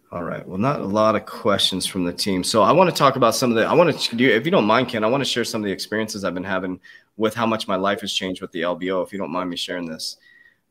All 0.10 0.24
right. 0.24 0.48
Well, 0.48 0.58
not 0.58 0.80
a 0.80 0.86
lot 0.86 1.18
of 1.18 1.26
questions 1.26 1.86
from 1.86 2.06
the 2.06 2.14
team. 2.14 2.42
So 2.42 2.62
I 2.62 2.72
want 2.72 2.90
to 2.90 2.96
talk 2.96 3.18
about 3.18 3.36
some 3.36 3.52
of 3.52 3.58
the. 3.58 3.66
I 3.66 3.74
want 3.74 4.00
to 4.00 4.16
do, 4.16 4.30
if 4.30 4.46
you 4.46 4.52
don't 4.52 4.66
mind, 4.66 4.88
Ken. 4.88 5.04
I 5.04 5.08
want 5.08 5.22
to 5.22 5.30
share 5.30 5.44
some 5.44 5.62
of 5.62 5.66
the 5.66 5.72
experiences 5.72 6.24
I've 6.24 6.34
been 6.34 6.46
having 6.46 6.80
with 7.18 7.34
how 7.34 7.46
much 7.46 7.68
my 7.68 7.76
life 7.76 8.00
has 8.02 8.14
changed 8.14 8.42
with 8.42 8.52
the 8.54 8.62
LBO. 8.62 9.06
If 9.06 9.12
you 9.12 9.20
don't 9.20 9.32
mind 9.32 9.50
me 9.50 9.58
sharing 9.58 9.86
this. 9.86 10.18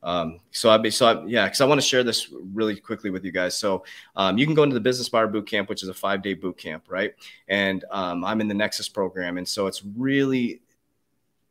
Um, 0.03 0.41
so 0.53 0.71
I'd 0.71 0.83
be 0.83 0.91
so 0.91 1.07
I, 1.07 1.25
yeah, 1.27 1.45
because 1.45 1.61
I 1.61 1.67
want 1.67 1.81
to 1.81 1.87
share 1.87 2.03
this 2.03 2.33
really 2.55 2.77
quickly 2.77 3.11
with 3.11 3.25
you 3.25 3.33
guys. 3.33 3.55
So 3.55 3.85
um, 4.15 4.39
you 4.39 4.47
can 4.47 4.55
go 4.55 4.63
into 4.63 4.75
the 4.75 4.81
Business 4.81 5.09
Buyer 5.09 5.27
Boot 5.27 5.47
Camp, 5.47 5.69
which 5.69 5.83
is 5.83 5.91
a 5.91 5.95
five 5.95 6.23
day 6.23 6.33
boot 6.33 6.57
camp, 6.57 6.85
right? 6.89 7.13
And 7.49 7.85
um, 7.91 8.25
I'm 8.25 8.41
in 8.41 8.49
the 8.49 8.55
Nexus 8.55 8.89
program, 8.89 9.37
and 9.37 9.47
so 9.47 9.67
it's 9.67 9.83
really, 9.97 10.63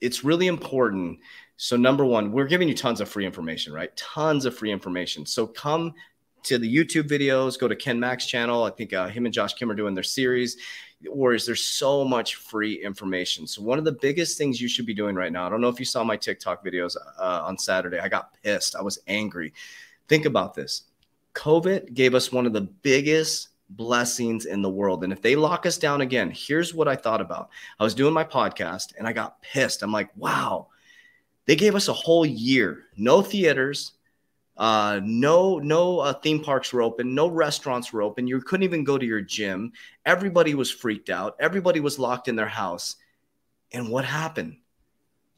it's 0.01 0.23
really 0.23 0.47
important. 0.47 1.19
So 1.57 1.75
number 1.77 2.03
one, 2.03 2.31
we're 2.31 2.47
giving 2.47 2.67
you 2.67 2.75
tons 2.75 2.99
of 2.99 3.09
free 3.09 3.25
information, 3.25 3.73
right? 3.73 3.95
Tons 3.95 4.45
of 4.45 4.57
free 4.57 4.71
information. 4.71 5.25
So 5.25 5.45
come 5.45 5.93
to 6.45 6.57
the 6.57 6.73
YouTube 6.73 7.07
videos, 7.07 7.59
go 7.59 7.67
to 7.67 7.75
Ken 7.75 7.99
Mack's 7.99 8.25
channel. 8.25 8.63
I 8.63 8.69
think 8.69 8.93
uh, 8.93 9.07
him 9.07 9.25
and 9.25 9.33
Josh 9.33 9.53
Kim 9.53 9.69
are 9.69 9.75
doing 9.75 9.93
their 9.93 10.03
series. 10.03 10.57
Or 11.11 11.33
is 11.33 11.45
there 11.45 11.55
so 11.55 12.05
much 12.05 12.35
free 12.35 12.83
information? 12.83 13.45
So 13.45 13.61
one 13.61 13.77
of 13.77 13.85
the 13.85 13.91
biggest 13.91 14.37
things 14.37 14.61
you 14.61 14.67
should 14.67 14.85
be 14.85 14.93
doing 14.93 15.15
right 15.15 15.31
now. 15.31 15.45
I 15.45 15.49
don't 15.49 15.61
know 15.61 15.69
if 15.69 15.79
you 15.79 15.85
saw 15.85 16.03
my 16.03 16.17
TikTok 16.17 16.65
videos 16.65 16.95
uh, 17.19 17.41
on 17.43 17.57
Saturday. 17.57 17.99
I 17.99 18.07
got 18.07 18.33
pissed. 18.41 18.75
I 18.75 18.81
was 18.81 18.99
angry. 19.07 19.53
Think 20.07 20.25
about 20.25 20.53
this. 20.53 20.83
COVID 21.33 21.93
gave 21.93 22.15
us 22.15 22.31
one 22.31 22.45
of 22.45 22.53
the 22.53 22.61
biggest 22.61 23.49
blessings 23.69 24.45
in 24.45 24.61
the 24.61 24.69
world. 24.69 25.03
And 25.03 25.11
if 25.11 25.21
they 25.21 25.35
lock 25.35 25.65
us 25.65 25.77
down 25.77 26.01
again, 26.01 26.31
here's 26.33 26.73
what 26.73 26.87
I 26.87 26.95
thought 26.95 27.21
about. 27.21 27.49
I 27.79 27.83
was 27.83 27.95
doing 27.95 28.13
my 28.13 28.23
podcast 28.23 28.93
and 28.97 29.07
I 29.07 29.13
got 29.13 29.41
pissed. 29.41 29.83
I'm 29.83 29.91
like, 29.91 30.09
wow, 30.15 30.67
they 31.45 31.55
gave 31.55 31.75
us 31.75 31.87
a 31.87 31.93
whole 31.93 32.25
year, 32.25 32.83
no 32.95 33.21
theaters, 33.21 33.93
uh, 34.57 35.01
no, 35.03 35.59
no 35.59 35.99
uh, 35.99 36.13
theme 36.13 36.43
parks 36.43 36.71
were 36.71 36.81
open. 36.81 37.13
No 37.13 37.27
restaurants 37.27 37.91
were 37.91 38.01
open. 38.01 38.27
You 38.27 38.39
couldn't 38.41 38.63
even 38.63 38.83
go 38.83 38.97
to 38.97 39.05
your 39.05 39.21
gym. 39.21 39.73
Everybody 40.05 40.55
was 40.55 40.71
freaked 40.71 41.09
out. 41.09 41.35
Everybody 41.39 41.79
was 41.79 41.99
locked 41.99 42.27
in 42.27 42.35
their 42.35 42.47
house. 42.47 42.95
And 43.73 43.89
what 43.89 44.05
happened? 44.05 44.57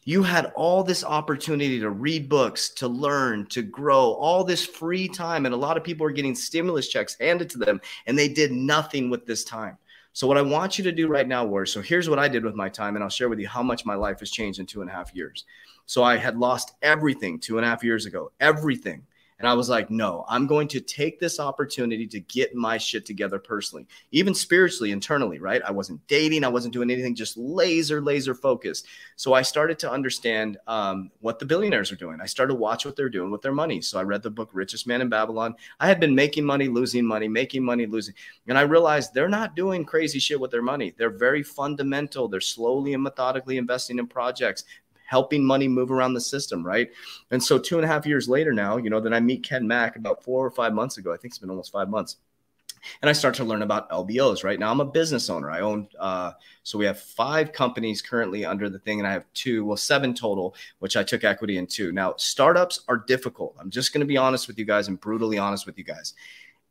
You 0.03 0.23
had 0.23 0.53
all 0.55 0.83
this 0.83 1.03
opportunity 1.03 1.79
to 1.79 1.89
read 1.89 2.29
books, 2.29 2.69
to 2.75 2.87
learn, 2.87 3.47
to 3.47 3.61
grow, 3.61 4.13
all 4.13 4.43
this 4.43 4.65
free 4.65 5.07
time. 5.07 5.45
And 5.45 5.53
a 5.53 5.57
lot 5.57 5.75
of 5.75 5.83
people 5.83 6.05
are 6.07 6.11
getting 6.11 6.35
stimulus 6.35 6.87
checks 6.87 7.17
handed 7.19 7.49
to 7.49 7.57
them, 7.57 7.81
and 8.05 8.17
they 8.17 8.29
did 8.29 8.51
nothing 8.51 9.09
with 9.09 9.25
this 9.25 9.43
time. 9.43 9.77
So, 10.13 10.25
what 10.25 10.37
I 10.37 10.41
want 10.41 10.77
you 10.77 10.83
to 10.85 10.91
do 10.91 11.07
right 11.07 11.27
now, 11.27 11.45
War, 11.45 11.65
so 11.65 11.81
here's 11.81 12.09
what 12.09 12.19
I 12.19 12.27
did 12.27 12.45
with 12.45 12.55
my 12.55 12.69
time, 12.69 12.95
and 12.95 13.03
I'll 13.03 13.09
share 13.09 13.29
with 13.29 13.39
you 13.39 13.47
how 13.47 13.61
much 13.61 13.85
my 13.85 13.95
life 13.95 14.19
has 14.19 14.31
changed 14.31 14.59
in 14.59 14.65
two 14.65 14.81
and 14.81 14.89
a 14.89 14.93
half 14.93 15.13
years. 15.13 15.43
So 15.87 16.03
I 16.03 16.17
had 16.17 16.37
lost 16.37 16.73
everything 16.81 17.39
two 17.39 17.57
and 17.57 17.65
a 17.65 17.69
half 17.69 17.83
years 17.83 18.05
ago, 18.05 18.31
everything. 18.39 19.05
And 19.39 19.47
I 19.47 19.53
was 19.53 19.69
like, 19.69 19.91
no, 19.91 20.25
I'm 20.27 20.47
going 20.47 20.67
to 20.69 20.79
take 20.79 21.19
this 21.19 21.39
opportunity 21.39 22.07
to 22.07 22.19
get 22.19 22.55
my 22.55 22.77
shit 22.77 23.05
together 23.05 23.37
personally, 23.37 23.87
even 24.11 24.33
spiritually, 24.33 24.91
internally, 24.91 25.37
right? 25.37 25.61
I 25.63 25.71
wasn't 25.71 26.05
dating, 26.07 26.43
I 26.43 26.47
wasn't 26.47 26.73
doing 26.73 26.89
anything, 26.89 27.13
just 27.13 27.37
laser, 27.37 28.01
laser 28.01 28.33
focused. 28.33 28.87
So 29.15 29.33
I 29.33 29.43
started 29.43 29.77
to 29.79 29.91
understand 29.91 30.57
um, 30.65 31.11
what 31.19 31.37
the 31.37 31.45
billionaires 31.45 31.91
are 31.91 31.97
doing. 31.97 32.19
I 32.19 32.25
started 32.25 32.53
to 32.53 32.59
watch 32.59 32.85
what 32.85 32.95
they're 32.95 33.09
doing 33.09 33.29
with 33.29 33.43
their 33.43 33.51
money. 33.51 33.79
So 33.81 33.99
I 33.99 34.03
read 34.03 34.23
the 34.23 34.31
book 34.31 34.49
Richest 34.53 34.87
Man 34.87 35.01
in 35.01 35.09
Babylon. 35.09 35.55
I 35.79 35.87
had 35.87 35.99
been 35.99 36.15
making 36.15 36.43
money, 36.43 36.67
losing 36.67 37.05
money, 37.05 37.27
making 37.27 37.63
money, 37.63 37.85
losing. 37.85 38.15
And 38.47 38.57
I 38.57 38.61
realized 38.61 39.13
they're 39.13 39.29
not 39.29 39.55
doing 39.55 39.85
crazy 39.85 40.19
shit 40.19 40.39
with 40.39 40.49
their 40.49 40.63
money. 40.63 40.95
They're 40.97 41.11
very 41.11 41.43
fundamental. 41.43 42.27
They're 42.27 42.41
slowly 42.41 42.95
and 42.95 43.03
methodically 43.03 43.57
investing 43.57 43.99
in 43.99 44.07
projects 44.07 44.63
helping 45.07 45.43
money 45.43 45.67
move 45.67 45.89
around 45.89 46.13
the 46.13 46.21
system, 46.21 46.63
right? 46.65 46.91
And 47.31 47.41
so 47.41 47.57
two 47.57 47.77
and 47.77 47.85
a 47.85 47.87
half 47.87 48.05
years 48.05 48.29
later 48.29 48.53
now, 48.53 48.77
you 48.77 48.89
know, 48.89 48.99
then 48.99 49.13
I 49.13 49.19
meet 49.19 49.43
Ken 49.43 49.67
Mack 49.67 49.95
about 49.95 50.23
four 50.23 50.45
or 50.45 50.51
five 50.51 50.73
months 50.73 50.97
ago. 50.97 51.11
I 51.11 51.17
think 51.17 51.31
it's 51.31 51.39
been 51.39 51.49
almost 51.49 51.71
five 51.71 51.89
months. 51.89 52.17
And 53.01 53.09
I 53.09 53.13
start 53.13 53.35
to 53.35 53.43
learn 53.43 53.63
about 53.63 53.89
LBOs. 53.89 54.43
Right 54.43 54.59
now, 54.59 54.71
I'm 54.71 54.79
a 54.79 54.85
business 54.85 55.29
owner. 55.29 55.49
I 55.49 55.61
own, 55.61 55.87
uh, 55.99 56.33
so 56.63 56.77
we 56.77 56.85
have 56.85 56.99
five 56.99 57.51
companies 57.51 58.01
currently 58.01 58.45
under 58.45 58.69
the 58.69 58.79
thing, 58.79 58.99
and 58.99 59.07
I 59.07 59.11
have 59.11 59.25
two, 59.33 59.65
well, 59.65 59.77
seven 59.77 60.13
total, 60.13 60.55
which 60.79 60.95
I 60.95 61.03
took 61.03 61.23
equity 61.23 61.57
in 61.57 61.67
two. 61.67 61.91
Now, 61.91 62.13
startups 62.17 62.81
are 62.87 62.97
difficult. 62.97 63.55
I'm 63.59 63.71
just 63.71 63.93
going 63.93 64.01
to 64.01 64.05
be 64.05 64.17
honest 64.17 64.47
with 64.47 64.59
you 64.59 64.65
guys 64.65 64.87
and 64.87 64.99
brutally 64.99 65.37
honest 65.37 65.65
with 65.65 65.77
you 65.77 65.83
guys. 65.83 66.13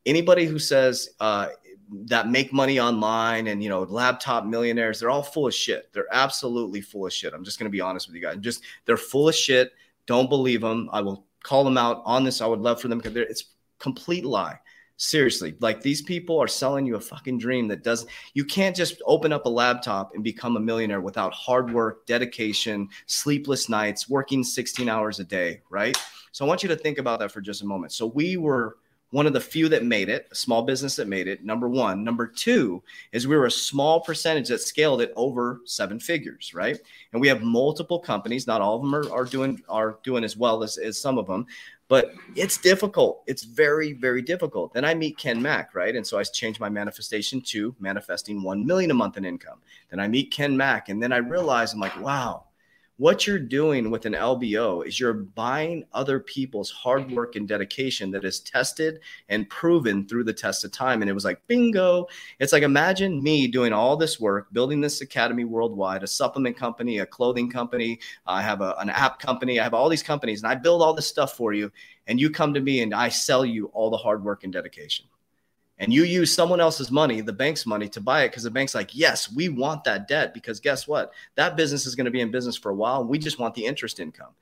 Anybody 0.06 0.46
who 0.46 0.58
says 0.58 1.10
uh, 1.18 1.48
that 1.90 2.28
make 2.28 2.52
money 2.52 2.80
online 2.80 3.46
and 3.46 3.62
you 3.62 3.68
know 3.68 3.82
laptop 3.82 4.44
millionaires 4.44 4.98
they're 4.98 5.10
all 5.10 5.22
full 5.22 5.46
of 5.46 5.54
shit. 5.54 5.92
They're 5.92 6.12
absolutely 6.12 6.80
full 6.80 7.06
of 7.06 7.12
shit. 7.12 7.32
I'm 7.32 7.44
just 7.44 7.58
going 7.58 7.70
to 7.70 7.74
be 7.74 7.80
honest 7.80 8.08
with 8.08 8.16
you 8.16 8.22
guys. 8.22 8.38
Just 8.40 8.62
they're 8.84 8.96
full 8.96 9.28
of 9.28 9.34
shit. 9.34 9.72
Don't 10.06 10.28
believe 10.28 10.60
them 10.60 10.88
i 10.92 11.00
will 11.00 11.26
call 11.42 11.64
them 11.64 11.78
out 11.78 12.02
on 12.04 12.24
this. 12.24 12.40
I 12.40 12.46
would 12.46 12.60
love 12.60 12.80
for 12.80 12.88
them 12.88 12.98
because 12.98 13.16
it's 13.16 13.44
complete 13.78 14.24
lie. 14.24 14.58
Seriously 14.98 15.54
like 15.60 15.82
these 15.82 16.00
people 16.00 16.40
are 16.40 16.48
selling 16.48 16.86
you 16.86 16.96
a 16.96 17.00
fucking 17.00 17.38
dream 17.38 17.68
that 17.68 17.84
does 17.84 18.06
you 18.32 18.46
can't 18.46 18.74
just 18.74 19.02
open 19.04 19.30
up 19.30 19.44
a 19.44 19.48
laptop 19.48 20.14
and 20.14 20.24
become 20.24 20.56
a 20.56 20.60
millionaire 20.60 21.02
without 21.02 21.34
hard 21.34 21.70
work 21.70 22.06
dedication 22.06 22.88
sleepless 23.04 23.68
nights 23.68 24.08
working 24.08 24.42
16 24.42 24.88
hours 24.88 25.20
a 25.20 25.24
day 25.24 25.60
right? 25.68 25.98
So 26.32 26.46
i 26.46 26.48
want 26.48 26.62
you 26.62 26.70
to 26.70 26.76
think 26.76 26.96
about 26.96 27.20
that 27.20 27.30
for 27.30 27.42
just 27.42 27.60
a 27.60 27.66
moment. 27.66 27.92
So 27.92 28.06
we 28.06 28.38
were 28.38 28.78
one 29.10 29.26
of 29.26 29.32
the 29.32 29.40
few 29.40 29.68
that 29.68 29.84
made 29.84 30.08
it, 30.08 30.26
a 30.30 30.34
small 30.34 30.62
business 30.62 30.96
that 30.96 31.08
made 31.08 31.28
it. 31.28 31.44
Number 31.44 31.68
one. 31.68 32.02
Number 32.02 32.26
two 32.26 32.82
is 33.12 33.26
we 33.26 33.36
were 33.36 33.46
a 33.46 33.50
small 33.50 34.00
percentage 34.00 34.48
that 34.48 34.60
scaled 34.60 35.00
it 35.00 35.12
over 35.16 35.60
seven 35.64 36.00
figures, 36.00 36.52
right? 36.54 36.78
And 37.12 37.20
we 37.20 37.28
have 37.28 37.42
multiple 37.42 38.00
companies. 38.00 38.46
Not 38.46 38.60
all 38.60 38.76
of 38.76 38.82
them 38.82 38.94
are, 38.94 39.10
are 39.12 39.24
doing 39.24 39.62
are 39.68 39.98
doing 40.02 40.24
as 40.24 40.36
well 40.36 40.62
as, 40.62 40.76
as 40.76 41.00
some 41.00 41.18
of 41.18 41.26
them, 41.26 41.46
but 41.88 42.14
it's 42.34 42.58
difficult. 42.58 43.22
It's 43.26 43.44
very, 43.44 43.92
very 43.92 44.22
difficult. 44.22 44.72
Then 44.74 44.84
I 44.84 44.94
meet 44.94 45.18
Ken 45.18 45.40
Mack, 45.40 45.74
right? 45.74 45.94
And 45.94 46.04
so 46.04 46.18
I 46.18 46.24
changed 46.24 46.58
my 46.58 46.68
manifestation 46.68 47.40
to 47.42 47.76
manifesting 47.78 48.42
one 48.42 48.66
million 48.66 48.90
a 48.90 48.94
month 48.94 49.16
in 49.16 49.24
income. 49.24 49.60
Then 49.90 50.00
I 50.00 50.08
meet 50.08 50.32
Ken 50.32 50.56
Mack, 50.56 50.88
and 50.88 51.00
then 51.00 51.12
I 51.12 51.18
realize 51.18 51.72
I'm 51.72 51.80
like, 51.80 51.98
wow, 52.00 52.45
what 52.98 53.26
you're 53.26 53.38
doing 53.38 53.90
with 53.90 54.06
an 54.06 54.14
LBO 54.14 54.86
is 54.86 54.98
you're 54.98 55.12
buying 55.12 55.84
other 55.92 56.18
people's 56.18 56.70
hard 56.70 57.02
mm-hmm. 57.02 57.14
work 57.14 57.36
and 57.36 57.46
dedication 57.46 58.10
that 58.12 58.24
is 58.24 58.40
tested 58.40 59.00
and 59.28 59.48
proven 59.50 60.08
through 60.08 60.24
the 60.24 60.32
test 60.32 60.64
of 60.64 60.72
time. 60.72 61.02
And 61.02 61.10
it 61.10 61.14
was 61.14 61.24
like, 61.24 61.46
bingo. 61.46 62.06
It's 62.40 62.54
like, 62.54 62.62
imagine 62.62 63.22
me 63.22 63.48
doing 63.48 63.72
all 63.72 63.98
this 63.98 64.18
work, 64.18 64.50
building 64.52 64.80
this 64.80 65.02
academy 65.02 65.44
worldwide, 65.44 66.02
a 66.04 66.06
supplement 66.06 66.56
company, 66.56 67.00
a 67.00 67.06
clothing 67.06 67.50
company. 67.50 68.00
I 68.26 68.40
have 68.40 68.62
a, 68.62 68.74
an 68.78 68.88
app 68.88 69.18
company. 69.18 69.60
I 69.60 69.64
have 69.64 69.74
all 69.74 69.90
these 69.90 70.02
companies 70.02 70.42
and 70.42 70.50
I 70.50 70.54
build 70.54 70.80
all 70.80 70.94
this 70.94 71.06
stuff 71.06 71.36
for 71.36 71.52
you. 71.52 71.70
And 72.06 72.18
you 72.18 72.30
come 72.30 72.54
to 72.54 72.60
me 72.60 72.80
and 72.80 72.94
I 72.94 73.10
sell 73.10 73.44
you 73.44 73.66
all 73.74 73.90
the 73.90 73.96
hard 73.98 74.24
work 74.24 74.44
and 74.44 74.52
dedication 74.52 75.06
and 75.78 75.92
you 75.92 76.04
use 76.04 76.32
someone 76.32 76.60
else's 76.60 76.90
money, 76.90 77.20
the 77.20 77.32
bank's 77.32 77.66
money, 77.66 77.88
to 77.90 78.00
buy 78.00 78.22
it 78.22 78.28
because 78.28 78.44
the 78.44 78.50
bank's 78.50 78.74
like, 78.74 78.94
yes, 78.94 79.30
we 79.30 79.48
want 79.48 79.84
that 79.84 80.08
debt 80.08 80.32
because 80.32 80.58
guess 80.58 80.88
what? 80.88 81.12
That 81.34 81.56
business 81.56 81.84
is 81.84 81.94
going 81.94 82.06
to 82.06 82.10
be 82.10 82.20
in 82.20 82.30
business 82.30 82.56
for 82.56 82.70
a 82.70 82.74
while. 82.74 83.04
We 83.04 83.18
just 83.18 83.38
want 83.38 83.54
the 83.54 83.66
interest 83.66 84.00
income. 84.00 84.32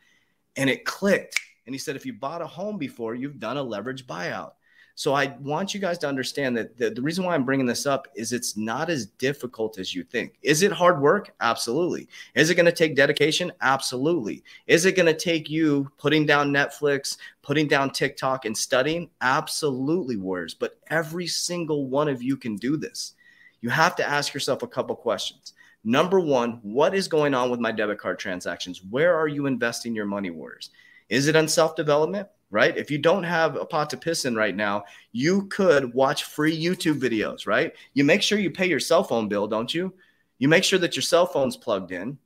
And 0.56 0.70
it 0.70 0.84
clicked. 0.84 1.40
And 1.66 1.74
he 1.74 1.78
said, 1.78 1.96
if 1.96 2.06
you 2.06 2.12
bought 2.12 2.42
a 2.42 2.46
home 2.46 2.78
before, 2.78 3.14
you've 3.14 3.40
done 3.40 3.56
a 3.56 3.62
leverage 3.62 4.06
buyout. 4.06 4.52
So 4.96 5.12
I 5.12 5.36
want 5.40 5.74
you 5.74 5.80
guys 5.80 5.98
to 5.98 6.08
understand 6.08 6.56
that 6.56 6.78
the, 6.78 6.90
the, 6.90 7.02
reason 7.02 7.24
why 7.24 7.34
I'm 7.34 7.44
bringing 7.44 7.66
this 7.66 7.84
up 7.84 8.06
is 8.14 8.32
it's 8.32 8.56
not 8.56 8.88
as 8.88 9.06
difficult 9.06 9.76
as 9.78 9.92
you 9.92 10.04
think. 10.04 10.34
Is 10.42 10.62
it 10.62 10.70
hard 10.70 11.00
work? 11.00 11.34
Absolutely. 11.40 12.08
Is 12.36 12.48
it 12.48 12.54
going 12.54 12.66
to 12.66 12.72
take 12.72 12.94
dedication? 12.94 13.50
Absolutely. 13.60 14.44
Is 14.68 14.84
it 14.84 14.94
going 14.94 15.06
to 15.06 15.18
take 15.18 15.50
you 15.50 15.90
putting 15.98 16.26
down 16.26 16.52
Netflix, 16.52 17.16
putting 17.42 17.66
down 17.66 17.90
TikTok 17.90 18.44
and 18.44 18.56
studying? 18.56 19.10
Absolutely, 19.20 20.16
Warriors. 20.16 20.54
But 20.54 20.78
every 20.90 21.26
single 21.26 21.88
one 21.88 22.08
of 22.08 22.22
you 22.22 22.36
can 22.36 22.54
do 22.54 22.76
this. 22.76 23.14
You 23.62 23.70
have 23.70 23.96
to 23.96 24.08
ask 24.08 24.32
yourself 24.32 24.62
a 24.62 24.68
couple 24.68 24.94
questions. 24.94 25.54
Number 25.82 26.20
one, 26.20 26.60
what 26.62 26.94
is 26.94 27.08
going 27.08 27.34
on 27.34 27.50
with 27.50 27.58
my 27.58 27.72
debit 27.72 27.98
card 27.98 28.20
transactions? 28.20 28.80
Where 28.88 29.16
are 29.16 29.28
you 29.28 29.46
investing 29.46 29.94
your 29.94 30.06
money, 30.06 30.30
Warriors? 30.30 30.70
Is 31.08 31.26
it 31.26 31.34
on 31.34 31.48
self 31.48 31.74
development? 31.74 32.28
Right? 32.54 32.76
If 32.78 32.88
you 32.88 32.98
don't 32.98 33.24
have 33.24 33.56
a 33.56 33.66
pot 33.66 33.90
to 33.90 33.96
piss 33.96 34.24
in 34.24 34.36
right 34.36 34.54
now, 34.54 34.84
you 35.10 35.46
could 35.48 35.92
watch 35.92 36.22
free 36.22 36.56
YouTube 36.56 37.00
videos, 37.00 37.48
right? 37.48 37.74
You 37.94 38.04
make 38.04 38.22
sure 38.22 38.38
you 38.38 38.50
pay 38.50 38.66
your 38.66 38.80
cell 38.80 39.02
phone 39.02 39.28
bill, 39.28 39.48
don't 39.48 39.74
you? 39.74 39.92
You 40.38 40.46
make 40.46 40.62
sure 40.62 40.78
that 40.78 40.94
your 40.94 41.02
cell 41.02 41.26
phone's 41.26 41.56
plugged 41.56 41.90
in. 41.90 42.16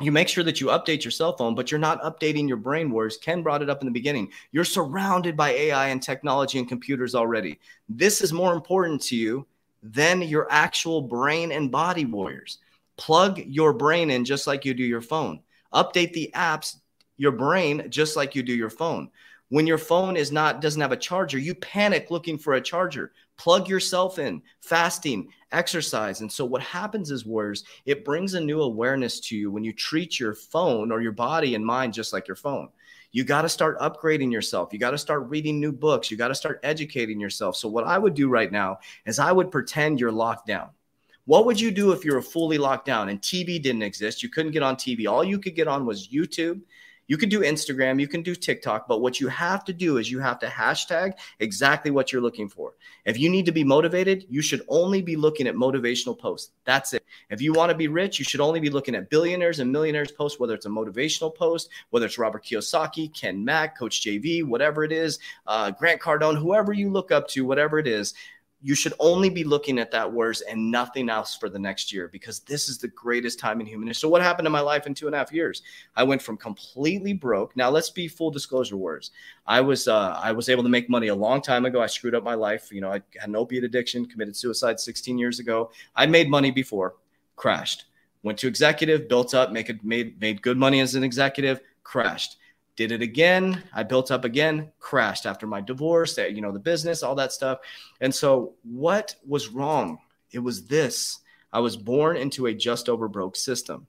You 0.00 0.12
make 0.12 0.28
sure 0.28 0.44
that 0.44 0.60
you 0.60 0.68
update 0.68 1.04
your 1.04 1.10
cell 1.10 1.36
phone, 1.36 1.56
but 1.56 1.70
you're 1.70 1.80
not 1.80 2.02
updating 2.02 2.46
your 2.46 2.56
brain. 2.56 2.90
Wars. 2.92 3.16
Ken 3.16 3.42
brought 3.42 3.60
it 3.60 3.68
up 3.68 3.82
in 3.82 3.86
the 3.86 3.92
beginning. 3.92 4.30
You're 4.52 4.64
surrounded 4.64 5.36
by 5.36 5.50
AI 5.50 5.88
and 5.88 6.00
technology 6.00 6.58
and 6.58 6.68
computers 6.68 7.14
already. 7.14 7.58
This 7.88 8.20
is 8.20 8.32
more 8.32 8.54
important 8.54 9.02
to 9.02 9.16
you 9.16 9.46
than 9.82 10.22
your 10.22 10.46
actual 10.50 11.02
brain 11.02 11.50
and 11.50 11.72
body 11.72 12.04
warriors. 12.04 12.58
Plug 12.96 13.38
your 13.38 13.72
brain 13.72 14.10
in 14.10 14.24
just 14.24 14.46
like 14.46 14.64
you 14.64 14.74
do 14.74 14.84
your 14.84 15.00
phone. 15.00 15.40
Update 15.74 16.12
the 16.12 16.30
apps, 16.34 16.76
your 17.16 17.32
brain, 17.32 17.86
just 17.88 18.16
like 18.16 18.34
you 18.34 18.42
do 18.42 18.54
your 18.54 18.70
phone. 18.70 19.10
When 19.52 19.66
your 19.66 19.76
phone 19.76 20.16
is 20.16 20.32
not 20.32 20.62
doesn't 20.62 20.80
have 20.80 20.92
a 20.92 20.96
charger, 20.96 21.36
you 21.36 21.54
panic 21.54 22.10
looking 22.10 22.38
for 22.38 22.54
a 22.54 22.60
charger. 22.62 23.12
Plug 23.36 23.68
yourself 23.68 24.18
in, 24.18 24.40
fasting, 24.62 25.28
exercise. 25.52 26.22
And 26.22 26.32
so 26.32 26.46
what 26.46 26.62
happens 26.62 27.10
is 27.10 27.26
warriors, 27.26 27.64
it 27.84 28.02
brings 28.02 28.32
a 28.32 28.40
new 28.40 28.62
awareness 28.62 29.20
to 29.20 29.36
you 29.36 29.50
when 29.50 29.62
you 29.62 29.74
treat 29.74 30.18
your 30.18 30.32
phone 30.32 30.90
or 30.90 31.02
your 31.02 31.12
body 31.12 31.54
and 31.54 31.66
mind 31.66 31.92
just 31.92 32.14
like 32.14 32.26
your 32.26 32.34
phone. 32.34 32.70
You 33.10 33.24
got 33.24 33.42
to 33.42 33.48
start 33.50 33.78
upgrading 33.78 34.32
yourself. 34.32 34.72
You 34.72 34.78
got 34.78 34.92
to 34.92 34.96
start 34.96 35.28
reading 35.28 35.60
new 35.60 35.70
books. 35.70 36.10
You 36.10 36.16
got 36.16 36.28
to 36.28 36.34
start 36.34 36.58
educating 36.62 37.20
yourself. 37.20 37.54
So 37.54 37.68
what 37.68 37.84
I 37.84 37.98
would 37.98 38.14
do 38.14 38.30
right 38.30 38.50
now 38.50 38.78
is 39.04 39.18
I 39.18 39.32
would 39.32 39.50
pretend 39.50 40.00
you're 40.00 40.10
locked 40.10 40.46
down. 40.46 40.70
What 41.26 41.44
would 41.44 41.60
you 41.60 41.70
do 41.70 41.92
if 41.92 42.06
you 42.06 42.14
were 42.14 42.22
fully 42.22 42.56
locked 42.56 42.86
down 42.86 43.10
and 43.10 43.20
TV 43.20 43.62
didn't 43.62 43.82
exist? 43.82 44.22
You 44.22 44.30
couldn't 44.30 44.52
get 44.52 44.62
on 44.62 44.76
TV. 44.76 45.06
All 45.06 45.22
you 45.22 45.38
could 45.38 45.54
get 45.54 45.68
on 45.68 45.84
was 45.84 46.08
YouTube 46.08 46.62
you 47.06 47.16
can 47.16 47.28
do 47.28 47.40
Instagram, 47.40 48.00
you 48.00 48.08
can 48.08 48.22
do 48.22 48.34
TikTok, 48.34 48.86
but 48.88 49.00
what 49.00 49.20
you 49.20 49.28
have 49.28 49.64
to 49.64 49.72
do 49.72 49.98
is 49.98 50.10
you 50.10 50.20
have 50.20 50.38
to 50.40 50.46
hashtag 50.46 51.14
exactly 51.40 51.90
what 51.90 52.12
you're 52.12 52.22
looking 52.22 52.48
for. 52.48 52.74
If 53.04 53.18
you 53.18 53.28
need 53.28 53.46
to 53.46 53.52
be 53.52 53.64
motivated, 53.64 54.24
you 54.30 54.42
should 54.42 54.62
only 54.68 55.02
be 55.02 55.16
looking 55.16 55.46
at 55.46 55.54
motivational 55.54 56.18
posts. 56.18 56.52
That's 56.64 56.94
it. 56.94 57.04
If 57.30 57.42
you 57.42 57.52
want 57.52 57.70
to 57.70 57.76
be 57.76 57.88
rich, 57.88 58.18
you 58.18 58.24
should 58.24 58.40
only 58.40 58.60
be 58.60 58.70
looking 58.70 58.94
at 58.94 59.10
billionaires 59.10 59.58
and 59.58 59.70
millionaires 59.70 60.12
posts, 60.12 60.38
whether 60.38 60.54
it's 60.54 60.66
a 60.66 60.70
motivational 60.70 61.34
post, 61.34 61.68
whether 61.90 62.06
it's 62.06 62.18
Robert 62.18 62.44
Kiyosaki, 62.44 63.12
Ken 63.12 63.44
Mack, 63.44 63.78
Coach 63.78 64.02
JV, 64.02 64.44
whatever 64.44 64.84
it 64.84 64.92
is, 64.92 65.18
uh, 65.46 65.70
Grant 65.70 66.00
Cardone, 66.00 66.38
whoever 66.38 66.72
you 66.72 66.90
look 66.90 67.10
up 67.10 67.28
to, 67.28 67.44
whatever 67.44 67.78
it 67.78 67.86
is 67.86 68.14
you 68.64 68.76
should 68.76 68.94
only 69.00 69.28
be 69.28 69.42
looking 69.42 69.78
at 69.80 69.90
that 69.90 70.10
words 70.10 70.40
and 70.42 70.70
nothing 70.70 71.10
else 71.10 71.36
for 71.36 71.48
the 71.48 71.58
next 71.58 71.92
year 71.92 72.08
because 72.08 72.40
this 72.40 72.68
is 72.68 72.78
the 72.78 72.88
greatest 72.88 73.38
time 73.38 73.60
in 73.60 73.66
human 73.66 73.88
history. 73.88 74.02
So, 74.02 74.08
what 74.08 74.22
happened 74.22 74.46
in 74.46 74.52
my 74.52 74.60
life 74.60 74.86
in 74.86 74.94
two 74.94 75.06
and 75.06 75.14
a 75.14 75.18
half 75.18 75.32
years? 75.32 75.62
I 75.96 76.04
went 76.04 76.22
from 76.22 76.36
completely 76.36 77.12
broke. 77.12 77.56
Now, 77.56 77.70
let's 77.70 77.90
be 77.90 78.06
full 78.06 78.30
disclosure 78.30 78.76
words. 78.76 79.10
I 79.46 79.60
was 79.60 79.88
uh, 79.88 80.18
I 80.22 80.30
was 80.30 80.48
able 80.48 80.62
to 80.62 80.68
make 80.68 80.88
money 80.88 81.08
a 81.08 81.14
long 81.14 81.42
time 81.42 81.64
ago. 81.64 81.82
I 81.82 81.86
screwed 81.86 82.14
up 82.14 82.22
my 82.22 82.34
life. 82.34 82.70
You 82.70 82.80
know, 82.80 82.90
I 82.90 83.02
had 83.18 83.28
an 83.28 83.36
opiate 83.36 83.64
addiction, 83.64 84.06
committed 84.06 84.36
suicide 84.36 84.78
16 84.78 85.18
years 85.18 85.40
ago. 85.40 85.72
I 85.96 86.06
made 86.06 86.30
money 86.30 86.52
before, 86.52 86.94
crashed. 87.34 87.86
Went 88.22 88.38
to 88.38 88.46
executive, 88.46 89.08
built 89.08 89.34
up, 89.34 89.50
make 89.50 89.68
it, 89.70 89.84
made 89.84 90.20
made 90.20 90.40
good 90.40 90.56
money 90.56 90.78
as 90.78 90.94
an 90.94 91.02
executive, 91.02 91.60
crashed 91.82 92.36
did 92.76 92.92
it 92.92 93.02
again. 93.02 93.62
I 93.74 93.82
built 93.82 94.10
up 94.10 94.24
again, 94.24 94.72
crashed 94.78 95.26
after 95.26 95.46
my 95.46 95.60
divorce, 95.60 96.16
you 96.18 96.40
know, 96.40 96.52
the 96.52 96.58
business, 96.58 97.02
all 97.02 97.14
that 97.16 97.32
stuff. 97.32 97.58
And 98.00 98.14
so, 98.14 98.54
what 98.62 99.14
was 99.26 99.48
wrong? 99.48 99.98
It 100.32 100.38
was 100.38 100.66
this 100.66 101.20
I 101.52 101.60
was 101.60 101.76
born 101.76 102.16
into 102.16 102.46
a 102.46 102.54
just 102.54 102.88
over 102.88 103.08
broke 103.08 103.36
system. 103.36 103.86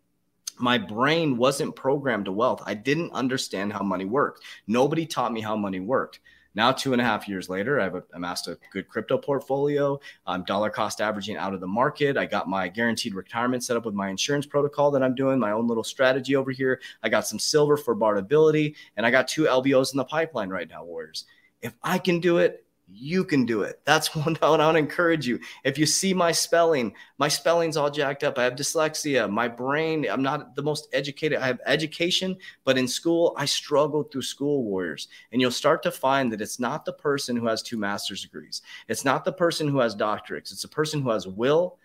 My 0.60 0.78
brain 0.78 1.38
wasn't 1.38 1.76
programmed 1.76 2.26
to 2.26 2.32
wealth. 2.32 2.62
I 2.66 2.74
didn't 2.74 3.12
understand 3.14 3.74
how 3.74 3.82
money 3.84 4.06
worked. 4.06 4.44
Nobody 4.68 5.06
taught 5.06 5.34
me 5.34 5.42
how 5.42 5.56
money 5.56 5.80
worked. 5.80 6.20
Now, 6.56 6.72
two 6.72 6.94
and 6.94 7.02
a 7.02 7.06
half 7.06 7.28
years 7.28 7.50
later, 7.50 7.80
I've 7.80 8.04
amassed 8.14 8.48
a 8.48 8.58
good 8.72 8.88
crypto 8.88 9.18
portfolio. 9.18 10.00
I'm 10.28 10.44
dollar 10.44 10.70
cost 10.70 11.02
averaging 11.02 11.38
out 11.38 11.54
of 11.54 11.62
the 11.62 11.68
market. 11.68 12.16
I 12.16 12.26
got 12.26 12.48
my 12.48 12.68
guaranteed 12.68 13.16
retirement 13.16 13.64
set 13.64 13.76
up 13.76 13.86
with 13.86 13.96
my 13.96 14.10
insurance 14.10 14.46
protocol 14.46 14.92
that 14.92 15.02
I'm 15.02 15.16
doing, 15.16 15.40
my 15.40 15.52
own 15.52 15.68
little 15.68 15.84
strategy 15.84 16.36
over 16.36 16.52
here. 16.52 16.80
I 17.02 17.10
got 17.10 17.28
some 17.28 17.40
silver 17.40 17.76
for 17.76 17.96
bartability, 17.96 18.76
and 18.98 19.06
I 19.06 19.12
got 19.12 19.28
two 19.28 19.46
LBOs 19.46 19.94
in 19.94 19.98
the 19.98 20.06
pipeline 20.06 20.50
right 20.50 20.70
now, 20.70 20.84
Warriors. 20.84 21.26
If 21.62 21.74
I 21.82 21.98
can 21.98 22.20
do 22.20 22.38
it, 22.38 22.66
you 22.96 23.24
can 23.24 23.46
do 23.46 23.64
it. 23.64 23.82
That's 23.86 24.16
what 24.16 24.42
I 24.42 24.50
want 24.50 24.62
to 24.62 24.78
encourage 24.78 25.28
you. 25.28 25.40
If 25.64 25.78
you 25.78 25.86
see 25.86 26.14
my 26.14 26.32
spelling, 26.32 26.94
my 27.18 27.28
spelling's 27.28 27.78
all 27.78 27.90
jacked 27.90 28.24
up. 28.24 28.38
I 28.38 28.44
have 28.44 28.56
dyslexia. 28.56 29.30
My 29.30 29.48
brain, 29.48 30.06
I'm 30.10 30.22
not 30.22 30.56
the 30.56 30.62
most 30.62 30.88
educated. 30.94 31.40
I 31.40 31.48
have 31.48 31.60
education, 31.66 32.38
but 32.64 32.78
in 32.78 32.88
school, 32.88 33.34
I 33.38 33.46
struggled 33.46 34.12
through 34.12 34.22
school 34.22 34.64
warriors. 34.64 35.08
And 35.32 35.42
you'll 35.42 35.52
start 35.52 35.84
to 35.84 35.92
find 35.92 36.32
that 36.32 36.42
it's 36.42 36.60
not 36.60 36.86
the 36.86 36.94
person 36.94 37.36
who 37.36 37.48
has 37.48 37.64
two 37.64 37.78
master's 37.78 38.22
degrees, 38.22 38.62
it's 38.88 39.06
not 39.06 39.26
the 39.26 39.34
person 39.34 39.68
who 39.68 39.80
has 39.80 39.96
doctorates, 39.96 40.52
it's 40.52 40.62
the 40.62 40.68
person 40.68 41.02
who 41.02 41.10
has 41.10 41.28
will, 41.28 41.78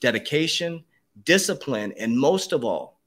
dedication, 0.00 0.84
discipline, 1.24 1.92
and 1.98 2.18
most 2.18 2.52
of 2.52 2.64
all, 2.64 3.00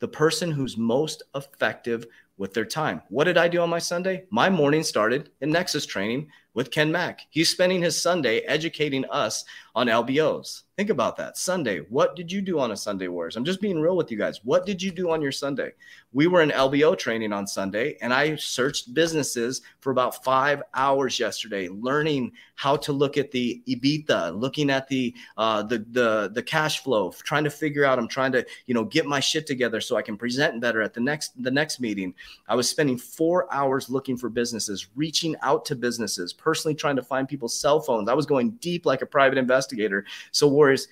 the 0.00 0.08
person 0.08 0.50
who's 0.50 0.76
most 0.76 1.22
effective 1.34 2.06
with 2.36 2.54
their 2.54 2.64
time. 2.64 3.02
What 3.08 3.24
did 3.24 3.38
I 3.38 3.46
do 3.46 3.60
on 3.60 3.70
my 3.70 3.78
Sunday? 3.78 4.24
My 4.30 4.50
morning 4.50 4.82
started 4.82 5.30
in 5.40 5.50
Nexus 5.50 5.86
training 5.86 6.28
with 6.54 6.70
Ken 6.70 6.92
Mack. 6.92 7.22
He's 7.30 7.50
spending 7.50 7.82
his 7.82 8.00
Sunday 8.00 8.40
educating 8.40 9.04
us 9.10 9.44
on 9.74 9.86
LBOs. 9.86 10.62
Think 10.76 10.90
about 10.90 11.16
that. 11.16 11.36
Sunday. 11.36 11.78
What 11.90 12.16
did 12.16 12.32
you 12.32 12.40
do 12.40 12.58
on 12.58 12.72
a 12.72 12.76
Sunday, 12.76 13.08
Warriors? 13.08 13.36
I'm 13.36 13.44
just 13.44 13.60
being 13.60 13.80
real 13.80 13.96
with 13.96 14.10
you 14.10 14.18
guys. 14.18 14.40
What 14.42 14.64
did 14.64 14.82
you 14.82 14.90
do 14.90 15.10
on 15.10 15.20
your 15.20 15.32
Sunday? 15.32 15.72
We 16.12 16.26
were 16.26 16.42
in 16.42 16.50
LBO 16.50 16.96
training 16.98 17.32
on 17.32 17.46
Sunday, 17.46 17.96
and 18.00 18.12
I 18.12 18.36
searched 18.36 18.92
businesses 18.92 19.62
for 19.80 19.90
about 19.92 20.24
five 20.24 20.62
hours 20.74 21.18
yesterday, 21.18 21.68
learning 21.68 22.32
how 22.54 22.76
to 22.76 22.92
look 22.92 23.16
at 23.16 23.30
the 23.30 23.62
EBITDA, 23.68 24.38
looking 24.38 24.70
at 24.70 24.88
the 24.88 25.14
uh, 25.36 25.62
the 25.62 25.84
the 25.90 26.30
the 26.34 26.42
cash 26.42 26.82
flow, 26.82 27.12
trying 27.12 27.44
to 27.44 27.50
figure 27.50 27.84
out. 27.84 27.98
I'm 27.98 28.08
trying 28.08 28.32
to 28.32 28.44
you 28.66 28.74
know 28.74 28.84
get 28.84 29.06
my 29.06 29.20
shit 29.20 29.46
together 29.46 29.80
so 29.80 29.96
I 29.96 30.02
can 30.02 30.16
present 30.16 30.60
better 30.60 30.82
at 30.82 30.94
the 30.94 31.00
next 31.00 31.42
the 31.42 31.50
next 31.50 31.80
meeting. 31.80 32.14
I 32.48 32.54
was 32.54 32.68
spending 32.68 32.96
four 32.98 33.52
hours 33.52 33.90
looking 33.90 34.16
for 34.16 34.28
businesses, 34.28 34.88
reaching 34.96 35.36
out 35.42 35.64
to 35.66 35.76
businesses, 35.76 36.32
personally 36.42 36.74
trying 36.74 36.96
to 36.96 37.02
find 37.02 37.28
people's 37.28 37.58
cell 37.58 37.80
phones. 37.80 38.08
I 38.08 38.14
was 38.14 38.26
going 38.26 38.50
deep 38.52 38.84
like 38.84 39.02
a 39.02 39.06
private 39.06 39.38
investigator. 39.38 40.04
So, 40.32 40.48
Warriors, 40.48 40.88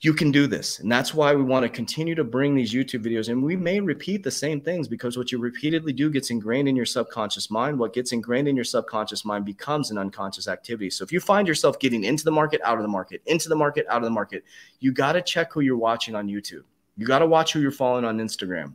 you 0.00 0.14
can 0.14 0.30
do 0.30 0.46
this. 0.46 0.78
And 0.78 0.90
that's 0.90 1.12
why 1.12 1.34
we 1.34 1.42
want 1.42 1.64
to 1.64 1.68
continue 1.68 2.14
to 2.14 2.22
bring 2.22 2.54
these 2.54 2.72
YouTube 2.72 3.04
videos. 3.04 3.30
And 3.30 3.42
we 3.42 3.56
may 3.56 3.80
repeat 3.80 4.22
the 4.22 4.30
same 4.30 4.60
things 4.60 4.86
because 4.86 5.16
what 5.16 5.32
you 5.32 5.38
repeatedly 5.38 5.92
do 5.92 6.08
gets 6.08 6.30
ingrained 6.30 6.68
in 6.68 6.76
your 6.76 6.86
subconscious 6.86 7.50
mind. 7.50 7.76
What 7.76 7.92
gets 7.92 8.12
ingrained 8.12 8.46
in 8.46 8.54
your 8.54 8.64
subconscious 8.64 9.24
mind 9.24 9.44
becomes 9.44 9.90
an 9.90 9.98
unconscious 9.98 10.46
activity. 10.46 10.90
So 10.90 11.02
if 11.02 11.10
you 11.10 11.18
find 11.18 11.48
yourself 11.48 11.80
getting 11.80 12.04
into 12.04 12.22
the 12.22 12.30
market, 12.30 12.60
out 12.64 12.76
of 12.76 12.82
the 12.82 12.88
market, 12.88 13.22
into 13.26 13.48
the 13.48 13.56
market, 13.56 13.86
out 13.90 13.98
of 13.98 14.04
the 14.04 14.10
market, 14.10 14.44
you 14.78 14.92
got 14.92 15.12
to 15.12 15.22
check 15.22 15.52
who 15.52 15.60
you're 15.60 15.76
watching 15.76 16.14
on 16.14 16.28
YouTube. 16.28 16.62
You 16.96 17.06
got 17.06 17.18
to 17.18 17.26
watch 17.26 17.52
who 17.52 17.60
you're 17.60 17.72
following 17.72 18.04
on 18.04 18.18
Instagram 18.18 18.74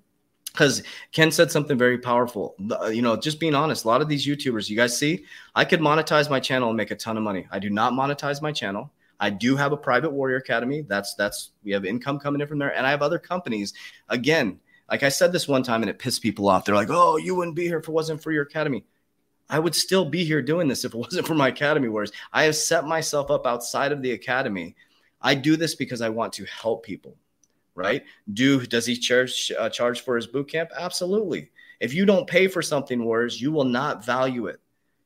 because 0.54 0.84
Ken 1.12 1.32
said 1.32 1.52
something 1.52 1.78
very 1.78 1.98
powerful. 1.98 2.56
Uh, 2.72 2.86
you 2.86 3.02
know, 3.02 3.16
just 3.16 3.40
being 3.40 3.56
honest, 3.56 3.86
a 3.86 3.88
lot 3.88 4.02
of 4.02 4.08
these 4.08 4.26
YouTubers, 4.26 4.70
you 4.70 4.78
guys 4.78 4.98
see, 4.98 5.26
I 5.56 5.66
could 5.66 5.80
monetize 5.80 6.30
my 6.30 6.40
channel 6.40 6.70
and 6.70 6.78
make 6.78 6.92
a 6.92 6.96
ton 6.96 7.18
of 7.18 7.24
money. 7.24 7.48
I 7.52 7.60
do 7.60 7.70
not 7.70 7.94
monetize 7.94 8.42
my 8.42 8.52
channel. 8.52 8.92
I 9.20 9.30
do 9.30 9.56
have 9.56 9.72
a 9.72 9.78
private 9.78 10.12
warrior 10.12 10.38
academy. 10.38 10.82
That's 10.82 11.16
that's 11.16 11.52
we 11.64 11.72
have 11.72 11.86
income 11.86 12.20
coming 12.20 12.42
in 12.42 12.48
from 12.48 12.60
there, 12.60 12.76
and 12.76 12.86
I 12.86 12.92
have 12.92 13.02
other 13.02 13.20
companies. 13.20 13.74
Again, 14.10 14.60
Like 14.90 15.04
I 15.04 15.10
said 15.10 15.32
this 15.32 15.48
one 15.48 15.64
time 15.64 15.82
and 15.82 15.90
it 15.90 15.98
pissed 15.98 16.22
people 16.22 16.48
off. 16.50 16.66
They're 16.66 16.76
like, 16.76 16.90
oh, 16.92 17.18
you 17.18 17.36
wouldn't 17.36 17.56
be 17.56 17.64
here 17.64 17.80
if 17.80 17.88
it 17.88 17.92
wasn't 17.92 18.22
for 18.22 18.32
your 18.32 18.44
academy. 18.44 18.86
I 19.50 19.60
would 19.60 19.76
still 19.76 20.06
be 20.06 20.24
here 20.26 20.42
doing 20.42 20.68
this 20.68 20.86
if 20.86 20.94
it 20.94 20.98
wasn't 21.08 21.28
for 21.28 21.36
my 21.36 21.48
academy. 21.48 21.88
Whereas 21.88 22.12
I 22.32 22.44
have 22.44 22.56
set 22.56 22.86
myself 22.86 23.32
up 23.32 23.48
outside 23.48 23.92
of 23.92 24.02
the 24.02 24.12
academy. 24.12 24.76
I 25.22 25.36
do 25.36 25.56
this 25.56 25.74
because 25.74 26.02
I 26.02 26.10
want 26.10 26.34
to 26.34 26.46
help 26.46 26.84
people, 26.84 27.16
right? 27.76 28.04
Do 28.32 28.66
does 28.66 28.86
he 28.86 28.96
charge 28.98 29.52
uh, 29.58 29.70
charge 29.70 30.02
for 30.02 30.16
his 30.16 30.28
boot 30.28 30.50
camp? 30.50 30.70
Absolutely. 30.78 31.52
If 31.80 31.94
you 31.94 32.06
don't 32.06 32.28
pay 32.28 32.48
for 32.48 32.62
something, 32.62 33.04
words, 33.04 33.42
you 33.42 33.52
will 33.52 33.66
not 33.66 34.06
value 34.06 34.48
it. 34.48 34.60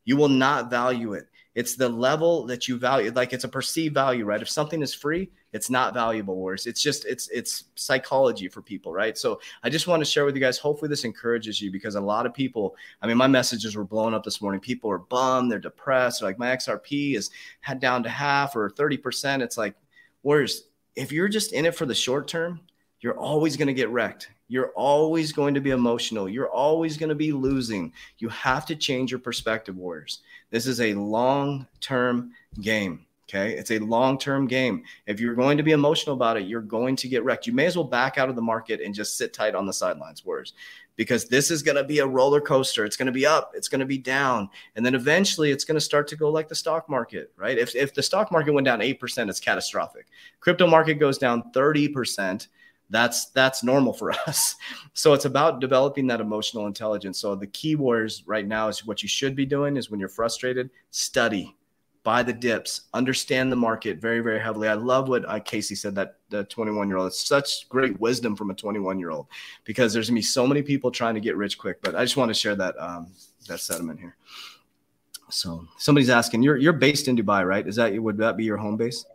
You 0.05 0.15
will 0.15 0.29
not 0.29 0.69
value 0.69 1.13
it. 1.13 1.27
It's 1.57 1.75
the 1.75 1.89
level 1.89 2.45
that 2.45 2.67
you 2.67 2.77
value, 2.77 3.11
like 3.11 3.33
it's 3.33 3.43
a 3.43 3.49
perceived 3.49 3.95
value, 3.95 4.25
right? 4.25 4.43
If 4.43 4.47
something 4.47 4.83
is 4.83 4.93
free, 4.93 5.31
it's 5.53 5.71
not 5.71 5.95
valuable. 5.95 6.39
Whereas 6.39 6.67
it's 6.67 6.83
just 6.83 7.03
it's 7.05 7.29
it's 7.29 7.63
psychology 7.73 8.47
for 8.47 8.61
people, 8.61 8.93
right? 8.93 9.17
So 9.17 9.41
I 9.63 9.71
just 9.71 9.87
want 9.87 10.01
to 10.01 10.05
share 10.05 10.23
with 10.23 10.35
you 10.35 10.39
guys. 10.39 10.59
Hopefully, 10.59 10.87
this 10.87 11.03
encourages 11.03 11.59
you 11.59 11.71
because 11.71 11.95
a 11.95 11.99
lot 11.99 12.27
of 12.27 12.33
people. 12.35 12.75
I 13.01 13.07
mean, 13.07 13.17
my 13.17 13.25
messages 13.25 13.75
were 13.75 13.83
blowing 13.83 14.13
up 14.13 14.23
this 14.23 14.39
morning. 14.39 14.61
People 14.61 14.91
are 14.91 14.99
bummed, 14.99 15.51
they're 15.51 15.57
depressed. 15.57 16.19
They're 16.19 16.29
like 16.29 16.37
my 16.37 16.55
XRP 16.55 17.15
is 17.15 17.31
had 17.61 17.79
down 17.79 18.03
to 18.03 18.09
half 18.09 18.55
or 18.55 18.69
thirty 18.69 18.97
percent. 18.97 19.41
It's 19.41 19.57
like, 19.57 19.73
whereas 20.21 20.66
if 20.97 21.11
you're 21.11 21.29
just 21.29 21.53
in 21.53 21.65
it 21.65 21.75
for 21.75 21.85
the 21.85 21.95
short 21.95 22.27
term, 22.27 22.59
you're 22.99 23.17
always 23.17 23.55
going 23.55 23.67
to 23.67 23.73
get 23.73 23.89
wrecked. 23.89 24.29
You're 24.49 24.71
always 24.75 25.31
going 25.31 25.53
to 25.53 25.61
be 25.61 25.69
emotional. 25.69 26.27
You're 26.27 26.49
always 26.49 26.97
going 26.97 27.09
to 27.09 27.15
be 27.15 27.31
losing. 27.31 27.93
You 28.17 28.29
have 28.29 28.65
to 28.65 28.75
change 28.75 29.11
your 29.11 29.19
perspective, 29.19 29.77
Warriors. 29.77 30.21
This 30.49 30.65
is 30.65 30.81
a 30.81 30.95
long 30.95 31.67
term 31.79 32.31
game. 32.61 33.05
Okay. 33.29 33.57
It's 33.57 33.71
a 33.71 33.79
long 33.79 34.17
term 34.17 34.47
game. 34.47 34.83
If 35.05 35.19
you're 35.19 35.35
going 35.35 35.57
to 35.57 35.63
be 35.63 35.73
emotional 35.73 36.15
about 36.15 36.37
it, 36.37 36.47
you're 36.47 36.61
going 36.61 36.95
to 36.95 37.09
get 37.09 37.23
wrecked. 37.23 37.45
You 37.45 37.53
may 37.53 37.65
as 37.65 37.75
well 37.75 37.83
back 37.83 38.17
out 38.17 38.29
of 38.29 38.35
the 38.35 38.41
market 38.41 38.79
and 38.81 38.95
just 38.95 39.17
sit 39.17 39.33
tight 39.33 39.53
on 39.53 39.65
the 39.65 39.73
sidelines, 39.73 40.25
Warriors, 40.25 40.53
because 40.97 41.25
this 41.25 41.49
is 41.49 41.63
going 41.63 41.77
to 41.77 41.83
be 41.83 41.99
a 41.99 42.05
roller 42.05 42.41
coaster. 42.41 42.83
It's 42.83 42.97
going 42.97 43.05
to 43.05 43.13
be 43.13 43.25
up, 43.25 43.53
it's 43.55 43.69
going 43.69 43.79
to 43.79 43.85
be 43.85 43.97
down. 43.97 44.49
And 44.75 44.85
then 44.85 44.95
eventually 44.95 45.51
it's 45.51 45.63
going 45.63 45.77
to 45.77 45.81
start 45.81 46.07
to 46.09 46.17
go 46.17 46.29
like 46.29 46.49
the 46.49 46.55
stock 46.55 46.89
market, 46.89 47.31
right? 47.37 47.57
If, 47.57 47.75
if 47.75 47.93
the 47.93 48.03
stock 48.03 48.31
market 48.31 48.51
went 48.51 48.65
down 48.65 48.79
8%, 48.79 49.29
it's 49.29 49.39
catastrophic. 49.39 50.07
Crypto 50.41 50.67
market 50.67 50.95
goes 50.95 51.17
down 51.17 51.43
30% 51.53 52.47
that's 52.89 53.25
that's 53.31 53.63
normal 53.63 53.91
for 53.91 54.11
us 54.27 54.55
so 54.93 55.13
it's 55.13 55.25
about 55.25 55.59
developing 55.59 56.07
that 56.07 56.21
emotional 56.21 56.67
intelligence 56.67 57.19
so 57.19 57.35
the 57.35 57.47
key 57.47 57.75
words 57.75 58.23
right 58.25 58.47
now 58.47 58.69
is 58.69 58.85
what 58.85 59.03
you 59.03 59.09
should 59.09 59.35
be 59.35 59.45
doing 59.45 59.75
is 59.75 59.91
when 59.91 59.99
you're 59.99 60.07
frustrated 60.07 60.69
study 60.91 61.53
buy 62.07 62.23
the 62.23 62.31
dips 62.31 62.83
understand 62.93 63.51
the 63.51 63.55
market 63.55 63.99
very 63.99 64.21
very 64.21 64.39
heavily 64.39 64.69
i 64.69 64.73
love 64.73 65.09
what 65.09 65.27
uh, 65.27 65.37
casey 65.41 65.75
said 65.75 65.93
that 65.93 66.15
the 66.29 66.45
21 66.45 66.87
year 66.87 66.95
old 66.95 67.07
it's 67.07 67.27
such 67.27 67.67
great 67.67 67.99
wisdom 67.99 68.33
from 68.33 68.49
a 68.49 68.53
21 68.53 68.97
year 68.97 69.09
old 69.09 69.27
because 69.65 69.91
there's 69.91 70.07
gonna 70.09 70.15
be 70.15 70.21
so 70.21 70.47
many 70.47 70.61
people 70.61 70.89
trying 70.89 71.15
to 71.15 71.19
get 71.19 71.35
rich 71.35 71.57
quick 71.57 71.81
but 71.81 71.95
i 71.95 72.05
just 72.05 72.15
want 72.15 72.29
to 72.29 72.33
share 72.33 72.55
that 72.55 72.79
um, 72.79 73.07
that 73.49 73.59
sentiment 73.59 73.99
here 73.99 74.15
so 75.29 75.67
somebody's 75.77 76.09
asking 76.09 76.41
you're 76.41 76.55
you're 76.55 76.79
based 76.87 77.09
in 77.09 77.17
dubai 77.17 77.45
right 77.45 77.67
is 77.67 77.75
that 77.75 77.91
would 78.01 78.17
that 78.17 78.37
be 78.37 78.45
your 78.45 78.55
home 78.55 78.77
base 78.77 79.05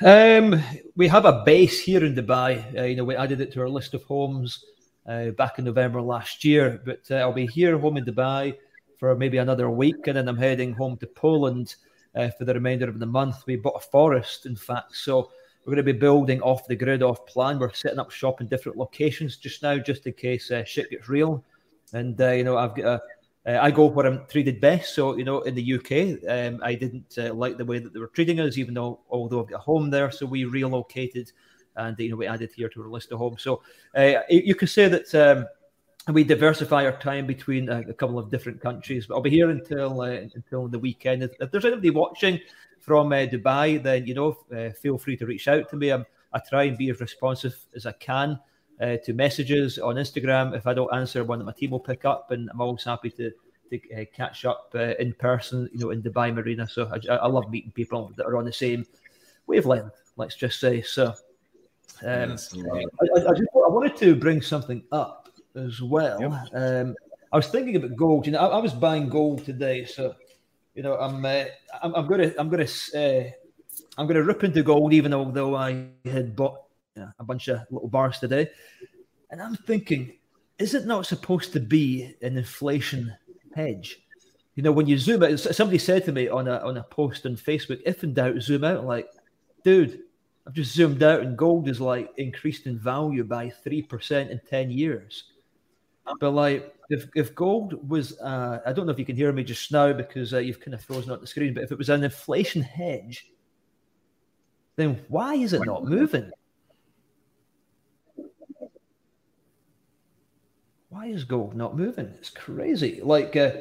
um, 0.00 0.60
we 0.96 1.06
have 1.06 1.26
a 1.26 1.44
base 1.44 1.78
here 1.78 2.04
in 2.04 2.16
Dubai. 2.16 2.52
Uh, 2.76 2.82
you 2.82 2.96
know, 2.96 3.04
we 3.04 3.14
added 3.14 3.40
it 3.40 3.52
to 3.52 3.60
our 3.60 3.68
list 3.68 3.94
of 3.94 4.02
homes 4.02 4.64
uh, 5.06 5.30
back 5.42 5.60
in 5.60 5.64
November 5.64 6.02
last 6.02 6.44
year. 6.44 6.80
But 6.84 7.02
uh, 7.08 7.16
I'll 7.16 7.32
be 7.32 7.46
here 7.46 7.78
home 7.78 7.98
in 7.98 8.04
Dubai 8.04 8.56
for 9.02 9.16
maybe 9.16 9.38
another 9.38 9.68
week, 9.68 10.06
and 10.06 10.16
then 10.16 10.28
I'm 10.28 10.36
heading 10.36 10.72
home 10.72 10.96
to 10.98 11.08
Poland 11.08 11.74
uh, 12.14 12.28
for 12.38 12.44
the 12.44 12.54
remainder 12.54 12.88
of 12.88 13.00
the 13.00 13.06
month. 13.06 13.42
We 13.48 13.56
bought 13.56 13.82
a 13.82 13.90
forest, 13.90 14.46
in 14.46 14.54
fact, 14.54 14.94
so 14.94 15.32
we're 15.66 15.74
going 15.74 15.84
to 15.84 15.92
be 15.92 15.98
building 15.98 16.40
off 16.40 16.68
the 16.68 16.76
grid, 16.76 17.02
off 17.02 17.26
plan. 17.26 17.58
We're 17.58 17.72
setting 17.72 17.98
up 17.98 18.12
shop 18.12 18.40
in 18.40 18.46
different 18.46 18.78
locations 18.78 19.38
just 19.38 19.60
now, 19.60 19.76
just 19.78 20.06
in 20.06 20.12
case 20.12 20.52
uh, 20.52 20.62
shit 20.62 20.88
gets 20.88 21.08
real. 21.08 21.42
And 21.92 22.20
uh, 22.20 22.30
you 22.30 22.44
know, 22.44 22.56
I've 22.56 22.76
got 22.76 22.84
a 22.84 23.54
uh, 23.56 23.58
I 23.60 23.72
go 23.72 23.86
where 23.86 24.06
I'm 24.06 24.24
treated 24.26 24.60
best. 24.60 24.94
So, 24.94 25.16
you 25.16 25.24
know, 25.24 25.40
in 25.40 25.56
the 25.56 25.74
UK, 25.74 26.30
um, 26.30 26.60
I 26.62 26.76
didn't 26.76 27.18
uh, 27.18 27.34
like 27.34 27.56
the 27.56 27.64
way 27.64 27.80
that 27.80 27.92
they 27.92 27.98
were 27.98 28.06
treating 28.06 28.38
us, 28.38 28.56
even 28.56 28.74
though, 28.74 29.00
although 29.10 29.40
I've 29.40 29.50
got 29.50 29.56
a 29.56 29.62
home 29.62 29.90
there. 29.90 30.12
So 30.12 30.26
we 30.26 30.44
relocated 30.44 31.32
and, 31.74 31.98
you 31.98 32.10
know, 32.10 32.16
we 32.16 32.28
added 32.28 32.50
here 32.54 32.68
to 32.68 32.82
our 32.82 32.88
list 32.88 33.10
of 33.10 33.18
homes. 33.18 33.42
So 33.42 33.62
uh, 33.96 34.20
you 34.28 34.54
could 34.54 34.70
say 34.70 34.86
that 34.86 35.12
um, 35.16 35.46
we 36.08 36.24
diversify 36.24 36.84
our 36.84 36.98
time 36.98 37.26
between 37.26 37.68
a, 37.68 37.80
a, 37.80 37.94
couple 37.94 38.18
of 38.18 38.30
different 38.30 38.60
countries. 38.60 39.06
But 39.06 39.14
I'll 39.14 39.20
be 39.20 39.30
here 39.30 39.50
until 39.50 40.00
uh, 40.00 40.26
until 40.34 40.66
the 40.66 40.78
weekend. 40.78 41.22
If, 41.22 41.50
there's 41.50 41.64
anybody 41.64 41.90
watching 41.90 42.40
from 42.80 43.12
uh, 43.12 43.26
Dubai, 43.26 43.80
then, 43.80 44.06
you 44.06 44.14
know, 44.14 44.38
uh, 44.54 44.70
feel 44.70 44.98
free 44.98 45.16
to 45.16 45.26
reach 45.26 45.46
out 45.46 45.70
to 45.70 45.76
me. 45.76 45.90
I'm, 45.90 46.04
I 46.32 46.40
try 46.40 46.64
and 46.64 46.76
be 46.76 46.90
as 46.90 47.00
responsive 47.00 47.54
as 47.76 47.86
I 47.86 47.92
can 47.92 48.40
uh, 48.80 48.96
to 49.04 49.12
messages 49.12 49.78
on 49.78 49.94
Instagram. 49.94 50.56
If 50.56 50.66
I 50.66 50.74
don't 50.74 50.92
answer, 50.92 51.22
one 51.22 51.38
that 51.38 51.44
my 51.44 51.52
team 51.52 51.70
will 51.70 51.80
pick 51.80 52.04
up, 52.04 52.32
and 52.32 52.50
I'm 52.50 52.60
always 52.60 52.84
happy 52.84 53.10
to 53.10 53.30
to 53.70 53.94
uh, 53.94 54.04
catch 54.12 54.44
up 54.44 54.70
uh, 54.74 54.94
in 54.98 55.12
person, 55.14 55.68
you 55.72 55.78
know, 55.78 55.90
in 55.90 56.02
Dubai 56.02 56.34
Marina. 56.34 56.68
So 56.68 56.90
I, 56.92 57.14
I, 57.14 57.26
love 57.26 57.50
meeting 57.50 57.70
people 57.70 58.12
that 58.16 58.26
are 58.26 58.36
on 58.36 58.44
the 58.44 58.52
same 58.52 58.84
wavelength. 59.46 59.94
Let's 60.16 60.36
just 60.36 60.60
say 60.60 60.82
so. 60.82 61.14
Um, 62.04 62.30
yes, 62.30 62.54
I, 62.54 62.78
I, 62.78 63.34
just, 63.34 63.48
I, 63.54 63.68
wanted 63.68 63.96
to 63.96 64.14
bring 64.14 64.42
something 64.42 64.82
up 64.92 65.21
as 65.56 65.80
well. 65.80 66.20
Yep. 66.20 66.32
Um, 66.54 66.94
I 67.32 67.36
was 67.36 67.48
thinking 67.48 67.76
about 67.76 67.96
gold. 67.96 68.26
You 68.26 68.32
know, 68.32 68.38
I, 68.38 68.58
was 68.58 68.74
buying 68.74 69.08
gold 69.08 69.44
today, 69.44 69.84
so 69.84 70.14
you 70.74 70.82
know, 70.82 70.96
I'm 70.96 71.24
uh, 71.24 71.44
I'm, 71.82 71.94
I'm, 71.94 72.06
gonna 72.06 72.32
I'm 72.38 72.48
gonna 72.48 72.68
uh, 72.94 73.30
I'm 73.96 74.06
gonna 74.06 74.22
rip 74.22 74.44
into 74.44 74.62
gold, 74.62 74.92
even 74.92 75.10
though 75.10 75.54
I 75.54 75.86
had 76.04 76.36
bought 76.36 76.62
yeah, 76.96 77.08
a 77.18 77.24
bunch 77.24 77.48
of 77.48 77.60
little 77.70 77.88
bars 77.88 78.18
today. 78.18 78.50
And 79.30 79.40
I'm 79.40 79.56
thinking, 79.56 80.18
is 80.58 80.74
it 80.74 80.86
not 80.86 81.06
supposed 81.06 81.52
to 81.54 81.60
be 81.60 82.14
an 82.20 82.36
inflation 82.36 83.14
hedge? 83.54 83.98
You 84.54 84.62
know, 84.62 84.72
when 84.72 84.86
you 84.86 84.98
zoom 84.98 85.22
out, 85.22 85.38
somebody 85.40 85.78
said 85.78 86.04
to 86.04 86.12
me 86.12 86.28
on 86.28 86.48
a 86.48 86.58
on 86.58 86.76
a 86.76 86.82
post 86.82 87.24
on 87.24 87.36
Facebook, 87.36 87.80
if 87.86 88.04
in 88.04 88.12
doubt, 88.12 88.42
zoom 88.42 88.64
out. 88.64 88.84
Like, 88.84 89.08
dude, 89.64 90.00
I've 90.46 90.52
just 90.52 90.74
zoomed 90.74 91.02
out 91.02 91.20
and 91.20 91.38
gold 91.38 91.68
is 91.68 91.80
like 91.80 92.10
increased 92.18 92.66
in 92.66 92.78
value 92.78 93.24
by 93.24 93.48
three 93.48 93.80
percent 93.80 94.30
in 94.30 94.40
ten 94.50 94.70
years. 94.70 95.31
But 96.20 96.30
like, 96.30 96.74
if 96.90 97.08
if 97.14 97.34
gold 97.34 97.88
was, 97.88 98.18
uh, 98.20 98.60
I 98.66 98.72
don't 98.72 98.86
know 98.86 98.92
if 98.92 98.98
you 98.98 99.04
can 99.04 99.16
hear 99.16 99.32
me 99.32 99.44
just 99.44 99.70
now 99.70 99.92
because 99.92 100.34
uh, 100.34 100.38
you've 100.38 100.60
kind 100.60 100.74
of 100.74 100.82
frozen 100.82 101.12
out 101.12 101.20
the 101.20 101.26
screen. 101.26 101.54
But 101.54 101.64
if 101.64 101.72
it 101.72 101.78
was 101.78 101.88
an 101.88 102.04
inflation 102.04 102.62
hedge, 102.62 103.30
then 104.76 105.00
why 105.08 105.34
is 105.34 105.52
it 105.52 105.64
not 105.64 105.84
moving? 105.84 106.30
why 110.92 111.06
is 111.06 111.24
gold 111.24 111.54
not 111.56 111.76
moving? 111.76 112.12
It's 112.18 112.28
crazy. 112.28 113.00
Like, 113.02 113.34
uh, 113.34 113.52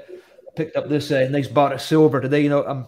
picked 0.55 0.75
up 0.75 0.89
this 0.89 1.11
uh, 1.11 1.27
nice 1.31 1.47
bar 1.47 1.73
of 1.73 1.81
silver 1.81 2.19
today. 2.19 2.41
You 2.41 2.49
know, 2.49 2.65
I'm 2.65 2.85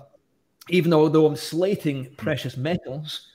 even 0.69 0.91
though 0.91 1.25
I'm 1.25 1.35
slating 1.35 2.13
precious 2.15 2.57
metals, 2.57 3.27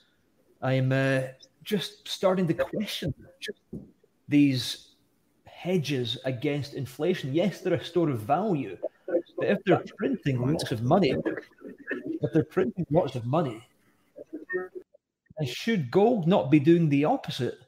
I'm 0.61 0.91
uh, 0.91 1.21
just 1.63 2.07
starting 2.07 2.47
to 2.47 2.53
question 2.53 3.13
these 4.27 4.88
hedges 5.59 6.17
against 6.25 6.73
inflation. 6.73 7.33
Yes, 7.33 7.61
they're 7.61 7.73
a 7.73 7.83
store 7.83 8.09
of 8.09 8.21
value, 8.21 8.77
but 9.37 9.47
if 9.47 9.59
they're 9.65 9.83
printing 9.97 10.41
lots 10.41 10.71
of 10.71 10.83
money, 10.83 11.15
if 12.21 12.33
they're 12.33 12.43
printing 12.43 12.85
lots 12.91 13.15
of 13.15 13.25
money, 13.25 13.61
should 15.45 15.91
gold 15.91 16.27
not 16.27 16.49
be 16.51 16.59
doing 16.59 16.89
the 16.89 17.05
opposite? 17.05 17.59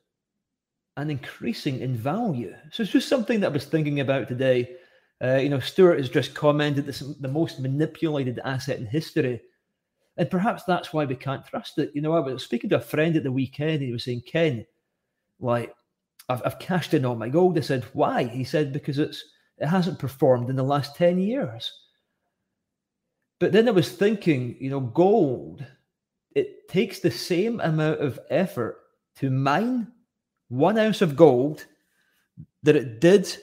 and 0.98 1.10
increasing 1.10 1.80
in 1.80 1.96
value. 1.96 2.54
So 2.72 2.84
it's 2.84 2.92
just 2.92 3.08
something 3.08 3.40
that 3.40 3.48
I 3.48 3.54
was 3.54 3.66
thinking 3.66 4.00
about 4.02 4.28
today. 4.28 4.76
Uh, 5.24 5.38
you 5.38 5.50
know, 5.50 5.60
Stuart 5.60 5.98
has 5.98 6.10
just 6.10 6.34
commented 6.34 6.86
this 6.86 7.00
the 7.00 7.28
most 7.28 7.60
manipulated 7.60 8.40
asset 8.44 8.80
in 8.80 8.86
history. 8.86 9.42
And 10.18 10.30
perhaps 10.30 10.64
that's 10.64 10.92
why 10.92 11.06
we 11.06 11.16
can't 11.16 11.46
trust 11.46 11.78
it. 11.78 11.92
You 11.94 12.02
know, 12.02 12.14
I 12.14 12.20
was 12.20 12.44
speaking 12.44 12.70
to 12.72 12.78
a 12.78 12.82
friend 12.82 13.16
at 13.16 13.24
the 13.24 13.32
weekend 13.32 13.76
and 13.76 13.84
he 13.84 13.92
was 13.92 14.04
saying, 14.04 14.24
Ken, 14.28 14.66
like, 15.40 15.74
I've, 16.32 16.42
I've 16.46 16.60
cashed 16.60 16.94
in 16.94 17.06
all 17.06 17.16
my 17.16 17.30
gold. 17.30 17.58
I 17.58 17.62
said, 17.62 17.84
why? 17.94 18.24
He 18.24 18.44
said, 18.44 18.74
because 18.74 18.98
it's 19.00 19.24
it 19.58 19.68
hasn't 19.68 20.00
performed 20.00 20.50
in 20.50 20.56
the 20.56 20.64
last 20.64 20.96
10 20.96 21.20
years. 21.20 21.72
But 23.40 23.52
then 23.52 23.68
I 23.68 23.72
was 23.72 23.92
thinking, 23.92 24.56
you 24.60 24.70
know, 24.70 24.80
gold, 24.80 25.64
it 26.36 26.68
takes 26.68 27.00
the 27.00 27.12
same 27.12 27.60
amount 27.60 28.00
of 28.00 28.20
effort 28.30 28.78
to 29.18 29.30
mine 29.30 29.92
one 30.50 30.78
ounce 30.78 31.02
of 31.02 31.16
gold 31.16 31.66
that 32.64 32.76
it 32.76 33.00
did 33.00 33.38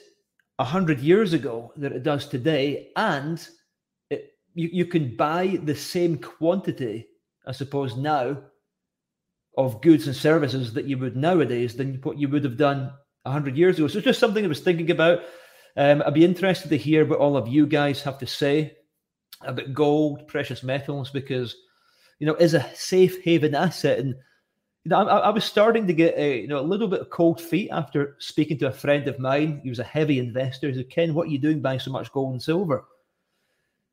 a 0.59 0.63
hundred 0.63 0.99
years 0.99 1.33
ago 1.33 1.71
that 1.77 1.91
it 1.91 2.03
does 2.03 2.27
today, 2.27 2.89
and 2.95 3.47
it, 4.09 4.33
you, 4.53 4.69
you 4.71 4.85
can 4.85 5.15
buy 5.15 5.59
the 5.63 5.75
same 5.75 6.17
quantity, 6.17 7.07
I 7.47 7.53
suppose, 7.53 7.95
now 7.95 8.37
of 9.59 9.81
goods 9.81 10.07
and 10.07 10.15
services 10.15 10.73
that 10.73 10.85
you 10.85 10.97
would 10.97 11.17
nowadays 11.17 11.75
than 11.75 11.95
what 12.03 12.17
you 12.17 12.29
would 12.29 12.45
have 12.45 12.57
done 12.57 12.91
a 13.25 13.31
hundred 13.31 13.57
years 13.57 13.77
ago. 13.77 13.87
So 13.87 13.97
it's 13.97 14.05
just 14.05 14.19
something 14.19 14.43
I 14.43 14.47
was 14.47 14.61
thinking 14.61 14.89
about. 14.89 15.19
Um, 15.75 16.01
I'd 16.05 16.13
be 16.13 16.23
interested 16.23 16.69
to 16.69 16.77
hear 16.77 17.05
what 17.05 17.19
all 17.19 17.35
of 17.35 17.47
you 17.47 17.67
guys 17.67 18.01
have 18.03 18.17
to 18.19 18.27
say 18.27 18.77
about 19.41 19.73
gold, 19.73 20.27
precious 20.27 20.63
metals, 20.63 21.09
because 21.09 21.55
you 22.19 22.27
know, 22.27 22.35
is 22.35 22.53
a 22.53 22.69
safe 22.73 23.21
haven 23.23 23.53
asset 23.53 23.99
and 23.99 24.15
you 24.85 24.89
know, 24.89 25.07
I, 25.07 25.17
I, 25.17 25.29
was 25.29 25.43
starting 25.43 25.87
to 25.87 25.93
get 25.93 26.17
a 26.17 26.39
you 26.39 26.47
know 26.47 26.59
a 26.59 26.61
little 26.61 26.87
bit 26.87 27.01
of 27.01 27.09
cold 27.09 27.41
feet 27.41 27.69
after 27.69 28.15
speaking 28.19 28.57
to 28.59 28.67
a 28.67 28.71
friend 28.71 29.09
of 29.09 29.19
mine. 29.19 29.59
He 29.61 29.69
was 29.69 29.79
a 29.79 29.83
heavy 29.83 30.19
investor. 30.19 30.69
He 30.69 30.75
said, 30.75 30.89
"Ken, 30.89 31.13
what 31.13 31.27
are 31.27 31.31
you 31.31 31.37
doing 31.37 31.61
buying 31.61 31.79
so 31.79 31.91
much 31.91 32.11
gold 32.13 32.31
and 32.31 32.41
silver?" 32.41 32.85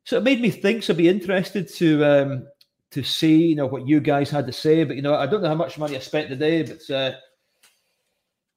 So 0.04 0.16
it 0.16 0.22
made 0.22 0.40
me 0.40 0.50
think. 0.50 0.84
So 0.84 0.92
I'd 0.92 0.98
be 0.98 1.08
interested 1.08 1.68
to 1.74 2.04
um, 2.04 2.46
to 2.92 3.02
see 3.02 3.46
you 3.46 3.56
know 3.56 3.66
what 3.66 3.86
you 3.86 4.00
guys 4.00 4.30
had 4.30 4.46
to 4.46 4.52
say. 4.52 4.84
But 4.84 4.96
you 4.96 5.02
know, 5.02 5.14
I 5.14 5.26
don't 5.26 5.42
know 5.42 5.48
how 5.48 5.54
much 5.54 5.78
money 5.78 5.96
I 5.96 6.00
spent 6.00 6.28
today, 6.28 6.62
but 6.62 6.90
uh, 6.90 7.12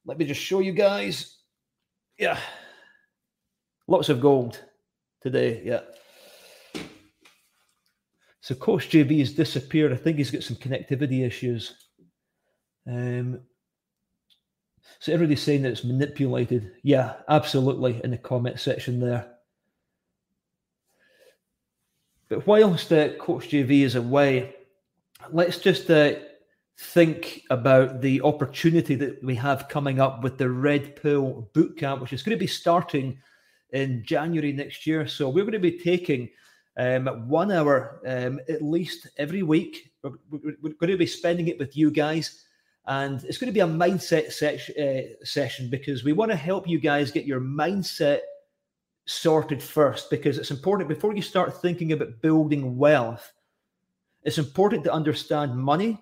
let 0.06 0.18
me 0.18 0.24
just 0.24 0.40
show 0.40 0.60
you 0.60 0.72
guys. 0.72 1.38
Yeah, 2.18 2.38
lots 3.86 4.08
of 4.08 4.20
gold 4.20 4.62
today. 5.22 5.62
Yeah. 5.64 5.80
So 8.42 8.54
Coach 8.54 8.88
JV 8.88 9.18
has 9.18 9.32
disappeared. 9.32 9.92
I 9.92 9.96
think 9.96 10.16
he's 10.16 10.30
got 10.30 10.42
some 10.42 10.56
connectivity 10.56 11.26
issues. 11.26 11.74
Um, 12.86 13.42
so 14.98 15.12
everybody's 15.12 15.42
saying 15.42 15.62
that 15.62 15.72
it's 15.72 15.84
manipulated. 15.84 16.72
Yeah, 16.82 17.14
absolutely. 17.28 18.00
In 18.02 18.10
the 18.10 18.18
comment 18.18 18.58
section 18.58 18.98
there. 19.00 19.34
But 22.30 22.46
whilst 22.46 22.92
uh, 22.92 23.16
Coach 23.16 23.48
JV 23.48 23.82
is 23.82 23.96
away, 23.96 24.54
let's 25.32 25.58
just 25.58 25.90
uh, 25.90 26.14
think 26.78 27.42
about 27.50 28.00
the 28.00 28.22
opportunity 28.22 28.94
that 28.94 29.22
we 29.22 29.34
have 29.34 29.68
coming 29.68 30.00
up 30.00 30.22
with 30.22 30.38
the 30.38 30.48
Red 30.48 30.94
Pill 30.94 31.50
Bootcamp, 31.54 32.00
which 32.00 32.12
is 32.12 32.22
going 32.22 32.36
to 32.36 32.40
be 32.40 32.46
starting 32.46 33.18
in 33.72 34.04
January 34.04 34.52
next 34.52 34.86
year. 34.86 35.08
So 35.08 35.28
we're 35.28 35.42
going 35.42 35.52
to 35.52 35.58
be 35.58 35.76
taking 35.76 36.30
um, 36.78 37.28
one 37.28 37.50
hour 37.50 38.00
um, 38.06 38.38
at 38.48 38.62
least 38.62 39.08
every 39.18 39.42
week. 39.42 39.92
We're, 40.04 40.12
we're, 40.62 40.74
going 40.74 40.92
to 40.92 40.96
be 40.96 41.06
spending 41.06 41.48
it 41.48 41.58
with 41.58 41.76
you 41.76 41.90
guys. 41.90 42.44
And 42.86 43.24
it's 43.24 43.38
going 43.38 43.52
to 43.52 43.52
be 43.52 43.60
a 43.60 43.66
mindset 43.66 44.28
uh, 44.40 45.24
session 45.24 45.68
because 45.68 46.04
we 46.04 46.12
want 46.12 46.30
to 46.30 46.36
help 46.36 46.68
you 46.68 46.78
guys 46.78 47.10
get 47.10 47.26
your 47.26 47.40
mindset 47.40 48.20
sorted 49.10 49.60
first 49.62 50.08
because 50.08 50.38
it's 50.38 50.52
important 50.52 50.88
before 50.88 51.14
you 51.14 51.22
start 51.22 51.60
thinking 51.60 51.92
about 51.92 52.20
building 52.22 52.76
wealth. 52.76 53.32
It's 54.22 54.38
important 54.38 54.84
to 54.84 54.92
understand 54.92 55.56
money, 55.56 56.00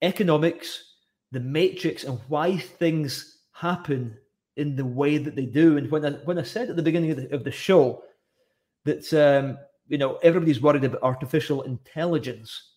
economics, 0.00 0.94
the 1.32 1.40
matrix, 1.40 2.04
and 2.04 2.20
why 2.28 2.56
things 2.56 3.38
happen 3.52 4.16
in 4.56 4.76
the 4.76 4.84
way 4.84 5.18
that 5.18 5.34
they 5.34 5.46
do. 5.46 5.76
And 5.76 5.90
when 5.90 6.04
I 6.04 6.10
when 6.24 6.38
I 6.38 6.42
said 6.42 6.70
at 6.70 6.76
the 6.76 6.82
beginning 6.82 7.10
of 7.10 7.16
the, 7.16 7.34
of 7.34 7.44
the 7.44 7.50
show 7.50 8.04
that 8.84 9.12
um, 9.12 9.58
you 9.88 9.98
know 9.98 10.16
everybody's 10.22 10.62
worried 10.62 10.84
about 10.84 11.02
artificial 11.02 11.62
intelligence, 11.62 12.74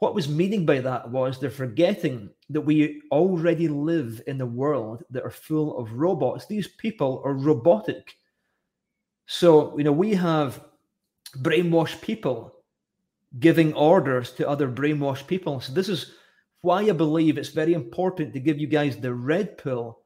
what 0.00 0.14
was 0.14 0.28
meaning 0.28 0.66
by 0.66 0.80
that 0.80 1.10
was 1.10 1.38
they're 1.38 1.50
forgetting 1.50 2.28
that 2.50 2.60
we 2.60 3.00
already 3.10 3.68
live 3.68 4.20
in 4.26 4.40
a 4.40 4.46
world 4.46 5.02
that 5.08 5.24
are 5.24 5.30
full 5.30 5.78
of 5.78 5.94
robots. 5.94 6.46
These 6.46 6.68
people 6.68 7.22
are 7.24 7.34
robotic. 7.34 8.16
So, 9.32 9.78
you 9.78 9.84
know, 9.84 9.92
we 9.92 10.12
have 10.14 10.60
brainwashed 11.36 12.00
people 12.00 12.52
giving 13.38 13.72
orders 13.74 14.32
to 14.32 14.48
other 14.48 14.68
brainwashed 14.68 15.28
people. 15.28 15.60
So, 15.60 15.72
this 15.72 15.88
is 15.88 16.14
why 16.62 16.80
I 16.80 16.90
believe 16.90 17.38
it's 17.38 17.50
very 17.50 17.74
important 17.74 18.32
to 18.32 18.40
give 18.40 18.58
you 18.58 18.66
guys 18.66 18.96
the 18.96 19.14
red 19.14 19.56
pill 19.56 20.00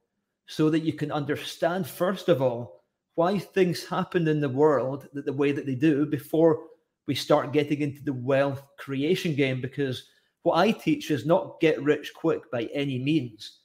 so 0.46 0.68
that 0.68 0.80
you 0.80 0.92
can 0.92 1.10
understand, 1.10 1.86
first 1.86 2.28
of 2.28 2.42
all, 2.42 2.84
why 3.14 3.38
things 3.38 3.82
happen 3.86 4.28
in 4.28 4.40
the 4.40 4.48
world 4.50 5.08
that 5.14 5.24
the 5.24 5.32
way 5.32 5.52
that 5.52 5.64
they 5.64 5.74
do 5.74 6.04
before 6.04 6.66
we 7.06 7.14
start 7.14 7.54
getting 7.54 7.80
into 7.80 8.04
the 8.04 8.12
wealth 8.12 8.62
creation 8.76 9.34
game 9.34 9.62
because 9.62 10.06
what 10.42 10.58
I 10.58 10.70
teach 10.70 11.10
is 11.10 11.24
not 11.24 11.60
get 11.60 11.82
rich 11.82 12.12
quick 12.14 12.50
by 12.50 12.64
any 12.74 12.98
means. 12.98 13.60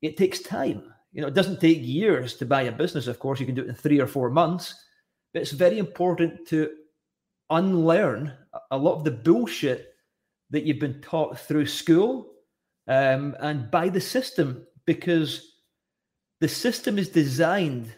It 0.00 0.16
takes 0.16 0.40
time. 0.40 0.92
You 1.12 1.22
know, 1.22 1.28
it 1.28 1.34
doesn't 1.34 1.60
take 1.60 1.78
years 1.80 2.34
to 2.36 2.46
buy 2.46 2.62
a 2.62 2.72
business, 2.72 3.06
of 3.06 3.18
course, 3.18 3.38
you 3.38 3.46
can 3.46 3.54
do 3.54 3.62
it 3.62 3.68
in 3.68 3.74
three 3.74 4.00
or 4.00 4.06
four 4.06 4.30
months, 4.30 4.74
but 5.32 5.42
it's 5.42 5.52
very 5.52 5.78
important 5.78 6.46
to 6.48 6.70
unlearn 7.50 8.32
a 8.70 8.78
lot 8.78 8.94
of 8.94 9.04
the 9.04 9.10
bullshit 9.10 9.94
that 10.50 10.64
you've 10.64 10.78
been 10.78 11.00
taught 11.00 11.38
through 11.38 11.66
school 11.66 12.32
um, 12.88 13.36
and 13.40 13.70
by 13.70 13.88
the 13.88 14.00
system 14.00 14.66
because 14.86 15.58
the 16.40 16.48
system 16.48 16.98
is 16.98 17.08
designed 17.08 17.92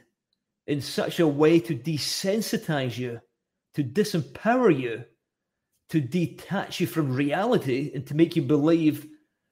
in 0.67 0.81
such 0.81 1.21
a 1.21 1.27
way 1.27 1.61
to 1.61 1.77
desensitize 1.77 2.99
you 2.99 3.21
to 3.75 3.83
disempower 3.83 4.77
you, 4.77 5.05
to 5.91 6.01
detach 6.01 6.81
you 6.81 6.87
from 6.87 7.15
reality, 7.15 7.91
and 7.95 8.07
to 8.07 8.15
make 8.15 8.37
you 8.37 8.43
believe 8.43 9.07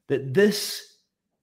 that 0.09 0.33
this 0.33 0.92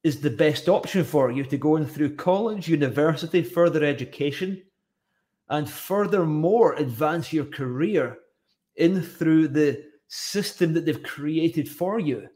is 0.03 0.21
the 0.21 0.29
best 0.29 0.69
option 0.69 1.03
for 1.03 1.31
you 1.31 1.43
to 1.43 1.57
go 1.57 1.75
in 1.75 1.85
through 1.85 2.15
college, 2.15 2.67
university, 2.67 3.43
further 3.43 3.83
education, 3.83 4.61
and 5.49 5.69
furthermore 5.69 6.73
advance 6.75 7.33
your 7.33 7.45
career 7.45 8.17
in 8.75 9.01
through 9.01 9.47
the 9.47 9.83
system 10.07 10.73
that 10.73 10.85
they've 10.85 11.03
created 11.03 11.69
for 11.69 11.99
you. 11.99 12.27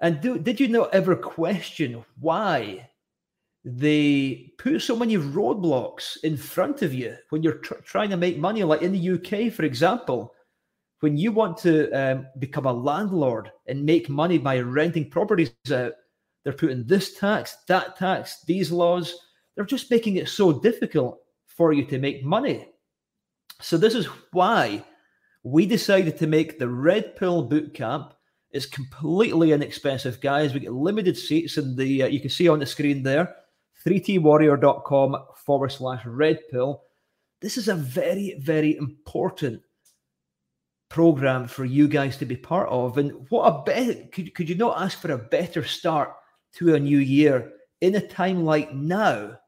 And 0.00 0.20
do, 0.20 0.38
did 0.38 0.60
you 0.60 0.68
not 0.68 0.94
ever 0.94 1.16
question 1.16 2.04
why 2.18 2.88
they 3.64 4.52
put 4.58 4.80
so 4.80 4.96
many 4.96 5.16
roadblocks 5.16 6.16
in 6.22 6.36
front 6.36 6.82
of 6.82 6.94
you 6.94 7.16
when 7.30 7.42
you're 7.42 7.58
tr- 7.58 7.74
trying 7.84 8.10
to 8.10 8.16
make 8.16 8.38
money. 8.38 8.62
Like 8.62 8.82
in 8.82 8.92
the 8.92 9.10
UK, 9.10 9.52
for 9.52 9.64
example, 9.64 10.34
when 11.00 11.16
you 11.16 11.32
want 11.32 11.58
to 11.58 11.90
um, 11.92 12.26
become 12.38 12.66
a 12.66 12.72
landlord 12.72 13.52
and 13.66 13.84
make 13.84 14.08
money 14.08 14.38
by 14.38 14.60
renting 14.60 15.10
properties 15.10 15.52
out, 15.70 15.92
they're 16.48 16.56
putting 16.56 16.86
this 16.86 17.12
tax, 17.12 17.58
that 17.66 17.98
tax, 17.98 18.42
these 18.46 18.72
laws. 18.72 19.14
They're 19.54 19.66
just 19.66 19.90
making 19.90 20.16
it 20.16 20.30
so 20.30 20.58
difficult 20.58 21.20
for 21.46 21.74
you 21.74 21.84
to 21.84 21.98
make 21.98 22.24
money. 22.24 22.70
So 23.60 23.76
this 23.76 23.94
is 23.94 24.06
why 24.32 24.82
we 25.42 25.66
decided 25.66 26.16
to 26.16 26.26
make 26.26 26.58
the 26.58 26.70
Red 26.70 27.16
Pill 27.16 27.42
Boot 27.42 27.74
Camp. 27.74 28.14
It's 28.50 28.64
completely 28.64 29.52
inexpensive, 29.52 30.22
guys. 30.22 30.54
We 30.54 30.60
get 30.60 30.72
limited 30.72 31.18
seats, 31.18 31.58
and 31.58 31.76
the 31.76 32.04
uh, 32.04 32.06
you 32.06 32.18
can 32.18 32.30
see 32.30 32.48
on 32.48 32.60
the 32.60 32.64
screen 32.64 33.02
there 33.02 33.36
3twarrior.com 33.86 35.16
forward 35.44 35.68
slash 35.70 36.06
red 36.06 36.38
pill. 36.50 36.84
This 37.42 37.58
is 37.58 37.68
a 37.68 37.74
very, 37.74 38.38
very 38.40 38.74
important 38.78 39.60
program 40.88 41.46
for 41.46 41.66
you 41.66 41.88
guys 41.88 42.16
to 42.16 42.24
be 42.24 42.36
part 42.36 42.70
of. 42.70 42.96
And 42.96 43.26
what 43.28 43.44
a 43.44 43.62
better 43.64 44.02
could, 44.10 44.34
could 44.34 44.48
you 44.48 44.54
not 44.54 44.80
ask 44.80 44.98
for 44.98 45.12
a 45.12 45.18
better 45.18 45.62
start 45.62 46.14
to 46.54 46.74
a 46.74 46.80
new 46.80 46.98
year 46.98 47.52
in 47.80 47.94
a 47.94 48.06
time 48.06 48.44
like 48.44 48.74
now 48.74 49.38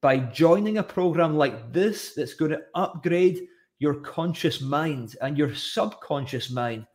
by 0.00 0.18
joining 0.18 0.78
a 0.78 0.82
program 0.82 1.36
like 1.36 1.72
this 1.72 2.14
that's 2.14 2.34
going 2.34 2.52
to 2.52 2.62
upgrade 2.74 3.46
your 3.78 3.94
conscious 3.94 4.60
mind 4.60 5.16
and 5.20 5.36
your 5.36 5.54
subconscious 5.54 6.50
mind 6.50 6.86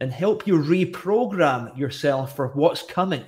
and 0.00 0.12
help 0.12 0.46
you 0.46 0.54
reprogram 0.54 1.76
yourself 1.76 2.34
for 2.34 2.48
what's 2.48 2.82
coming. 2.82 3.24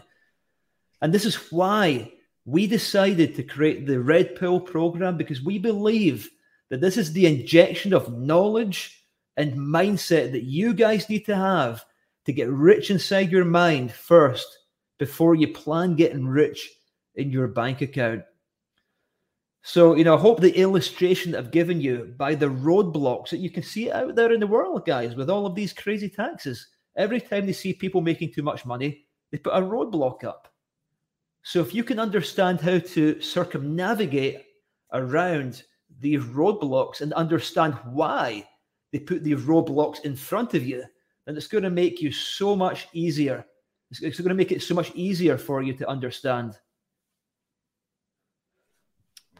And 1.01 1.13
this 1.13 1.25
is 1.25 1.53
why 1.53 2.13
we 2.45 2.67
decided 2.67 3.37
to 3.37 3.43
create 3.43 3.87
the 3.87 4.01
Red 4.01 4.37
Pill 4.37 4.59
program 4.59 5.17
because 5.17 5.43
we 5.43 5.59
believe 5.59 6.29
that 6.71 6.81
this 6.81 6.97
is 6.97 7.13
the 7.13 7.27
injection 7.27 7.93
of 7.93 8.17
knowledge 8.17 9.05
and 9.37 9.53
mindset 9.55 10.33
that 10.33 10.45
you 10.45 10.75
guys 10.75 11.09
need 11.09 11.27
to 11.27 11.37
have 11.37 11.85
to 12.25 12.33
get 12.33 12.49
rich 12.49 12.91
inside 12.91 13.31
your 13.31 13.45
mind 13.45 13.93
first 13.93 14.59
before 15.03 15.35
you 15.35 15.49
plan 15.49 15.97
getting 15.97 16.25
rich 16.25 16.71
in 17.17 17.29
your 17.29 17.49
bank 17.49 17.81
account. 17.81 18.23
So, 19.63 19.97
you 19.97 20.05
know, 20.05 20.15
I 20.15 20.21
hope 20.21 20.41
the 20.41 20.57
illustration 20.57 21.33
that 21.33 21.39
I've 21.39 21.51
given 21.51 21.81
you 21.81 22.15
by 22.17 22.37
the 22.37 22.47
roadblocks 22.47 23.31
that 23.31 23.41
you 23.41 23.51
can 23.51 23.65
see 23.65 23.91
out 23.91 24.15
there 24.15 24.31
in 24.31 24.39
the 24.39 24.47
world, 24.47 24.87
guys, 24.87 25.17
with 25.17 25.29
all 25.29 25.45
of 25.45 25.57
these 25.57 25.73
crazy 25.73 26.09
taxes. 26.09 26.69
Every 26.97 27.21
time 27.21 27.47
they 27.47 27.53
see 27.53 27.73
people 27.73 28.01
making 28.01 28.33
too 28.33 28.45
much 28.45 28.65
money, 28.65 29.05
they 29.33 29.39
put 29.39 29.57
a 29.57 29.61
roadblock 29.61 30.23
up. 30.23 30.47
So 31.43 31.59
if 31.59 31.75
you 31.75 31.83
can 31.83 31.99
understand 31.99 32.61
how 32.61 32.79
to 32.79 33.21
circumnavigate 33.21 34.45
around 34.93 35.65
these 35.99 36.23
roadblocks 36.23 37.01
and 37.01 37.13
understand 37.15 37.75
why 37.91 38.47
they 38.93 39.01
put 39.01 39.25
these 39.25 39.41
roadblocks 39.41 40.05
in 40.05 40.15
front 40.15 40.55
of 40.55 40.65
you, 40.65 40.85
then 41.27 41.37
it's 41.37 41.49
going 41.49 41.65
to 41.65 41.71
make 41.71 42.01
you 42.01 42.13
so 42.13 42.55
much 42.55 42.87
easier. 42.93 43.45
It's, 43.93 44.01
it's 44.01 44.19
going 44.19 44.31
to 44.31 44.35
make 44.35 44.53
it 44.53 44.63
so 44.63 44.75
much 44.75 44.91
easier 44.95 45.37
for 45.37 45.61
you 45.61 45.75
to 45.75 45.87
understand. 45.87 46.57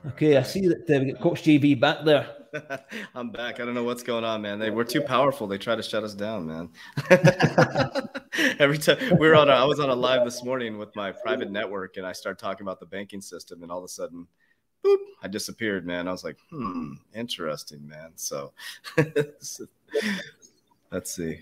Okay, 0.09 0.37
I 0.37 0.43
see 0.43 0.69
that 0.69 0.81
uh, 0.91 1.01
we 1.01 1.13
got 1.13 1.23
Coach 1.23 1.43
JV 1.43 1.81
back 1.81 2.05
there. 2.05 2.29
I'm 3.15 3.31
back. 3.31 3.61
I 3.61 3.65
don't 3.65 3.73
know 3.73 3.85
what's 3.85 4.03
going 4.03 4.25
on, 4.25 4.43
man. 4.43 4.59
They 4.59 4.69
were 4.69 4.85
too 4.85 5.01
powerful. 5.01 5.47
They 5.47 5.57
tried 5.57 5.77
to 5.77 5.83
shut 5.83 6.05
us 6.05 6.13
down, 6.13 6.47
man. 6.47 6.69
Every 8.59 8.77
time 8.77 8.99
we 9.19 9.27
were 9.27 9.37
on, 9.37 9.49
a, 9.49 9.53
I 9.53 9.65
was 9.65 9.81
on 9.81 9.89
a 9.89 9.95
live 9.95 10.27
this 10.27 10.45
morning 10.45 10.77
with 10.77 10.95
my 10.95 11.13
private 11.13 11.51
network, 11.51 11.97
and 11.97 12.07
I 12.07 12.13
started 12.13 12.39
talking 12.39 12.67
about 12.67 12.79
the 12.79 12.85
banking 12.85 13.23
system, 13.23 13.63
and 13.63 13.73
all 13.73 13.79
of 13.79 13.85
a 13.85 13.89
sudden, 13.89 14.27
boop, 14.85 14.99
I 15.23 15.29
disappeared, 15.29 15.87
man. 15.87 16.09
I 16.09 16.13
was 16.13 16.25
like, 16.25 16.37
hmm, 16.51 16.93
interesting, 17.15 17.89
man. 17.89 18.13
So 18.17 18.53
let's 20.91 21.11
see. 21.11 21.41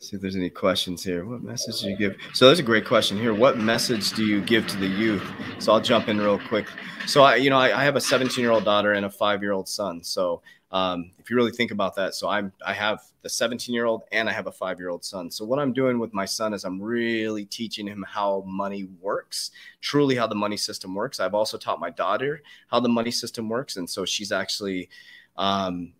See 0.00 0.14
if 0.14 0.22
there's 0.22 0.36
any 0.36 0.48
questions 0.48 1.02
here. 1.02 1.24
What 1.24 1.42
message 1.42 1.80
do 1.80 1.90
you 1.90 1.96
give? 1.96 2.16
So 2.32 2.46
there's 2.46 2.60
a 2.60 2.62
great 2.62 2.86
question 2.86 3.18
here. 3.18 3.34
What 3.34 3.58
message 3.58 4.12
do 4.12 4.24
you 4.24 4.40
give 4.40 4.64
to 4.68 4.76
the 4.76 4.86
youth? 4.86 5.28
So 5.58 5.72
I'll 5.72 5.80
jump 5.80 6.06
in 6.06 6.18
real 6.18 6.38
quick. 6.38 6.68
So 7.06 7.22
I, 7.22 7.34
you 7.34 7.50
know, 7.50 7.58
I, 7.58 7.80
I 7.80 7.82
have 7.82 7.96
a 7.96 8.00
17 8.00 8.40
year 8.40 8.52
old 8.52 8.64
daughter 8.64 8.92
and 8.92 9.04
a 9.04 9.10
five 9.10 9.42
year 9.42 9.50
old 9.50 9.68
son. 9.68 10.04
So 10.04 10.40
um, 10.70 11.10
if 11.18 11.28
you 11.28 11.34
really 11.36 11.50
think 11.50 11.72
about 11.72 11.96
that, 11.96 12.14
so 12.14 12.28
I'm 12.28 12.52
I 12.64 12.74
have 12.74 13.00
the 13.22 13.28
17 13.28 13.74
year 13.74 13.86
old 13.86 14.02
and 14.12 14.28
I 14.28 14.32
have 14.32 14.46
a 14.46 14.52
five 14.52 14.78
year 14.78 14.88
old 14.88 15.04
son. 15.04 15.32
So 15.32 15.44
what 15.44 15.58
I'm 15.58 15.72
doing 15.72 15.98
with 15.98 16.14
my 16.14 16.26
son 16.26 16.54
is 16.54 16.64
I'm 16.64 16.80
really 16.80 17.44
teaching 17.44 17.88
him 17.88 18.04
how 18.08 18.44
money 18.46 18.86
works, 19.00 19.50
truly 19.80 20.14
how 20.14 20.28
the 20.28 20.36
money 20.36 20.56
system 20.56 20.94
works. 20.94 21.18
I've 21.18 21.34
also 21.34 21.58
taught 21.58 21.80
my 21.80 21.90
daughter 21.90 22.42
how 22.68 22.78
the 22.78 22.88
money 22.88 23.10
system 23.10 23.48
works, 23.48 23.76
and 23.76 23.90
so 23.90 24.04
she's 24.04 24.30
actually 24.30 24.90
um, 25.36 25.92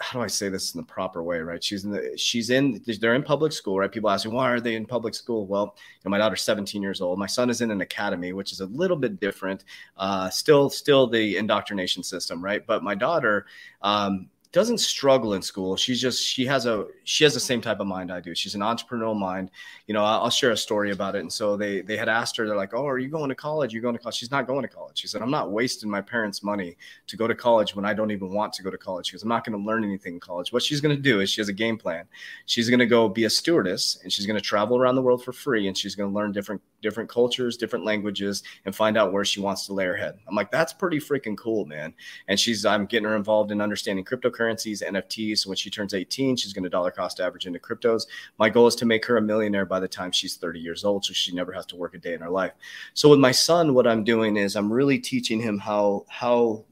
how 0.00 0.18
do 0.18 0.24
I 0.24 0.28
say 0.28 0.48
this 0.48 0.74
in 0.74 0.80
the 0.80 0.86
proper 0.86 1.22
way, 1.22 1.38
right? 1.38 1.62
She's 1.62 1.84
in 1.84 1.90
the, 1.90 2.16
she's 2.16 2.50
in, 2.50 2.82
they're 3.00 3.14
in 3.14 3.22
public 3.22 3.52
school, 3.52 3.78
right? 3.78 3.90
People 3.90 4.10
ask 4.10 4.26
me, 4.26 4.32
why 4.32 4.50
are 4.50 4.60
they 4.60 4.74
in 4.74 4.86
public 4.86 5.14
school? 5.14 5.46
Well, 5.46 5.74
you 5.76 6.00
know, 6.04 6.10
my 6.10 6.18
daughter's 6.18 6.42
17 6.42 6.82
years 6.82 7.00
old. 7.00 7.18
My 7.18 7.26
son 7.26 7.50
is 7.50 7.60
in 7.60 7.70
an 7.70 7.80
academy, 7.80 8.32
which 8.32 8.52
is 8.52 8.60
a 8.60 8.66
little 8.66 8.96
bit 8.96 9.20
different. 9.20 9.64
Uh, 9.96 10.30
still, 10.30 10.70
still 10.70 11.06
the 11.06 11.36
indoctrination 11.36 12.02
system, 12.02 12.42
right? 12.42 12.66
But 12.66 12.82
my 12.82 12.94
daughter, 12.94 13.46
um, 13.82 14.28
doesn't 14.50 14.78
struggle 14.78 15.34
in 15.34 15.42
school. 15.42 15.76
She's 15.76 16.00
just 16.00 16.24
she 16.24 16.46
has 16.46 16.64
a 16.64 16.86
she 17.04 17.24
has 17.24 17.34
the 17.34 17.40
same 17.40 17.60
type 17.60 17.80
of 17.80 17.86
mind 17.86 18.10
I 18.10 18.20
do. 18.20 18.34
She's 18.34 18.54
an 18.54 18.62
entrepreneurial 18.62 19.18
mind. 19.18 19.50
You 19.86 19.94
know, 19.94 20.02
I'll 20.02 20.30
share 20.30 20.52
a 20.52 20.56
story 20.56 20.90
about 20.90 21.14
it. 21.16 21.20
And 21.20 21.32
so 21.32 21.56
they 21.56 21.82
they 21.82 21.96
had 21.96 22.08
asked 22.08 22.36
her, 22.38 22.46
they're 22.46 22.56
like, 22.56 22.72
"Oh, 22.72 22.86
are 22.86 22.98
you 22.98 23.08
going 23.08 23.28
to 23.28 23.34
college? 23.34 23.72
You're 23.72 23.82
going 23.82 23.96
to 23.96 24.00
college?" 24.00 24.16
She's 24.16 24.30
not 24.30 24.46
going 24.46 24.62
to 24.62 24.68
college. 24.68 24.98
She 24.98 25.06
said, 25.06 25.20
"I'm 25.20 25.30
not 25.30 25.50
wasting 25.50 25.90
my 25.90 26.00
parents' 26.00 26.42
money 26.42 26.76
to 27.08 27.16
go 27.16 27.26
to 27.26 27.34
college 27.34 27.76
when 27.76 27.84
I 27.84 27.92
don't 27.92 28.10
even 28.10 28.32
want 28.32 28.52
to 28.54 28.62
go 28.62 28.70
to 28.70 28.78
college." 28.78 29.10
because 29.10 29.22
"I'm 29.22 29.28
not 29.28 29.44
going 29.44 29.58
to 29.58 29.64
learn 29.64 29.84
anything 29.84 30.14
in 30.14 30.20
college." 30.20 30.52
What 30.52 30.62
she's 30.62 30.80
going 30.80 30.96
to 30.96 31.02
do 31.02 31.20
is 31.20 31.30
she 31.30 31.40
has 31.42 31.48
a 31.48 31.52
game 31.52 31.76
plan. 31.76 32.06
She's 32.46 32.70
going 32.70 32.80
to 32.80 32.86
go 32.86 33.08
be 33.08 33.24
a 33.24 33.30
stewardess 33.30 33.98
and 34.02 34.12
she's 34.12 34.26
going 34.26 34.38
to 34.38 34.44
travel 34.44 34.78
around 34.78 34.94
the 34.94 35.02
world 35.02 35.22
for 35.22 35.32
free 35.32 35.68
and 35.68 35.76
she's 35.76 35.94
going 35.94 36.10
to 36.10 36.14
learn 36.14 36.32
different 36.32 36.62
different 36.80 37.10
cultures, 37.10 37.56
different 37.56 37.84
languages, 37.84 38.42
and 38.64 38.74
find 38.74 38.96
out 38.96 39.12
where 39.12 39.24
she 39.24 39.40
wants 39.40 39.66
to 39.66 39.72
lay 39.72 39.84
her 39.84 39.96
head. 39.96 40.18
I'm 40.28 40.34
like, 40.34 40.50
that's 40.50 40.72
pretty 40.72 40.98
freaking 40.98 41.36
cool, 41.36 41.64
man. 41.64 41.94
And 42.28 42.38
she's, 42.38 42.64
I'm 42.64 42.86
getting 42.86 43.08
her 43.08 43.16
involved 43.16 43.50
in 43.50 43.60
understanding 43.60 44.04
cryptocurrencies, 44.38 44.82
NFTs. 44.82 45.38
So 45.38 45.50
when 45.50 45.56
she 45.56 45.70
turns 45.70 45.94
18, 45.94 46.36
she's 46.36 46.52
going 46.52 46.64
to 46.64 46.70
dollar 46.70 46.90
cost 46.90 47.20
average 47.20 47.46
into 47.46 47.58
cryptos. 47.58 48.06
My 48.38 48.48
goal 48.48 48.66
is 48.66 48.74
to 48.76 48.86
make 48.86 49.04
her 49.06 49.16
a 49.16 49.22
millionaire 49.22 49.66
by 49.66 49.80
the 49.80 49.88
time 49.88 50.12
she's 50.12 50.36
30 50.36 50.60
years 50.60 50.84
old, 50.84 51.04
so 51.04 51.12
she 51.12 51.34
never 51.34 51.52
has 51.52 51.66
to 51.66 51.76
work 51.76 51.94
a 51.94 51.98
day 51.98 52.14
in 52.14 52.20
her 52.20 52.30
life. 52.30 52.52
So 52.94 53.08
with 53.08 53.18
my 53.18 53.32
son, 53.32 53.74
what 53.74 53.86
I'm 53.86 54.04
doing 54.04 54.36
is 54.36 54.56
I'm 54.56 54.72
really 54.72 54.98
teaching 54.98 55.40
him 55.40 55.58
how 55.58 56.04
how 56.08 56.64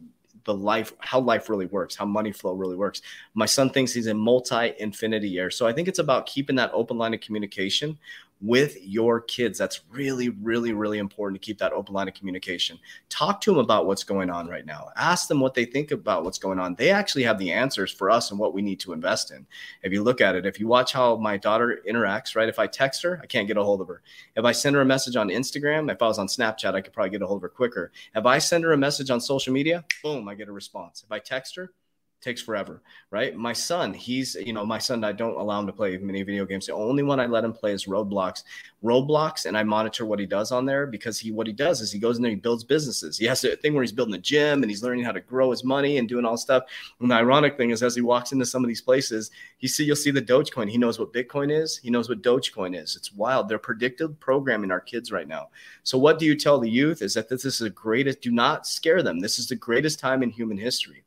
the 0.44 0.54
life 0.54 0.92
how 1.00 1.18
life 1.18 1.48
really 1.48 1.66
works 1.66 1.96
how 1.96 2.04
money 2.04 2.30
flow 2.30 2.52
really 2.52 2.76
works 2.76 3.02
my 3.34 3.46
son 3.46 3.68
thinks 3.68 3.92
he's 3.92 4.06
a 4.06 4.14
multi 4.14 4.74
infinity 4.78 5.28
year 5.28 5.50
so 5.50 5.66
i 5.66 5.72
think 5.72 5.88
it's 5.88 5.98
about 5.98 6.24
keeping 6.24 6.54
that 6.54 6.70
open 6.72 6.96
line 6.96 7.12
of 7.12 7.20
communication 7.20 7.98
with 8.40 8.76
your 8.82 9.20
kids. 9.20 9.58
That's 9.58 9.80
really, 9.90 10.28
really, 10.28 10.72
really 10.72 10.98
important 10.98 11.40
to 11.40 11.44
keep 11.44 11.58
that 11.58 11.72
open 11.72 11.94
line 11.94 12.08
of 12.08 12.14
communication. 12.14 12.78
Talk 13.08 13.40
to 13.42 13.50
them 13.50 13.58
about 13.58 13.86
what's 13.86 14.04
going 14.04 14.30
on 14.30 14.46
right 14.48 14.66
now. 14.66 14.90
Ask 14.96 15.28
them 15.28 15.40
what 15.40 15.54
they 15.54 15.64
think 15.64 15.90
about 15.90 16.24
what's 16.24 16.38
going 16.38 16.58
on. 16.58 16.74
They 16.74 16.90
actually 16.90 17.24
have 17.24 17.38
the 17.38 17.52
answers 17.52 17.90
for 17.90 18.10
us 18.10 18.30
and 18.30 18.38
what 18.38 18.54
we 18.54 18.62
need 18.62 18.80
to 18.80 18.92
invest 18.92 19.30
in. 19.30 19.46
If 19.82 19.92
you 19.92 20.02
look 20.02 20.20
at 20.20 20.34
it, 20.34 20.46
if 20.46 20.60
you 20.60 20.68
watch 20.68 20.92
how 20.92 21.16
my 21.16 21.36
daughter 21.36 21.80
interacts, 21.88 22.36
right? 22.36 22.48
If 22.48 22.58
I 22.58 22.66
text 22.66 23.02
her, 23.02 23.18
I 23.22 23.26
can't 23.26 23.48
get 23.48 23.56
a 23.56 23.64
hold 23.64 23.80
of 23.80 23.88
her. 23.88 24.02
If 24.36 24.44
I 24.44 24.52
send 24.52 24.76
her 24.76 24.82
a 24.82 24.86
message 24.86 25.16
on 25.16 25.28
Instagram, 25.28 25.90
if 25.90 26.02
I 26.02 26.06
was 26.06 26.18
on 26.18 26.26
Snapchat, 26.26 26.74
I 26.74 26.80
could 26.80 26.92
probably 26.92 27.10
get 27.10 27.22
a 27.22 27.26
hold 27.26 27.38
of 27.38 27.42
her 27.42 27.48
quicker. 27.48 27.90
If 28.14 28.26
I 28.26 28.38
send 28.38 28.64
her 28.64 28.72
a 28.72 28.78
message 28.78 29.10
on 29.10 29.20
social 29.20 29.52
media, 29.52 29.84
boom, 30.02 30.28
I 30.28 30.34
get 30.34 30.48
a 30.48 30.52
response. 30.52 31.02
If 31.04 31.10
I 31.10 31.18
text 31.18 31.56
her, 31.56 31.72
takes 32.20 32.42
forever, 32.42 32.82
right? 33.10 33.36
My 33.36 33.52
son, 33.52 33.94
he's, 33.94 34.34
you 34.34 34.52
know, 34.52 34.64
my 34.64 34.78
son, 34.78 35.04
I 35.04 35.12
don't 35.12 35.38
allow 35.38 35.60
him 35.60 35.66
to 35.66 35.72
play 35.72 35.96
many 35.98 36.22
video 36.22 36.44
games. 36.44 36.66
The 36.66 36.72
only 36.72 37.02
one 37.02 37.20
I 37.20 37.26
let 37.26 37.44
him 37.44 37.52
play 37.52 37.72
is 37.72 37.86
Roblox. 37.86 38.42
Roblox, 38.82 39.46
and 39.46 39.56
I 39.56 39.62
monitor 39.62 40.04
what 40.04 40.18
he 40.18 40.26
does 40.26 40.52
on 40.52 40.66
there 40.66 40.86
because 40.86 41.18
he, 41.18 41.30
what 41.30 41.46
he 41.46 41.52
does 41.52 41.80
is 41.80 41.92
he 41.92 41.98
goes 41.98 42.16
in 42.16 42.22
there, 42.22 42.30
he 42.30 42.36
builds 42.36 42.64
businesses. 42.64 43.18
He 43.18 43.26
has 43.26 43.44
a 43.44 43.56
thing 43.56 43.74
where 43.74 43.82
he's 43.82 43.92
building 43.92 44.14
a 44.14 44.18
gym 44.18 44.62
and 44.62 44.70
he's 44.70 44.82
learning 44.82 45.04
how 45.04 45.12
to 45.12 45.20
grow 45.20 45.50
his 45.50 45.64
money 45.64 45.98
and 45.98 46.08
doing 46.08 46.24
all 46.24 46.36
stuff. 46.36 46.64
And 47.00 47.10
the 47.10 47.14
ironic 47.14 47.56
thing 47.56 47.70
is, 47.70 47.82
as 47.82 47.94
he 47.94 48.02
walks 48.02 48.32
into 48.32 48.46
some 48.46 48.64
of 48.64 48.68
these 48.68 48.82
places, 48.82 49.30
you 49.60 49.68
see, 49.68 49.84
you'll 49.84 49.96
see 49.96 50.10
the 50.10 50.22
Dogecoin. 50.22 50.70
He 50.70 50.78
knows 50.78 50.98
what 50.98 51.12
Bitcoin 51.12 51.50
is. 51.50 51.78
He 51.78 51.90
knows 51.90 52.08
what 52.08 52.22
Dogecoin 52.22 52.80
is. 52.80 52.96
It's 52.96 53.12
wild. 53.12 53.48
They're 53.48 53.58
predictive 53.58 54.18
programming 54.20 54.70
our 54.70 54.80
kids 54.80 55.12
right 55.12 55.28
now. 55.28 55.48
So 55.82 55.98
what 55.98 56.18
do 56.18 56.26
you 56.26 56.36
tell 56.36 56.58
the 56.58 56.70
youth 56.70 57.02
is 57.02 57.14
that 57.14 57.28
this 57.28 57.44
is 57.44 57.58
the 57.58 57.70
greatest, 57.70 58.20
do 58.20 58.30
not 58.30 58.66
scare 58.66 59.02
them. 59.02 59.20
This 59.20 59.38
is 59.38 59.48
the 59.48 59.56
greatest 59.56 59.98
time 59.98 60.22
in 60.22 60.30
human 60.30 60.58
history 60.58 61.05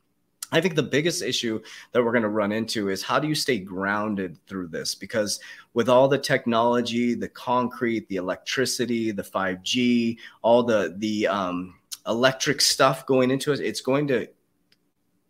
I 0.51 0.61
think 0.61 0.75
the 0.75 0.83
biggest 0.83 1.21
issue 1.21 1.61
that 1.91 2.03
we're 2.03 2.11
going 2.11 2.23
to 2.23 2.29
run 2.29 2.51
into 2.51 2.89
is 2.89 3.03
how 3.03 3.19
do 3.19 3.27
you 3.27 3.35
stay 3.35 3.59
grounded 3.59 4.37
through 4.47 4.67
this? 4.69 4.95
Because 4.95 5.39
with 5.73 5.89
all 5.89 6.07
the 6.07 6.17
technology, 6.17 7.13
the 7.13 7.29
concrete, 7.29 8.07
the 8.07 8.15
electricity, 8.15 9.11
the 9.11 9.23
5G, 9.23 10.17
all 10.41 10.63
the 10.63 10.95
the 10.97 11.27
um, 11.27 11.75
electric 12.07 12.61
stuff 12.61 13.05
going 13.05 13.31
into 13.31 13.51
it, 13.51 13.59
it's 13.59 13.81
going 13.81 14.07
to 14.07 14.27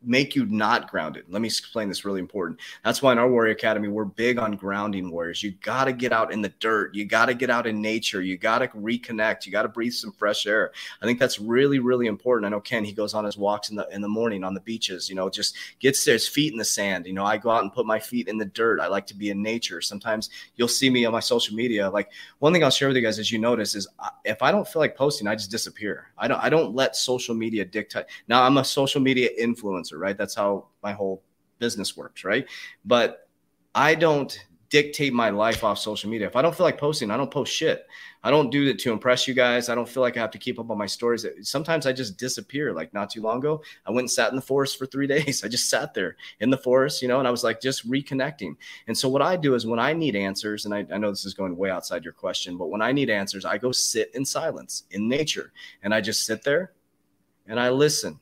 make 0.01 0.35
you 0.35 0.45
not 0.45 0.89
grounded. 0.89 1.25
Let 1.29 1.41
me 1.41 1.47
explain 1.47 1.89
this 1.89 2.05
really 2.05 2.19
important. 2.19 2.59
That's 2.83 3.01
why 3.01 3.11
in 3.11 3.17
our 3.17 3.29
Warrior 3.29 3.51
Academy, 3.51 3.87
we're 3.87 4.05
big 4.05 4.37
on 4.37 4.55
grounding 4.55 5.11
warriors. 5.11 5.43
You 5.43 5.51
got 5.61 5.85
to 5.85 5.93
get 5.93 6.13
out 6.13 6.31
in 6.31 6.41
the 6.41 6.53
dirt. 6.59 6.95
You 6.95 7.05
got 7.05 7.25
to 7.25 7.33
get 7.33 7.49
out 7.49 7.67
in 7.67 7.81
nature. 7.81 8.21
You 8.21 8.37
got 8.37 8.59
to 8.59 8.67
reconnect. 8.69 9.45
You 9.45 9.51
got 9.51 9.63
to 9.63 9.69
breathe 9.69 9.93
some 9.93 10.11
fresh 10.11 10.47
air. 10.47 10.71
I 11.01 11.05
think 11.05 11.19
that's 11.19 11.39
really, 11.39 11.79
really 11.79 12.07
important. 12.07 12.45
I 12.45 12.49
know 12.49 12.61
Ken, 12.61 12.83
he 12.83 12.93
goes 12.93 13.13
on 13.13 13.25
his 13.25 13.37
walks 13.37 13.69
in 13.69 13.75
the 13.75 13.87
in 13.89 14.01
the 14.01 14.07
morning 14.07 14.43
on 14.43 14.53
the 14.53 14.61
beaches, 14.61 15.09
you 15.09 15.15
know, 15.15 15.29
just 15.29 15.55
gets 15.79 16.03
his 16.05 16.27
feet 16.27 16.53
in 16.53 16.57
the 16.57 16.65
sand. 16.65 17.05
You 17.05 17.13
know, 17.13 17.25
I 17.25 17.37
go 17.37 17.49
out 17.49 17.63
and 17.63 17.73
put 17.73 17.85
my 17.85 17.99
feet 17.99 18.27
in 18.27 18.37
the 18.37 18.45
dirt. 18.45 18.79
I 18.79 18.87
like 18.87 19.07
to 19.07 19.15
be 19.15 19.29
in 19.29 19.41
nature. 19.41 19.81
Sometimes 19.81 20.29
you'll 20.55 20.67
see 20.67 20.89
me 20.89 21.05
on 21.05 21.11
my 21.11 21.19
social 21.19 21.55
media. 21.55 21.89
Like 21.89 22.09
one 22.39 22.53
thing 22.53 22.63
I'll 22.63 22.69
share 22.69 22.87
with 22.87 22.97
you 22.97 23.03
guys, 23.03 23.19
as 23.19 23.31
you 23.31 23.39
notice, 23.39 23.75
is 23.75 23.87
if 24.23 24.41
I 24.41 24.51
don't 24.51 24.67
feel 24.67 24.79
like 24.79 24.95
posting, 24.95 25.27
I 25.27 25.35
just 25.35 25.51
disappear. 25.51 26.11
I 26.17 26.27
don't 26.27 26.41
I 26.41 26.49
don't 26.49 26.73
let 26.73 26.95
social 26.95 27.35
media 27.35 27.65
dictate. 27.65 28.05
Now 28.27 28.43
I'm 28.43 28.57
a 28.57 28.63
social 28.63 29.01
media 29.01 29.29
influencer 29.39 29.88
right? 29.97 30.17
That's 30.17 30.35
how 30.35 30.67
my 30.83 30.93
whole 30.93 31.23
business 31.59 31.97
works, 31.97 32.23
right? 32.23 32.47
But 32.85 33.27
I 33.73 33.95
don't 33.95 34.37
dictate 34.69 35.13
my 35.13 35.29
life 35.29 35.63
off 35.63 35.79
social 35.79 36.09
media. 36.09 36.27
If 36.27 36.35
I 36.35 36.41
don't 36.41 36.55
feel 36.55 36.65
like 36.65 36.77
posting, 36.77 37.09
I 37.09 37.17
don't 37.17 37.31
post 37.31 37.51
shit. 37.51 37.87
I 38.23 38.29
don't 38.29 38.51
do 38.51 38.67
it 38.67 38.77
to 38.79 38.91
impress 38.91 39.27
you 39.27 39.33
guys. 39.33 39.67
I 39.67 39.75
don't 39.75 39.89
feel 39.89 40.01
like 40.01 40.15
I 40.15 40.19
have 40.19 40.31
to 40.31 40.37
keep 40.37 40.59
up 40.59 40.69
on 40.69 40.77
my 40.77 40.85
stories. 40.85 41.25
Sometimes 41.41 41.85
I 41.85 41.93
just 41.93 42.17
disappear. 42.17 42.73
Like 42.73 42.93
not 42.93 43.09
too 43.09 43.21
long 43.21 43.39
ago, 43.39 43.63
I 43.87 43.91
went 43.91 44.03
and 44.03 44.11
sat 44.11 44.29
in 44.29 44.35
the 44.35 44.41
forest 44.41 44.77
for 44.77 44.85
three 44.85 45.07
days. 45.15 45.43
I 45.43 45.47
just 45.47 45.69
sat 45.69 45.93
there 45.93 46.17
in 46.39 46.49
the 46.49 46.57
forest, 46.57 47.01
you 47.01 47.07
know, 47.07 47.19
and 47.19 47.27
I 47.27 47.31
was 47.31 47.43
like 47.43 47.61
just 47.61 47.89
reconnecting. 47.89 48.55
And 48.87 48.97
so 48.97 49.09
what 49.09 49.21
I 49.21 49.35
do 49.35 49.55
is 49.55 49.65
when 49.65 49.79
I 49.79 49.93
need 49.93 50.15
answers, 50.15 50.65
and 50.65 50.73
I, 50.73 50.85
I 50.91 50.97
know 50.97 51.09
this 51.09 51.25
is 51.25 51.33
going 51.33 51.55
way 51.57 51.71
outside 51.71 52.03
your 52.03 52.13
question, 52.13 52.57
but 52.57 52.69
when 52.69 52.81
I 52.81 52.91
need 52.91 53.09
answers, 53.09 53.45
I 53.45 53.57
go 53.57 53.71
sit 53.71 54.13
in 54.13 54.23
silence 54.23 54.83
in 54.91 55.07
nature 55.07 55.51
and 55.81 55.93
I 55.93 56.01
just 56.01 56.25
sit 56.25 56.43
there 56.43 56.73
and 57.47 57.59
I 57.59 57.69
listen 57.69 58.19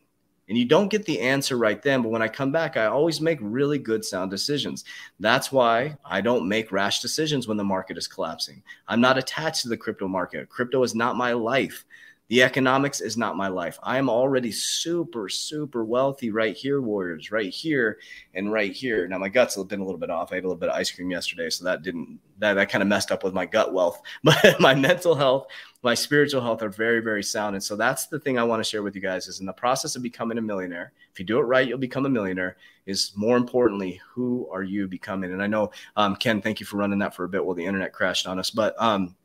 and 0.49 0.57
you 0.57 0.65
don't 0.65 0.89
get 0.89 1.05
the 1.05 1.19
answer 1.19 1.57
right 1.57 1.81
then. 1.81 2.01
But 2.01 2.09
when 2.09 2.21
I 2.21 2.27
come 2.27 2.51
back, 2.51 2.77
I 2.77 2.85
always 2.85 3.19
make 3.19 3.39
really 3.41 3.77
good 3.77 4.05
sound 4.05 4.31
decisions. 4.31 4.85
That's 5.19 5.51
why 5.51 5.97
I 6.05 6.21
don't 6.21 6.47
make 6.47 6.71
rash 6.71 7.01
decisions 7.01 7.47
when 7.47 7.57
the 7.57 7.63
market 7.63 7.97
is 7.97 8.07
collapsing. 8.07 8.63
I'm 8.87 9.01
not 9.01 9.17
attached 9.17 9.63
to 9.63 9.69
the 9.69 9.77
crypto 9.77 10.07
market. 10.07 10.49
Crypto 10.49 10.83
is 10.83 10.95
not 10.95 11.17
my 11.17 11.33
life. 11.33 11.85
The 12.29 12.43
economics 12.43 12.99
is 12.99 13.15
not 13.15 13.37
my 13.37 13.47
life. 13.47 13.79
I 13.81 13.97
am 13.97 14.09
already 14.09 14.51
super, 14.51 15.29
super 15.29 15.85
wealthy 15.85 16.29
right 16.29 16.55
here, 16.55 16.81
Warriors, 16.81 17.31
right 17.31 17.53
here 17.53 17.99
and 18.33 18.51
right 18.51 18.73
here. 18.73 19.07
Now 19.07 19.17
my 19.17 19.29
guts 19.29 19.55
have 19.55 19.69
been 19.69 19.79
a 19.79 19.85
little 19.85 19.99
bit 19.99 20.09
off. 20.09 20.33
I 20.33 20.37
ate 20.37 20.43
a 20.43 20.47
little 20.47 20.59
bit 20.59 20.69
of 20.69 20.75
ice 20.75 20.91
cream 20.91 21.09
yesterday, 21.09 21.49
so 21.49 21.63
that 21.63 21.83
didn't 21.83 22.19
that 22.39 22.55
that 22.55 22.69
kind 22.69 22.81
of 22.81 22.89
messed 22.89 23.11
up 23.11 23.23
with 23.23 23.33
my 23.33 23.45
gut 23.45 23.73
wealth. 23.73 24.01
But 24.23 24.59
my 24.59 24.75
mental 24.75 25.15
health, 25.15 25.47
my 25.83 25.93
spiritual 25.93 26.41
health 26.41 26.61
are 26.61 26.69
very, 26.69 26.99
very 26.99 27.23
sound. 27.23 27.55
And 27.55 27.63
so 27.63 27.77
that's 27.77 28.07
the 28.07 28.19
thing 28.19 28.37
I 28.37 28.43
want 28.43 28.61
to 28.61 28.69
share 28.69 28.83
with 28.83 28.95
you 28.95 29.01
guys 29.01 29.27
is 29.27 29.39
in 29.39 29.45
the 29.45 29.53
process 29.53 29.95
of 29.95 30.03
becoming 30.03 30.37
a 30.37 30.41
millionaire. 30.41 30.91
If 31.13 31.19
you 31.19 31.25
do 31.25 31.39
it 31.39 31.43
right, 31.43 31.67
you'll 31.67 31.77
become 31.77 32.05
a 32.05 32.09
millionaire. 32.09 32.57
Is 32.85 33.13
more 33.15 33.37
importantly, 33.37 34.01
who 34.13 34.49
are 34.51 34.63
you 34.63 34.87
becoming? 34.87 35.31
And 35.31 35.41
I 35.41 35.47
know 35.47 35.71
um, 35.95 36.15
Ken, 36.17 36.41
thank 36.41 36.59
you 36.59 36.65
for 36.65 36.77
running 36.77 36.99
that 36.99 37.15
for 37.15 37.23
a 37.23 37.29
bit 37.29 37.45
while 37.45 37.55
the 37.55 37.65
internet 37.65 37.93
crashed 37.93 38.27
on 38.27 38.37
us, 38.37 38.49
but 38.49 38.75
um, 38.81 39.15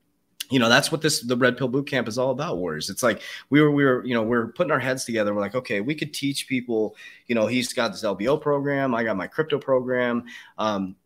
you 0.51 0.59
know 0.59 0.69
that's 0.69 0.93
what 0.93 1.01
this 1.01 1.21
the 1.21 1.37
red 1.37 1.57
pill 1.57 1.69
boot 1.69 1.87
camp 1.87 2.09
is 2.09 2.19
all 2.19 2.31
about 2.31 2.59
warriors. 2.59 2.91
It's 2.91 3.03
like 3.03 3.23
we 3.51 3.61
were 3.61 3.71
we 3.71 3.85
were 3.85 4.05
you 4.05 4.15
know 4.15 4.23
we're 4.23 4.49
putting 4.49 4.71
our 4.71 4.79
heads 4.79 5.05
together. 5.05 5.35
We're 5.35 5.41
like 5.41 5.55
okay 5.55 5.81
we 5.81 5.95
could 5.95 6.13
teach 6.13 6.49
people 6.49 6.97
you 7.27 7.35
know 7.35 7.47
he's 7.47 7.73
got 7.73 7.93
this 7.93 8.03
lbo 8.03 8.41
program 8.41 8.95
i 8.95 9.05
got 9.05 9.17
my 9.17 9.27
crypto 9.27 9.59
program 9.59 10.25
um, 10.59 10.97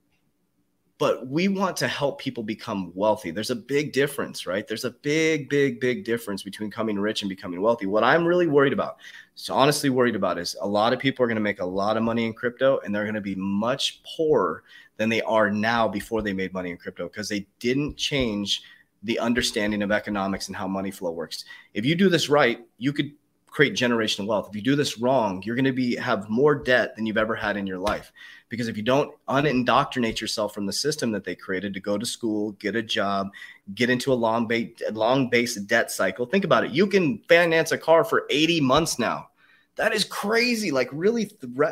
but 0.99 1.26
we 1.28 1.49
want 1.49 1.76
to 1.76 1.89
help 1.89 2.18
people 2.18 2.43
become 2.43 2.91
wealthy. 2.95 3.30
There's 3.30 3.51
a 3.51 3.57
big 3.57 3.93
difference 3.93 4.47
right? 4.47 4.66
There's 4.66 4.84
a 4.84 4.91
big 4.91 5.49
big 5.49 5.80
big 5.80 6.05
difference 6.05 6.43
between 6.43 6.70
coming 6.70 6.99
rich 6.99 7.22
and 7.22 7.28
becoming 7.28 7.61
wealthy. 7.61 7.87
What 7.87 8.05
i'm 8.05 8.24
really 8.24 8.47
worried 8.47 8.72
about 8.72 8.97
so 9.34 9.55
honestly 9.55 9.91
worried 9.91 10.16
about 10.16 10.39
is 10.39 10.57
a 10.61 10.66
lot 10.66 10.93
of 10.93 10.99
people 10.99 11.22
are 11.22 11.28
going 11.28 11.37
to 11.37 11.43
make 11.43 11.61
a 11.61 11.64
lot 11.64 11.97
of 11.97 12.03
money 12.03 12.24
in 12.24 12.32
crypto 12.32 12.80
and 12.80 12.95
they're 12.95 13.05
going 13.05 13.14
to 13.14 13.20
be 13.20 13.34
much 13.34 14.03
poorer 14.03 14.62
than 14.97 15.11
they 15.11 15.20
are 15.22 15.51
now 15.51 15.87
before 15.87 16.22
they 16.22 16.32
made 16.32 16.55
money 16.55 16.70
in 16.70 16.78
crypto 16.78 17.07
because 17.07 17.28
they 17.28 17.47
didn't 17.59 17.97
change 17.99 18.62
the 19.07 19.18
understanding 19.20 19.82
of 19.82 19.92
economics 19.92 20.48
and 20.48 20.57
how 20.57 20.66
money 20.66 20.90
flow 20.90 21.12
works. 21.12 21.44
If 21.74 21.86
you 21.86 21.94
do 21.94 22.09
this 22.09 22.28
right, 22.28 22.61
you 22.76 22.92
could 22.92 23.12
create 23.46 23.72
generational 23.72 24.26
wealth. 24.26 24.48
If 24.50 24.57
you 24.57 24.61
do 24.61 24.76
this 24.76 24.98
wrong, 24.98 25.42
you're 25.44 25.54
going 25.54 25.64
to 25.64 25.72
be 25.72 25.96
have 25.96 26.28
more 26.28 26.57
debt 26.57 26.94
than 26.94 27.07
you've 27.07 27.16
ever 27.16 27.36
had 27.36 27.57
in 27.57 27.66
your 27.66 27.78
life. 27.78 28.12
Because 28.48 28.68
if 28.68 28.76
you 28.76 28.82
don't 28.82 29.14
unindoctrinate 29.28 30.20
yourself 30.20 30.52
from 30.52 30.66
the 30.66 30.72
system 30.72 31.12
that 31.12 31.24
they 31.24 31.36
created 31.36 31.72
to 31.72 31.80
go 31.80 31.96
to 31.96 32.04
school, 32.04 32.52
get 32.52 32.76
a 32.76 32.82
job, 32.82 33.28
get 33.74 33.88
into 33.88 34.12
a 34.12 34.14
long 34.14 34.46
base 34.46 34.82
long 34.90 35.30
base 35.30 35.54
debt 35.54 35.90
cycle, 35.90 36.26
think 36.26 36.44
about 36.44 36.64
it. 36.64 36.72
You 36.72 36.86
can 36.86 37.22
finance 37.28 37.72
a 37.72 37.78
car 37.78 38.04
for 38.04 38.26
80 38.28 38.61
months 38.61 38.98
now. 38.98 39.28
That 39.76 39.94
is 39.94 40.04
crazy. 40.04 40.70
Like 40.72 40.88
really, 40.92 41.30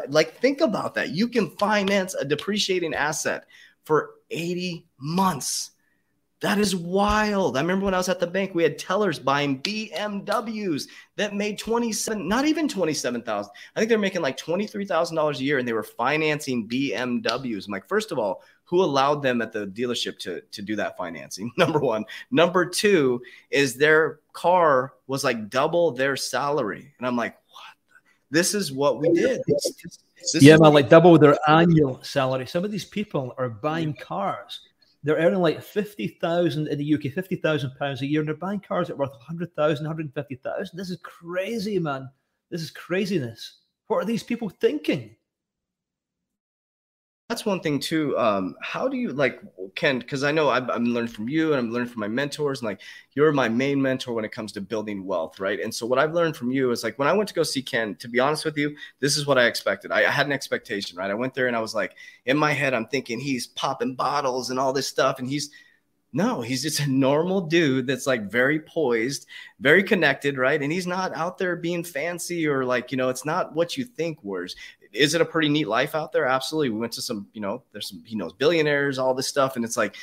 like 0.08 0.38
think 0.38 0.60
about 0.60 0.94
that. 0.94 1.10
You 1.10 1.28
can 1.28 1.50
finance 1.56 2.14
a 2.14 2.24
depreciating 2.24 2.94
asset 2.94 3.44
for 3.84 4.12
80 4.30 4.86
months. 4.98 5.72
That 6.40 6.58
is 6.58 6.76
wild. 6.76 7.56
I 7.56 7.60
remember 7.60 7.86
when 7.86 7.94
I 7.94 7.98
was 7.98 8.08
at 8.08 8.20
the 8.20 8.26
bank, 8.26 8.54
we 8.54 8.64
had 8.64 8.78
tellers 8.78 9.18
buying 9.18 9.62
BMWs 9.62 10.88
that 11.16 11.34
made 11.34 11.58
27, 11.58 12.28
not 12.28 12.44
even 12.44 12.68
27,000. 12.68 13.50
I 13.74 13.78
think 13.78 13.88
they're 13.88 13.98
making 13.98 14.20
like 14.20 14.36
$23,000 14.36 15.38
a 15.38 15.42
year 15.42 15.58
and 15.58 15.66
they 15.66 15.72
were 15.72 15.82
financing 15.82 16.68
BMWs. 16.68 17.66
I'm 17.66 17.72
like, 17.72 17.88
first 17.88 18.12
of 18.12 18.18
all, 18.18 18.42
who 18.64 18.82
allowed 18.82 19.22
them 19.22 19.40
at 19.40 19.52
the 19.52 19.66
dealership 19.68 20.18
to, 20.20 20.40
to 20.40 20.62
do 20.62 20.76
that 20.76 20.96
financing? 20.96 21.50
Number 21.58 21.78
one. 21.78 22.04
Number 22.30 22.66
two 22.66 23.22
is 23.50 23.76
their 23.76 24.20
car 24.32 24.94
was 25.06 25.24
like 25.24 25.48
double 25.48 25.92
their 25.92 26.16
salary. 26.16 26.92
And 26.98 27.06
I'm 27.06 27.16
like, 27.16 27.36
what? 27.48 27.74
This 28.30 28.54
is 28.54 28.72
what 28.72 29.00
we 29.00 29.12
did. 29.12 29.40
This, 29.46 29.98
this 30.32 30.42
yeah, 30.42 30.56
man, 30.56 30.74
like 30.74 30.88
double 30.88 31.16
their 31.18 31.38
annual 31.48 32.02
salary. 32.02 32.46
Some 32.46 32.64
of 32.64 32.70
these 32.70 32.84
people 32.84 33.34
are 33.38 33.48
buying 33.48 33.94
cars 33.94 34.60
they're 35.04 35.16
earning 35.16 35.40
like 35.40 35.62
50,000 35.62 36.66
in 36.66 36.78
the 36.78 36.94
UK, 36.94 37.12
50,000 37.12 37.70
pounds 37.78 38.00
a 38.00 38.06
year, 38.06 38.20
and 38.20 38.28
they're 38.28 38.34
buying 38.34 38.60
cars 38.60 38.88
that 38.88 38.94
are 38.94 38.96
worth 38.96 39.10
100,000, 39.10 39.84
150,000. 39.84 40.76
This 40.76 40.90
is 40.90 40.98
crazy, 41.02 41.78
man. 41.78 42.08
This 42.50 42.62
is 42.62 42.70
craziness. 42.70 43.58
What 43.86 43.98
are 43.98 44.06
these 44.06 44.22
people 44.22 44.48
thinking? 44.48 45.14
That's 47.28 47.46
one 47.46 47.60
thing 47.60 47.80
too. 47.80 48.16
Um, 48.18 48.54
how 48.60 48.86
do 48.86 48.98
you 48.98 49.12
like 49.12 49.40
Ken? 49.74 49.98
Because 49.98 50.24
I 50.24 50.30
know 50.30 50.50
I'm, 50.50 50.70
I'm, 50.70 50.84
learning 50.84 51.10
from 51.10 51.28
you 51.28 51.52
and 51.52 51.58
I'm 51.58 51.70
learning 51.70 51.88
from 51.88 52.00
my 52.00 52.08
mentors, 52.08 52.60
and 52.60 52.66
like 52.66 52.82
you're 53.14 53.32
my 53.32 53.48
main 53.48 53.80
mentor 53.80 54.12
when 54.12 54.26
it 54.26 54.32
comes 54.32 54.52
to 54.52 54.60
building 54.60 55.06
wealth, 55.06 55.40
right? 55.40 55.58
And 55.58 55.74
so 55.74 55.86
what 55.86 55.98
I've 55.98 56.12
learned 56.12 56.36
from 56.36 56.52
you 56.52 56.70
is 56.70 56.84
like 56.84 56.98
when 56.98 57.08
I 57.08 57.14
went 57.14 57.28
to 57.30 57.34
go 57.34 57.42
see 57.42 57.62
Ken. 57.62 57.94
To 57.96 58.08
be 58.08 58.20
honest 58.20 58.44
with 58.44 58.58
you, 58.58 58.76
this 59.00 59.16
is 59.16 59.26
what 59.26 59.38
I 59.38 59.46
expected. 59.46 59.90
I, 59.90 60.00
I 60.00 60.10
had 60.10 60.26
an 60.26 60.32
expectation, 60.32 60.98
right? 60.98 61.10
I 61.10 61.14
went 61.14 61.32
there 61.32 61.46
and 61.46 61.56
I 61.56 61.60
was 61.60 61.74
like, 61.74 61.94
in 62.26 62.36
my 62.36 62.52
head, 62.52 62.74
I'm 62.74 62.86
thinking 62.86 63.18
he's 63.20 63.46
popping 63.46 63.94
bottles 63.94 64.50
and 64.50 64.58
all 64.58 64.74
this 64.74 64.88
stuff, 64.88 65.18
and 65.18 65.28
he's 65.28 65.50
no, 66.16 66.42
he's 66.42 66.62
just 66.62 66.78
a 66.78 66.86
normal 66.86 67.40
dude 67.40 67.88
that's 67.88 68.06
like 68.06 68.30
very 68.30 68.60
poised, 68.60 69.26
very 69.58 69.82
connected, 69.82 70.38
right? 70.38 70.62
And 70.62 70.70
he's 70.70 70.86
not 70.86 71.12
out 71.12 71.38
there 71.38 71.56
being 71.56 71.82
fancy 71.82 72.46
or 72.46 72.64
like, 72.64 72.92
you 72.92 72.96
know, 72.96 73.08
it's 73.08 73.24
not 73.24 73.52
what 73.52 73.76
you 73.76 73.84
think 73.84 74.20
Whereas 74.22 74.54
is 74.94 75.14
it 75.14 75.20
a 75.20 75.24
pretty 75.24 75.48
neat 75.48 75.68
life 75.68 75.94
out 75.94 76.12
there? 76.12 76.26
Absolutely. 76.26 76.70
We 76.70 76.78
went 76.78 76.92
to 76.94 77.02
some, 77.02 77.26
you 77.32 77.40
know, 77.40 77.62
there's 77.72 77.88
some, 77.88 78.02
he 78.06 78.16
knows 78.16 78.32
billionaires, 78.32 78.98
all 78.98 79.14
this 79.14 79.28
stuff. 79.28 79.56
And 79.56 79.64
it's 79.64 79.76
like, 79.76 79.96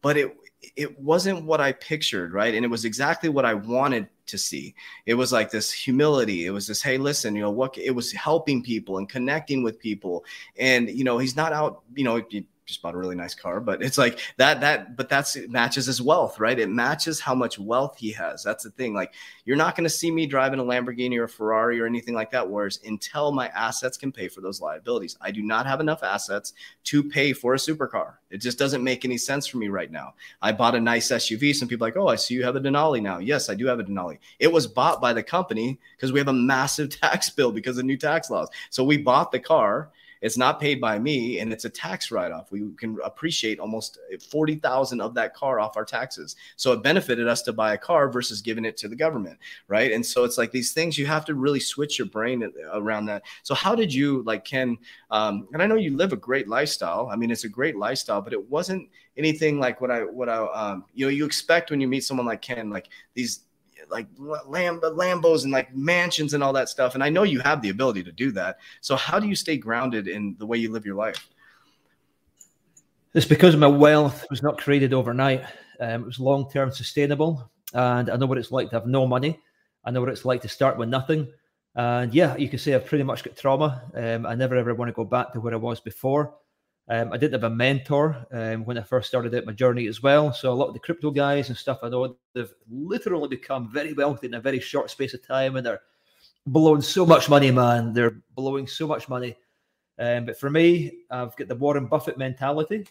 but 0.00 0.16
it, 0.16 0.36
it 0.76 0.98
wasn't 1.00 1.44
what 1.44 1.60
I 1.60 1.72
pictured, 1.72 2.32
right? 2.32 2.54
And 2.54 2.64
it 2.64 2.68
was 2.68 2.84
exactly 2.84 3.28
what 3.28 3.44
I 3.44 3.54
wanted 3.54 4.08
to 4.26 4.38
see. 4.38 4.74
It 5.06 5.14
was 5.14 5.32
like 5.32 5.50
this 5.50 5.72
humility. 5.72 6.46
It 6.46 6.50
was 6.50 6.66
this, 6.66 6.82
hey, 6.82 6.98
listen, 6.98 7.34
you 7.34 7.42
know, 7.42 7.50
what 7.50 7.76
it 7.78 7.90
was 7.90 8.12
helping 8.12 8.62
people 8.62 8.98
and 8.98 9.08
connecting 9.08 9.62
with 9.62 9.78
people. 9.78 10.24
And, 10.56 10.88
you 10.88 11.04
know, 11.04 11.18
he's 11.18 11.36
not 11.36 11.52
out, 11.52 11.82
you 11.94 12.04
know, 12.04 12.22
just 12.68 12.82
bought 12.82 12.94
a 12.94 12.98
really 12.98 13.16
nice 13.16 13.34
car, 13.34 13.60
but 13.60 13.82
it's 13.82 13.96
like 13.96 14.20
that, 14.36 14.60
that, 14.60 14.94
but 14.94 15.08
that's 15.08 15.38
matches 15.48 15.86
his 15.86 16.02
wealth, 16.02 16.38
right? 16.38 16.58
It 16.58 16.68
matches 16.68 17.18
how 17.18 17.34
much 17.34 17.58
wealth 17.58 17.96
he 17.98 18.12
has. 18.12 18.44
That's 18.44 18.62
the 18.62 18.70
thing. 18.70 18.92
Like, 18.92 19.14
you're 19.46 19.56
not 19.56 19.74
going 19.74 19.84
to 19.84 19.90
see 19.90 20.10
me 20.10 20.26
driving 20.26 20.60
a 20.60 20.62
Lamborghini 20.62 21.18
or 21.18 21.24
a 21.24 21.28
Ferrari 21.28 21.80
or 21.80 21.86
anything 21.86 22.14
like 22.14 22.30
that. 22.32 22.48
Whereas 22.48 22.78
until 22.84 23.32
my 23.32 23.48
assets 23.48 23.96
can 23.96 24.12
pay 24.12 24.28
for 24.28 24.42
those 24.42 24.60
liabilities, 24.60 25.16
I 25.22 25.30
do 25.30 25.42
not 25.42 25.64
have 25.66 25.80
enough 25.80 26.02
assets 26.02 26.52
to 26.84 27.02
pay 27.02 27.32
for 27.32 27.54
a 27.54 27.56
supercar. 27.56 28.14
It 28.30 28.38
just 28.38 28.58
doesn't 28.58 28.84
make 28.84 29.06
any 29.06 29.16
sense 29.16 29.46
for 29.46 29.56
me 29.56 29.68
right 29.68 29.90
now. 29.90 30.14
I 30.42 30.52
bought 30.52 30.74
a 30.74 30.80
nice 30.80 31.10
SUV. 31.10 31.54
Some 31.54 31.68
people 31.68 31.86
like, 31.86 31.96
oh, 31.96 32.08
I 32.08 32.16
see 32.16 32.34
you 32.34 32.44
have 32.44 32.56
a 32.56 32.60
Denali 32.60 33.00
now. 33.00 33.18
Yes, 33.18 33.48
I 33.48 33.54
do 33.54 33.66
have 33.66 33.80
a 33.80 33.84
Denali. 33.84 34.18
It 34.38 34.52
was 34.52 34.66
bought 34.66 35.00
by 35.00 35.14
the 35.14 35.22
company 35.22 35.78
because 35.96 36.12
we 36.12 36.18
have 36.18 36.28
a 36.28 36.34
massive 36.34 36.90
tax 37.00 37.30
bill 37.30 37.50
because 37.50 37.78
of 37.78 37.86
new 37.86 37.96
tax 37.96 38.28
laws. 38.28 38.50
So 38.68 38.84
we 38.84 38.98
bought 38.98 39.32
the 39.32 39.40
car 39.40 39.90
it's 40.20 40.36
not 40.36 40.60
paid 40.60 40.80
by 40.80 40.98
me, 40.98 41.40
and 41.40 41.52
it's 41.52 41.64
a 41.64 41.70
tax 41.70 42.10
write 42.10 42.32
off. 42.32 42.50
We 42.50 42.70
can 42.76 42.98
appreciate 43.04 43.58
almost 43.58 43.98
forty 44.30 44.56
thousand 44.56 45.00
of 45.00 45.14
that 45.14 45.34
car 45.34 45.60
off 45.60 45.76
our 45.76 45.84
taxes. 45.84 46.36
So 46.56 46.72
it 46.72 46.82
benefited 46.82 47.28
us 47.28 47.42
to 47.42 47.52
buy 47.52 47.74
a 47.74 47.78
car 47.78 48.10
versus 48.10 48.40
giving 48.40 48.64
it 48.64 48.76
to 48.78 48.88
the 48.88 48.96
government, 48.96 49.38
right? 49.68 49.92
And 49.92 50.04
so 50.04 50.24
it's 50.24 50.38
like 50.38 50.50
these 50.50 50.72
things 50.72 50.98
you 50.98 51.06
have 51.06 51.24
to 51.26 51.34
really 51.34 51.60
switch 51.60 51.98
your 51.98 52.08
brain 52.08 52.50
around 52.72 53.06
that. 53.06 53.22
So 53.42 53.54
how 53.54 53.74
did 53.74 53.92
you 53.92 54.22
like 54.24 54.44
Ken? 54.44 54.76
Um, 55.10 55.48
and 55.52 55.62
I 55.62 55.66
know 55.66 55.76
you 55.76 55.96
live 55.96 56.12
a 56.12 56.16
great 56.16 56.48
lifestyle. 56.48 57.08
I 57.10 57.16
mean, 57.16 57.30
it's 57.30 57.44
a 57.44 57.48
great 57.48 57.76
lifestyle, 57.76 58.20
but 58.20 58.32
it 58.32 58.50
wasn't 58.50 58.88
anything 59.16 59.58
like 59.58 59.80
what 59.80 59.90
I 59.90 60.04
what 60.04 60.28
I 60.28 60.38
um, 60.38 60.84
you 60.94 61.06
know 61.06 61.10
you 61.10 61.26
expect 61.26 61.70
when 61.70 61.80
you 61.80 61.88
meet 61.88 62.04
someone 62.04 62.26
like 62.26 62.42
Ken, 62.42 62.70
like 62.70 62.88
these 63.14 63.40
like 63.90 64.06
Lamb, 64.18 64.80
Lambos 64.80 65.44
and 65.44 65.52
like 65.52 65.74
mansions 65.74 66.34
and 66.34 66.42
all 66.42 66.52
that 66.52 66.68
stuff. 66.68 66.94
And 66.94 67.02
I 67.02 67.08
know 67.08 67.22
you 67.22 67.40
have 67.40 67.62
the 67.62 67.70
ability 67.70 68.02
to 68.04 68.12
do 68.12 68.30
that. 68.32 68.58
So 68.80 68.96
how 68.96 69.18
do 69.18 69.28
you 69.28 69.34
stay 69.34 69.56
grounded 69.56 70.08
in 70.08 70.36
the 70.38 70.46
way 70.46 70.58
you 70.58 70.70
live 70.70 70.86
your 70.86 70.96
life? 70.96 71.28
It's 73.14 73.26
because 73.26 73.56
my 73.56 73.66
wealth 73.66 74.26
was 74.30 74.42
not 74.42 74.58
created 74.58 74.92
overnight. 74.92 75.44
Um, 75.80 76.02
it 76.02 76.06
was 76.06 76.20
long 76.20 76.50
term 76.50 76.70
sustainable. 76.70 77.50
And 77.72 78.10
I 78.10 78.16
know 78.16 78.26
what 78.26 78.38
it's 78.38 78.52
like 78.52 78.70
to 78.70 78.76
have 78.76 78.86
no 78.86 79.06
money. 79.06 79.40
I 79.84 79.90
know 79.90 80.00
what 80.00 80.10
it's 80.10 80.24
like 80.24 80.42
to 80.42 80.48
start 80.48 80.76
with 80.78 80.88
nothing. 80.88 81.28
And 81.74 82.12
yeah, 82.12 82.36
you 82.36 82.48
can 82.48 82.58
say 82.58 82.74
I've 82.74 82.86
pretty 82.86 83.04
much 83.04 83.22
got 83.22 83.36
trauma. 83.36 83.82
Um, 83.94 84.26
I 84.26 84.34
never 84.34 84.56
ever 84.56 84.74
want 84.74 84.88
to 84.88 84.92
go 84.92 85.04
back 85.04 85.32
to 85.32 85.40
where 85.40 85.54
I 85.54 85.56
was 85.56 85.80
before. 85.80 86.34
Um, 86.90 87.12
I 87.12 87.18
didn't 87.18 87.34
have 87.34 87.52
a 87.52 87.54
mentor 87.54 88.26
um, 88.32 88.64
when 88.64 88.78
I 88.78 88.82
first 88.82 89.08
started 89.08 89.34
out 89.34 89.44
my 89.44 89.52
journey 89.52 89.86
as 89.88 90.02
well. 90.02 90.32
So 90.32 90.50
a 90.50 90.54
lot 90.54 90.68
of 90.68 90.74
the 90.74 90.80
crypto 90.80 91.10
guys 91.10 91.48
and 91.48 91.58
stuff 91.58 91.80
I 91.82 91.90
know 91.90 92.16
they've 92.34 92.52
literally 92.70 93.28
become 93.28 93.70
very 93.70 93.92
wealthy 93.92 94.28
in 94.28 94.34
a 94.34 94.40
very 94.40 94.58
short 94.58 94.90
space 94.90 95.12
of 95.12 95.26
time, 95.26 95.56
and 95.56 95.66
they're 95.66 95.82
blowing 96.46 96.80
so 96.80 97.04
much 97.04 97.28
money, 97.28 97.50
man. 97.50 97.92
They're 97.92 98.22
blowing 98.34 98.66
so 98.66 98.86
much 98.86 99.08
money. 99.08 99.36
Um, 99.98 100.24
but 100.24 100.38
for 100.38 100.48
me, 100.48 101.00
I've 101.10 101.36
got 101.36 101.48
the 101.48 101.56
Warren 101.56 101.86
Buffett 101.88 102.16
mentality, 102.16 102.86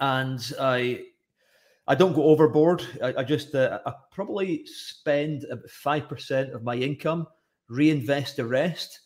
and 0.00 0.52
I 0.60 1.04
I 1.86 1.94
don't 1.94 2.14
go 2.14 2.24
overboard. 2.24 2.84
I, 3.02 3.14
I 3.18 3.22
just 3.22 3.54
uh, 3.54 3.80
I 3.86 3.92
probably 4.10 4.66
spend 4.66 5.44
about 5.44 5.70
five 5.70 6.08
percent 6.08 6.52
of 6.52 6.64
my 6.64 6.74
income, 6.74 7.28
reinvest 7.68 8.36
the 8.36 8.46
rest. 8.46 9.00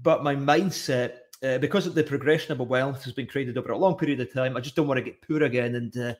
But 0.00 0.22
my 0.22 0.36
mindset 0.36 1.18
uh, 1.42 1.58
because 1.58 1.86
of 1.86 1.94
the 1.94 2.04
progression 2.04 2.52
of 2.52 2.58
my 2.58 2.64
wealth 2.64 3.04
has 3.04 3.12
been 3.12 3.26
created 3.26 3.58
over 3.58 3.72
a 3.72 3.78
long 3.78 3.96
period 3.96 4.20
of 4.20 4.32
time. 4.32 4.56
I 4.56 4.60
just 4.60 4.76
don't 4.76 4.86
want 4.86 4.98
to 4.98 5.04
get 5.04 5.20
poor 5.22 5.42
again. 5.42 5.74
And 5.74 5.96
uh, 5.96 6.14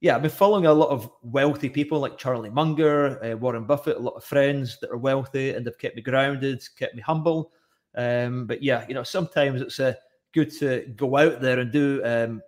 yeah, 0.00 0.16
I've 0.16 0.22
been 0.22 0.30
following 0.30 0.66
a 0.66 0.72
lot 0.72 0.88
of 0.88 1.10
wealthy 1.22 1.68
people 1.68 2.00
like 2.00 2.18
Charlie 2.18 2.50
Munger, 2.50 3.24
uh, 3.24 3.36
Warren 3.36 3.64
Buffett, 3.64 3.96
a 3.96 4.00
lot 4.00 4.14
of 4.14 4.24
friends 4.24 4.78
that 4.80 4.90
are 4.90 4.96
wealthy 4.96 5.50
and 5.50 5.64
they've 5.64 5.78
kept 5.78 5.96
me 5.96 6.02
grounded, 6.02 6.62
kept 6.76 6.96
me 6.96 7.00
humble. 7.00 7.52
Um, 7.94 8.46
but 8.46 8.62
yeah, 8.62 8.84
you 8.88 8.94
know, 8.94 9.04
sometimes 9.04 9.60
it's 9.60 9.78
uh, 9.78 9.94
good 10.32 10.50
to 10.58 10.92
go 10.96 11.16
out 11.16 11.40
there 11.40 11.60
and 11.60 11.70
do 11.70 12.02
um, 12.04 12.42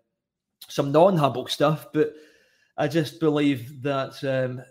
some 0.66 0.90
non 0.90 1.16
humble 1.16 1.46
stuff. 1.46 1.86
But 1.92 2.14
I 2.76 2.88
just 2.88 3.20
believe 3.20 3.82
that. 3.82 4.22
Um, 4.24 4.62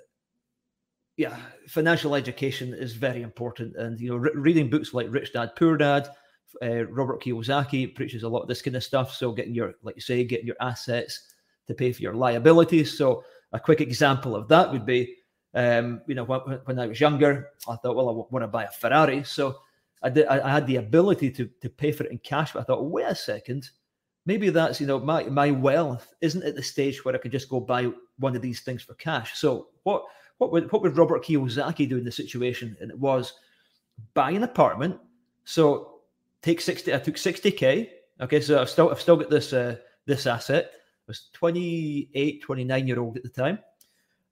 yeah, 1.18 1.38
financial 1.70 2.14
education 2.14 2.74
is 2.74 2.94
very 2.94 3.22
important, 3.22 3.78
and 3.78 3.98
you 4.02 4.10
know, 4.10 4.18
re- 4.18 4.32
reading 4.34 4.70
books 4.70 4.94
like 4.94 5.08
Rich 5.10 5.32
Dad 5.32 5.56
Poor 5.56 5.78
Dad, 5.78 6.10
uh, 6.62 6.86
Robert 6.88 7.22
Kiyosaki 7.22 7.94
preaches 7.94 8.24
a 8.24 8.30
lot 8.30 8.42
of 8.42 8.48
this 8.48 8.62
kind 8.62 8.76
of 8.76 8.84
stuff. 8.84 9.14
So 9.14 9.32
getting 9.32 9.54
your, 9.54 9.74
like 9.84 9.96
you 9.96 10.02
say, 10.02 10.24
getting 10.24 10.48
your 10.48 10.56
assets 10.62 11.34
to 11.68 11.74
pay 11.74 11.92
for 11.92 12.02
your 12.02 12.14
liabilities. 12.14 12.98
So 12.98 13.24
a 13.52 13.60
quick 13.60 13.82
example 13.82 14.36
of 14.36 14.48
that 14.50 14.72
would 14.72 14.86
be, 14.86 15.16
um, 15.54 16.02
you 16.08 16.16
know, 16.16 16.24
when, 16.24 16.40
when, 16.66 16.80
I 16.80 16.88
was 16.88 17.00
younger, 17.00 17.50
I 17.68 17.76
thought, 17.76 17.96
well, 17.96 18.10
I 18.10 18.34
want 18.34 18.44
to 18.44 18.48
buy 18.48 18.66
a 18.66 18.72
Ferrari. 18.72 19.24
So 19.24 19.58
I 20.06 20.10
did. 20.10 20.28
I, 20.28 20.46
I 20.48 20.52
had 20.52 20.68
the 20.68 20.78
ability 20.78 21.32
to 21.32 21.50
to 21.62 21.70
pay 21.70 21.92
for 21.92 22.04
it 22.04 22.12
in 22.12 22.20
cash. 22.20 22.54
But 22.54 22.60
I 22.60 22.64
thought, 22.64 22.86
wait 22.86 23.06
a 23.06 23.16
second, 23.16 23.70
maybe 24.26 24.50
that's 24.50 24.80
you 24.80 24.88
know 24.88 25.00
my 25.00 25.24
my 25.24 25.52
wealth 25.52 26.14
isn't 26.22 26.44
at 26.44 26.56
the 26.56 26.64
stage 26.64 27.04
where 27.04 27.16
I 27.16 27.18
could 27.18 27.32
just 27.32 27.50
go 27.50 27.60
buy 27.60 27.92
one 28.20 28.36
of 28.36 28.42
these 28.42 28.62
things 28.62 28.84
for 28.84 28.94
cash. 28.96 29.40
So 29.40 29.70
what 29.84 30.04
what 30.38 30.52
would 30.52 30.72
what 30.72 30.82
would 30.82 30.98
Robert 30.98 31.24
Kiyosaki 31.24 31.90
do 31.90 31.98
in 31.98 32.06
the 32.06 32.12
situation? 32.12 32.78
And 32.80 32.92
it 32.92 33.00
was 33.00 33.34
buy 34.14 34.32
an 34.32 34.44
apartment. 34.44 35.00
So 35.46 35.95
take 36.46 36.62
60 36.62 36.94
i 36.94 37.00
took 37.00 37.16
60k 37.16 37.90
okay 38.22 38.40
so 38.40 38.62
i've 38.62 38.70
still 38.70 38.92
i've 38.92 39.02
still 39.02 39.18
got 39.18 39.30
this 39.30 39.52
uh, 39.52 39.76
this 40.06 40.28
asset. 40.28 40.72
I 40.74 41.04
was 41.08 41.30
28 41.34 42.42
29 42.42 42.88
year 42.88 43.00
old 43.00 43.18
at 43.18 43.24
the 43.24 43.30
time. 43.30 43.60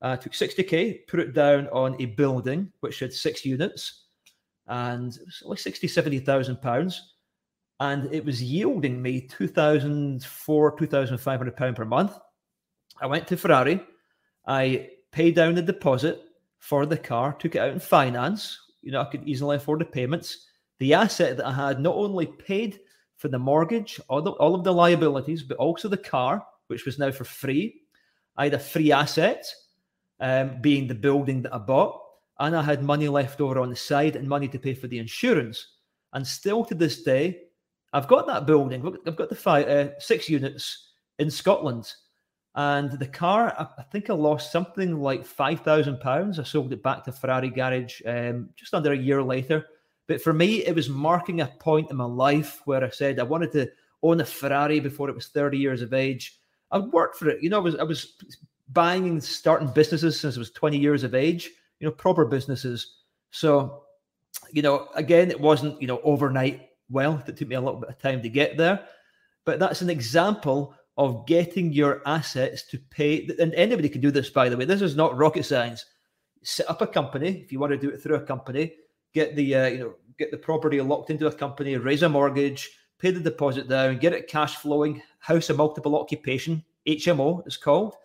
I 0.02 0.16
took 0.16 0.34
60k 0.34 1.08
put 1.08 1.20
it 1.20 1.34
down 1.34 1.68
on 1.70 1.96
a 2.02 2.06
building 2.06 2.72
which 2.82 3.00
had 3.00 3.14
six 3.14 3.46
units 3.46 4.08
and 4.68 5.16
it 5.16 5.26
was 5.26 5.42
like 5.46 5.60
60 5.60 5.88
70000 5.88 6.62
pounds. 6.62 7.16
And 7.80 8.14
it 8.14 8.24
was 8.24 8.42
yielding 8.42 9.02
me 9.02 9.22
2004 9.22 10.78
2500 10.78 11.56
pound 11.56 11.76
per 11.76 11.86
month. 11.86 12.18
I 13.02 13.08
went 13.08 13.28
to 13.28 13.38
ferrari. 13.38 13.82
I 14.46 14.90
paid 15.12 15.36
down 15.36 15.56
the 15.56 15.62
deposit 15.62 16.22
for 16.60 16.86
the 16.86 16.98
car 16.98 17.34
took 17.34 17.56
it 17.56 17.60
out 17.60 17.72
in 17.72 17.80
finance. 17.80 18.58
You 18.82 18.92
know, 18.92 19.02
I 19.02 19.06
could 19.06 19.28
easily 19.28 19.58
afford 19.58 19.80
the 19.80 19.86
payments. 19.86 20.48
The 20.80 20.94
asset 20.94 21.38
that 21.38 21.46
I 21.46 21.54
had 21.54 21.80
not 21.80 21.96
only 21.96 22.26
paid 22.26 22.80
for 23.18 23.28
the 23.28 23.40
mortgage, 23.40 24.00
all, 24.10 24.22
the, 24.22 24.32
all 24.32 24.56
of 24.56 24.64
the 24.64 24.74
liabilities, 24.74 25.44
but 25.44 25.58
also 25.58 25.88
the 25.88 25.98
car, 25.98 26.46
which 26.68 26.86
was 26.86 27.00
now 27.00 27.12
for 27.12 27.24
free. 27.24 27.82
I 28.36 28.46
had 28.46 28.54
a 28.54 28.60
free 28.60 28.92
asset, 28.92 29.46
um, 30.20 30.60
being 30.62 30.88
the 30.88 30.96
building 30.96 31.42
that 31.44 31.54
I 31.54 31.60
bought, 31.60 32.02
and 32.40 32.56
I 32.56 32.62
had 32.62 32.84
money 32.84 33.08
left 33.08 33.40
over 33.40 33.60
on 33.60 33.70
the 33.70 33.76
side 33.76 34.16
and 34.16 34.28
money 34.28 34.48
to 34.50 34.60
pay 34.60 34.74
for 34.74 34.88
the 34.88 35.00
insurance. 35.00 35.68
And 36.14 36.26
still 36.26 36.66
to 36.66 36.76
this 36.76 37.04
day, 37.04 37.44
I've 37.94 38.08
got 38.08 38.28
that 38.28 38.46
building. 38.46 38.86
I've 39.06 39.16
got 39.16 39.30
the 39.30 39.36
five, 39.36 39.68
uh, 39.68 40.00
six 40.00 40.28
units 40.28 40.90
in 41.20 41.30
Scotland. 41.30 41.94
And 42.56 42.92
the 42.92 43.08
car, 43.08 43.56
I, 43.58 43.84
think 43.84 44.10
I 44.10 44.14
lost 44.14 44.52
something 44.52 45.00
like 45.00 45.26
£5,000. 45.26 46.40
I 46.40 46.44
sold 46.44 46.72
it 46.74 46.84
back 46.84 47.04
to 47.04 47.12
Ferrari 47.12 47.50
Garage 47.50 48.02
um, 48.06 48.50
just 48.56 48.74
under 48.74 48.92
a 48.92 48.98
year 48.98 49.24
later. 49.24 49.66
But 50.14 50.22
for 50.22 50.32
me, 50.32 50.64
it 50.64 50.76
was 50.76 50.90
marking 50.90 51.42
a 51.42 51.48
point 51.48 51.90
in 51.90 51.98
my 51.98 52.06
life 52.06 52.62
where 52.66 52.84
I 52.84 52.92
said 52.92 53.20
I 53.20 53.24
wanted 53.24 53.52
to 53.54 53.68
own 54.04 54.22
a 54.22 54.26
Ferrari 54.26 54.80
before 54.80 55.10
it 55.10 55.16
was 55.16 55.30
30 55.30 55.58
years 55.58 55.82
of 55.82 55.92
age. 55.92 56.38
I 56.70 56.78
worked 56.78 57.18
for 57.18 57.30
it. 57.30 57.42
You 57.42 57.50
know, 57.50 57.58
I 57.58 57.62
was, 57.62 57.76
I 57.78 57.84
was 57.84 58.14
buying 58.72 59.08
and 59.08 59.24
starting 59.24 59.74
businesses 59.74 60.20
since 60.20 60.36
I 60.36 60.40
was 60.40 60.52
20 60.52 60.78
years 60.78 61.04
of 61.04 61.16
age, 61.16 61.50
you 61.80 61.88
know, 61.88 61.92
proper 61.92 62.26
businesses. 62.26 62.98
So, 63.32 63.86
you 64.52 64.62
know, 64.62 64.88
again, 64.94 65.32
it 65.32 65.42
wasn't, 65.42 65.82
you 65.82 65.88
know, 65.88 66.00
overnight 66.04 66.70
wealth. 66.92 67.28
It 67.28 67.36
took 67.36 67.48
me 67.48 67.56
a 67.56 67.62
little 67.62 67.80
bit 67.80 67.90
of 67.90 67.98
time 67.98 68.22
to 68.22 68.30
get 68.30 68.56
there. 68.56 68.86
But 69.46 69.58
that's 69.58 69.82
an 69.82 69.90
example 69.90 70.76
of 70.96 71.26
getting 71.26 71.74
your 71.74 72.04
assets 72.06 72.68
to 72.68 72.78
pay. 72.78 73.28
And 73.40 73.52
anybody 73.56 73.90
can 73.90 74.02
do 74.02 74.12
this, 74.12 74.30
by 74.30 74.48
the 74.48 74.58
way. 74.58 74.66
This 74.66 74.84
is 74.84 74.96
not 74.96 75.18
rocket 75.18 75.44
science. 75.44 75.86
Set 76.44 76.70
up 76.70 76.84
a 76.84 76.88
company 76.88 77.42
if 77.44 77.52
you 77.52 77.58
want 77.58 77.72
to 77.72 77.80
do 77.80 77.90
it 77.90 77.98
through 77.98 78.18
a 78.18 78.22
company. 78.22 78.74
Get 79.14 79.36
the 79.36 79.56
uh, 79.56 79.68
you 79.68 79.80
know 79.80 79.94
get 80.18 80.32
the 80.32 80.38
property 80.38 80.82
locked 80.82 81.10
into 81.10 81.28
a 81.28 81.32
company, 81.32 81.76
raise 81.78 82.04
a 82.04 82.10
mortgage, 82.10 82.70
pay 83.00 83.12
the 83.12 83.20
deposit 83.20 83.68
down, 83.68 83.98
get 83.98 84.14
it 84.14 84.28
cash 84.28 84.56
flowing. 84.58 85.02
House 85.20 85.50
of 85.50 85.58
multiple 85.58 85.98
occupation 85.98 86.64
(HMO) 86.88 87.46
is 87.48 87.58
called. 87.58 87.96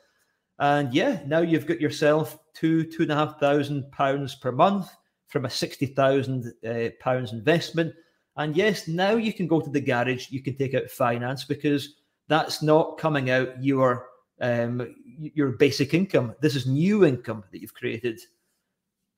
And 0.58 0.92
yeah, 0.92 1.20
now 1.26 1.40
you've 1.40 1.66
got 1.66 1.80
yourself 1.80 2.38
two 2.54 2.84
two 2.84 3.02
and 3.02 3.12
a 3.12 3.14
half 3.14 3.38
thousand 3.38 3.90
pounds 3.92 4.34
per 4.34 4.52
month 4.52 4.88
from 5.28 5.44
a 5.44 5.50
sixty 5.50 5.86
thousand 5.86 6.52
uh, 6.66 6.90
pounds 7.00 7.32
investment. 7.32 7.94
And 8.36 8.56
yes, 8.56 8.86
now 8.86 9.16
you 9.16 9.32
can 9.32 9.48
go 9.48 9.60
to 9.60 9.70
the 9.70 9.80
garage, 9.80 10.30
you 10.30 10.42
can 10.42 10.56
take 10.56 10.74
out 10.74 10.90
finance 10.90 11.44
because 11.44 11.96
that's 12.28 12.62
not 12.62 12.98
coming 12.98 13.30
out 13.30 13.62
your 13.62 14.06
um, 14.40 14.94
your 15.16 15.50
basic 15.52 15.94
income. 15.94 16.34
This 16.40 16.54
is 16.54 16.66
new 16.66 17.04
income 17.04 17.44
that 17.50 17.60
you've 17.60 17.74
created. 17.74 18.20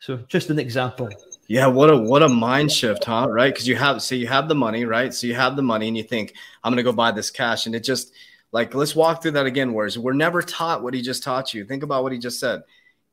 So 0.00 0.16
just 0.28 0.48
an 0.48 0.58
example. 0.58 1.10
Yeah, 1.46 1.66
what 1.66 1.90
a 1.90 1.96
what 1.96 2.22
a 2.22 2.28
mind 2.28 2.72
shift, 2.72 3.04
huh? 3.04 3.28
Right? 3.28 3.52
Because 3.52 3.68
you 3.68 3.76
have 3.76 4.00
so 4.00 4.14
you 4.14 4.26
have 4.26 4.48
the 4.48 4.54
money, 4.54 4.86
right? 4.86 5.12
So 5.12 5.26
you 5.26 5.34
have 5.34 5.56
the 5.56 5.62
money 5.62 5.88
and 5.88 5.96
you 5.96 6.02
think, 6.02 6.34
I'm 6.64 6.72
gonna 6.72 6.82
go 6.82 6.92
buy 6.92 7.12
this 7.12 7.30
cash. 7.30 7.66
And 7.66 7.74
it 7.74 7.84
just 7.84 8.12
like 8.50 8.74
let's 8.74 8.96
walk 8.96 9.20
through 9.20 9.32
that 9.32 9.44
again. 9.44 9.74
Whereas 9.74 9.98
we're 9.98 10.14
never 10.14 10.40
taught 10.40 10.82
what 10.82 10.94
he 10.94 11.02
just 11.02 11.22
taught 11.22 11.52
you. 11.52 11.66
Think 11.66 11.82
about 11.82 12.02
what 12.02 12.12
he 12.12 12.18
just 12.18 12.40
said. 12.40 12.62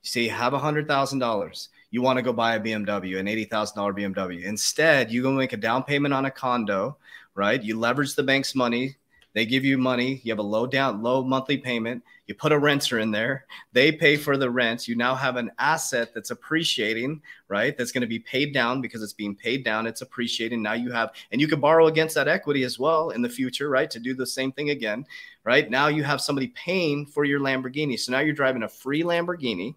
You 0.01 0.09
see, 0.09 0.23
you 0.25 0.29
have 0.31 0.53
a 0.53 0.59
hundred 0.59 0.87
thousand 0.87 1.19
dollars. 1.19 1.69
You 1.91 2.01
want 2.01 2.17
to 2.17 2.23
go 2.23 2.31
buy 2.31 2.55
a 2.55 2.59
BMW, 2.59 3.19
an 3.19 3.27
eighty 3.27 3.43
thousand 3.43 3.75
dollar 3.75 3.93
BMW. 3.93 4.45
Instead, 4.45 5.11
you 5.11 5.21
go 5.21 5.31
make 5.33 5.51
a 5.51 5.57
down 5.57 5.83
payment 5.83 6.13
on 6.13 6.25
a 6.25 6.31
condo, 6.31 6.97
right? 7.35 7.61
You 7.61 7.77
leverage 7.77 8.15
the 8.15 8.23
bank's 8.23 8.55
money 8.55 8.95
they 9.37 9.45
give 9.45 9.63
you 9.63 9.77
money. 9.77 10.19
You 10.23 10.31
have 10.31 10.39
a 10.39 10.41
low 10.41 10.65
down, 10.65 11.03
low 11.03 11.23
monthly 11.23 11.59
payment. 11.59 12.03
You 12.25 12.33
put 12.33 12.51
a 12.51 12.57
renter 12.57 12.97
in 12.97 13.11
there. 13.11 13.45
They 13.71 13.91
pay 13.91 14.17
for 14.17 14.35
the 14.35 14.49
rent. 14.49 14.87
You 14.87 14.95
now 14.95 15.13
have 15.13 15.35
an 15.35 15.51
asset 15.59 16.09
that's 16.15 16.31
appreciating, 16.31 17.21
right? 17.47 17.77
That's 17.77 17.91
going 17.91 18.01
to 18.01 18.07
be 18.07 18.17
paid 18.17 18.51
down 18.51 18.81
because 18.81 19.03
it's 19.03 19.13
being 19.13 19.35
paid 19.35 19.63
down. 19.63 19.85
It's 19.85 20.01
appreciating. 20.01 20.63
Now 20.63 20.73
you 20.73 20.91
have, 20.91 21.11
and 21.31 21.39
you 21.39 21.47
can 21.47 21.59
borrow 21.59 21.85
against 21.85 22.15
that 22.15 22.27
equity 22.27 22.63
as 22.63 22.79
well 22.79 23.11
in 23.11 23.21
the 23.21 23.29
future, 23.29 23.69
right? 23.69 23.91
To 23.91 23.99
do 23.99 24.15
the 24.15 24.25
same 24.25 24.51
thing 24.51 24.71
again, 24.71 25.05
right? 25.43 25.69
Now 25.69 25.87
you 25.87 26.03
have 26.03 26.19
somebody 26.19 26.47
paying 26.47 27.05
for 27.05 27.23
your 27.23 27.39
Lamborghini. 27.39 27.99
So 27.99 28.11
now 28.11 28.21
you're 28.21 28.33
driving 28.33 28.63
a 28.63 28.67
free 28.67 29.03
Lamborghini 29.03 29.75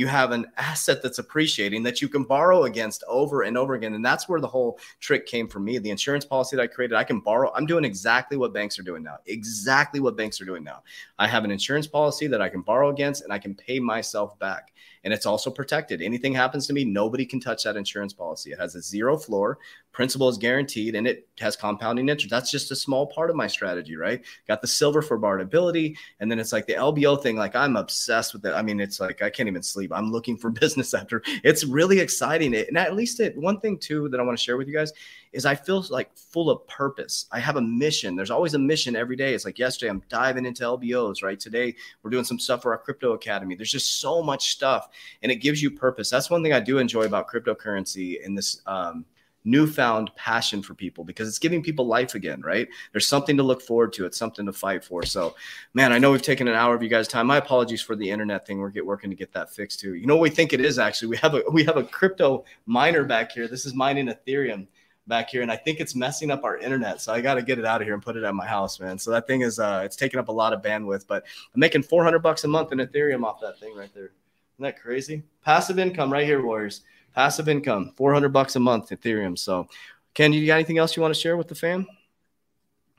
you 0.00 0.06
have 0.06 0.30
an 0.30 0.46
asset 0.56 1.02
that's 1.02 1.18
appreciating 1.18 1.82
that 1.82 2.00
you 2.00 2.08
can 2.08 2.24
borrow 2.24 2.64
against 2.64 3.04
over 3.06 3.42
and 3.42 3.58
over 3.58 3.74
again. 3.74 3.92
And 3.92 4.02
that's 4.02 4.30
where 4.30 4.40
the 4.40 4.48
whole 4.48 4.78
trick 4.98 5.26
came 5.26 5.46
for 5.46 5.60
me. 5.60 5.76
The 5.76 5.90
insurance 5.90 6.24
policy 6.24 6.56
that 6.56 6.62
I 6.62 6.66
created, 6.68 6.96
I 6.96 7.04
can 7.04 7.20
borrow. 7.20 7.52
I'm 7.54 7.66
doing 7.66 7.84
exactly 7.84 8.38
what 8.38 8.54
banks 8.54 8.78
are 8.78 8.82
doing 8.82 9.02
now. 9.02 9.18
Exactly 9.26 10.00
what 10.00 10.16
banks 10.16 10.40
are 10.40 10.46
doing 10.46 10.64
now. 10.64 10.82
I 11.18 11.28
have 11.28 11.44
an 11.44 11.50
insurance 11.50 11.86
policy 11.86 12.28
that 12.28 12.40
I 12.40 12.48
can 12.48 12.62
borrow 12.62 12.88
against 12.88 13.22
and 13.22 13.30
I 13.30 13.38
can 13.38 13.54
pay 13.54 13.78
myself 13.78 14.38
back 14.38 14.72
and 15.04 15.12
it's 15.12 15.26
also 15.26 15.50
protected. 15.50 16.02
Anything 16.02 16.34
happens 16.34 16.66
to 16.66 16.72
me, 16.72 16.84
nobody 16.84 17.24
can 17.24 17.40
touch 17.40 17.64
that 17.64 17.76
insurance 17.76 18.12
policy. 18.12 18.52
It 18.52 18.58
has 18.58 18.74
a 18.74 18.82
zero 18.82 19.16
floor, 19.16 19.58
principal 19.92 20.28
is 20.28 20.38
guaranteed, 20.38 20.94
and 20.94 21.06
it 21.06 21.28
has 21.40 21.56
compounding 21.56 22.08
interest. 22.08 22.30
That's 22.30 22.50
just 22.50 22.70
a 22.70 22.76
small 22.76 23.06
part 23.06 23.30
of 23.30 23.36
my 23.36 23.46
strategy, 23.46 23.96
right? 23.96 24.22
Got 24.46 24.60
the 24.60 24.66
silver 24.66 25.02
for 25.02 25.18
borrowability, 25.18 25.96
and 26.20 26.30
then 26.30 26.38
it's 26.38 26.52
like 26.52 26.66
the 26.66 26.74
LBO 26.74 27.20
thing. 27.20 27.36
Like 27.36 27.56
I'm 27.56 27.76
obsessed 27.76 28.32
with 28.32 28.44
it. 28.46 28.52
I 28.52 28.62
mean, 28.62 28.80
it's 28.80 29.00
like 29.00 29.22
I 29.22 29.30
can't 29.30 29.48
even 29.48 29.62
sleep. 29.62 29.92
I'm 29.92 30.12
looking 30.12 30.36
for 30.36 30.50
business 30.60 30.94
after. 30.94 31.22
It's 31.42 31.64
really 31.64 32.00
exciting. 32.00 32.54
And 32.54 32.78
at 32.78 32.94
least 32.94 33.20
it 33.20 33.36
one 33.36 33.60
thing 33.60 33.78
too 33.78 34.08
that 34.08 34.20
I 34.20 34.22
want 34.22 34.38
to 34.38 34.42
share 34.42 34.56
with 34.56 34.68
you 34.68 34.74
guys 34.74 34.92
is 35.32 35.46
I 35.46 35.54
feel 35.54 35.84
like 35.90 36.16
full 36.16 36.50
of 36.50 36.66
purpose. 36.66 37.26
I 37.30 37.38
have 37.38 37.56
a 37.56 37.60
mission. 37.60 38.16
There's 38.16 38.30
always 38.30 38.54
a 38.54 38.58
mission 38.58 38.96
every 38.96 39.16
day. 39.16 39.34
It's 39.34 39.44
like 39.44 39.58
yesterday, 39.58 39.90
I'm 39.90 40.02
diving 40.08 40.46
into 40.46 40.64
LBOs, 40.64 41.22
right? 41.22 41.38
Today, 41.38 41.74
we're 42.02 42.10
doing 42.10 42.24
some 42.24 42.38
stuff 42.38 42.62
for 42.62 42.72
our 42.72 42.78
crypto 42.78 43.12
academy. 43.12 43.54
There's 43.54 43.70
just 43.70 44.00
so 44.00 44.22
much 44.22 44.50
stuff 44.50 44.88
and 45.22 45.30
it 45.30 45.36
gives 45.36 45.62
you 45.62 45.70
purpose. 45.70 46.10
That's 46.10 46.30
one 46.30 46.42
thing 46.42 46.52
I 46.52 46.60
do 46.60 46.78
enjoy 46.78 47.02
about 47.02 47.28
cryptocurrency 47.28 48.24
in 48.24 48.34
this 48.34 48.60
um, 48.66 49.04
newfound 49.44 50.14
passion 50.16 50.62
for 50.62 50.74
people 50.74 51.04
because 51.04 51.28
it's 51.28 51.38
giving 51.38 51.62
people 51.62 51.86
life 51.86 52.14
again, 52.14 52.40
right? 52.42 52.68
There's 52.92 53.06
something 53.06 53.36
to 53.36 53.42
look 53.42 53.62
forward 53.62 53.92
to. 53.94 54.06
It's 54.06 54.18
something 54.18 54.46
to 54.46 54.52
fight 54.52 54.84
for. 54.84 55.04
So, 55.04 55.34
man, 55.74 55.92
I 55.92 55.98
know 55.98 56.12
we've 56.12 56.22
taken 56.22 56.48
an 56.48 56.54
hour 56.54 56.74
of 56.74 56.82
you 56.82 56.88
guys' 56.88 57.08
time. 57.08 57.26
My 57.26 57.38
apologies 57.38 57.82
for 57.82 57.96
the 57.96 58.10
internet 58.10 58.46
thing. 58.46 58.58
We're 58.58 58.70
get 58.70 58.84
working 58.84 59.10
to 59.10 59.16
get 59.16 59.32
that 59.32 59.50
fixed 59.50 59.80
too. 59.80 59.94
You 59.94 60.06
know 60.06 60.16
what 60.16 60.22
we 60.22 60.30
think 60.30 60.52
it 60.52 60.60
is 60.60 60.78
actually? 60.78 61.08
We 61.08 61.16
have 61.18 61.34
a 61.34 61.42
we 61.52 61.64
have 61.64 61.76
a 61.76 61.84
crypto 61.84 62.44
miner 62.66 63.04
back 63.04 63.32
here. 63.32 63.48
This 63.48 63.66
is 63.66 63.74
mining 63.74 64.08
Ethereum 64.08 64.66
back 65.06 65.30
here, 65.30 65.42
and 65.42 65.50
I 65.50 65.56
think 65.56 65.80
it's 65.80 65.94
messing 65.94 66.30
up 66.30 66.44
our 66.44 66.58
internet. 66.58 67.00
So 67.00 67.12
I 67.12 67.20
got 67.20 67.34
to 67.34 67.42
get 67.42 67.58
it 67.58 67.64
out 67.64 67.80
of 67.80 67.86
here 67.86 67.94
and 67.94 68.02
put 68.02 68.16
it 68.16 68.24
at 68.24 68.34
my 68.34 68.46
house, 68.46 68.78
man. 68.78 68.98
So 68.98 69.10
that 69.10 69.26
thing 69.26 69.40
is 69.40 69.58
uh, 69.58 69.82
it's 69.84 69.96
taking 69.96 70.20
up 70.20 70.28
a 70.28 70.32
lot 70.32 70.52
of 70.52 70.62
bandwidth, 70.62 71.06
but 71.06 71.24
I'm 71.54 71.60
making 71.60 71.82
400 71.82 72.20
bucks 72.20 72.44
a 72.44 72.48
month 72.48 72.72
in 72.72 72.78
Ethereum 72.78 73.24
off 73.24 73.40
that 73.40 73.58
thing 73.58 73.76
right 73.76 73.92
there. 73.94 74.12
Isn't 74.60 74.74
that 74.74 74.80
crazy? 74.80 75.22
Passive 75.44 75.78
income 75.78 76.12
right 76.12 76.26
here, 76.26 76.42
Warriors. 76.42 76.82
Passive 77.14 77.48
income, 77.48 77.92
400 77.96 78.28
bucks 78.28 78.56
a 78.56 78.60
month 78.60 78.90
Ethereum. 78.90 79.38
So, 79.38 79.68
Ken, 80.14 80.32
you 80.32 80.46
got 80.46 80.54
anything 80.54 80.78
else 80.78 80.96
you 80.96 81.02
want 81.02 81.14
to 81.14 81.20
share 81.20 81.36
with 81.36 81.48
the 81.48 81.54
fam? 81.54 81.86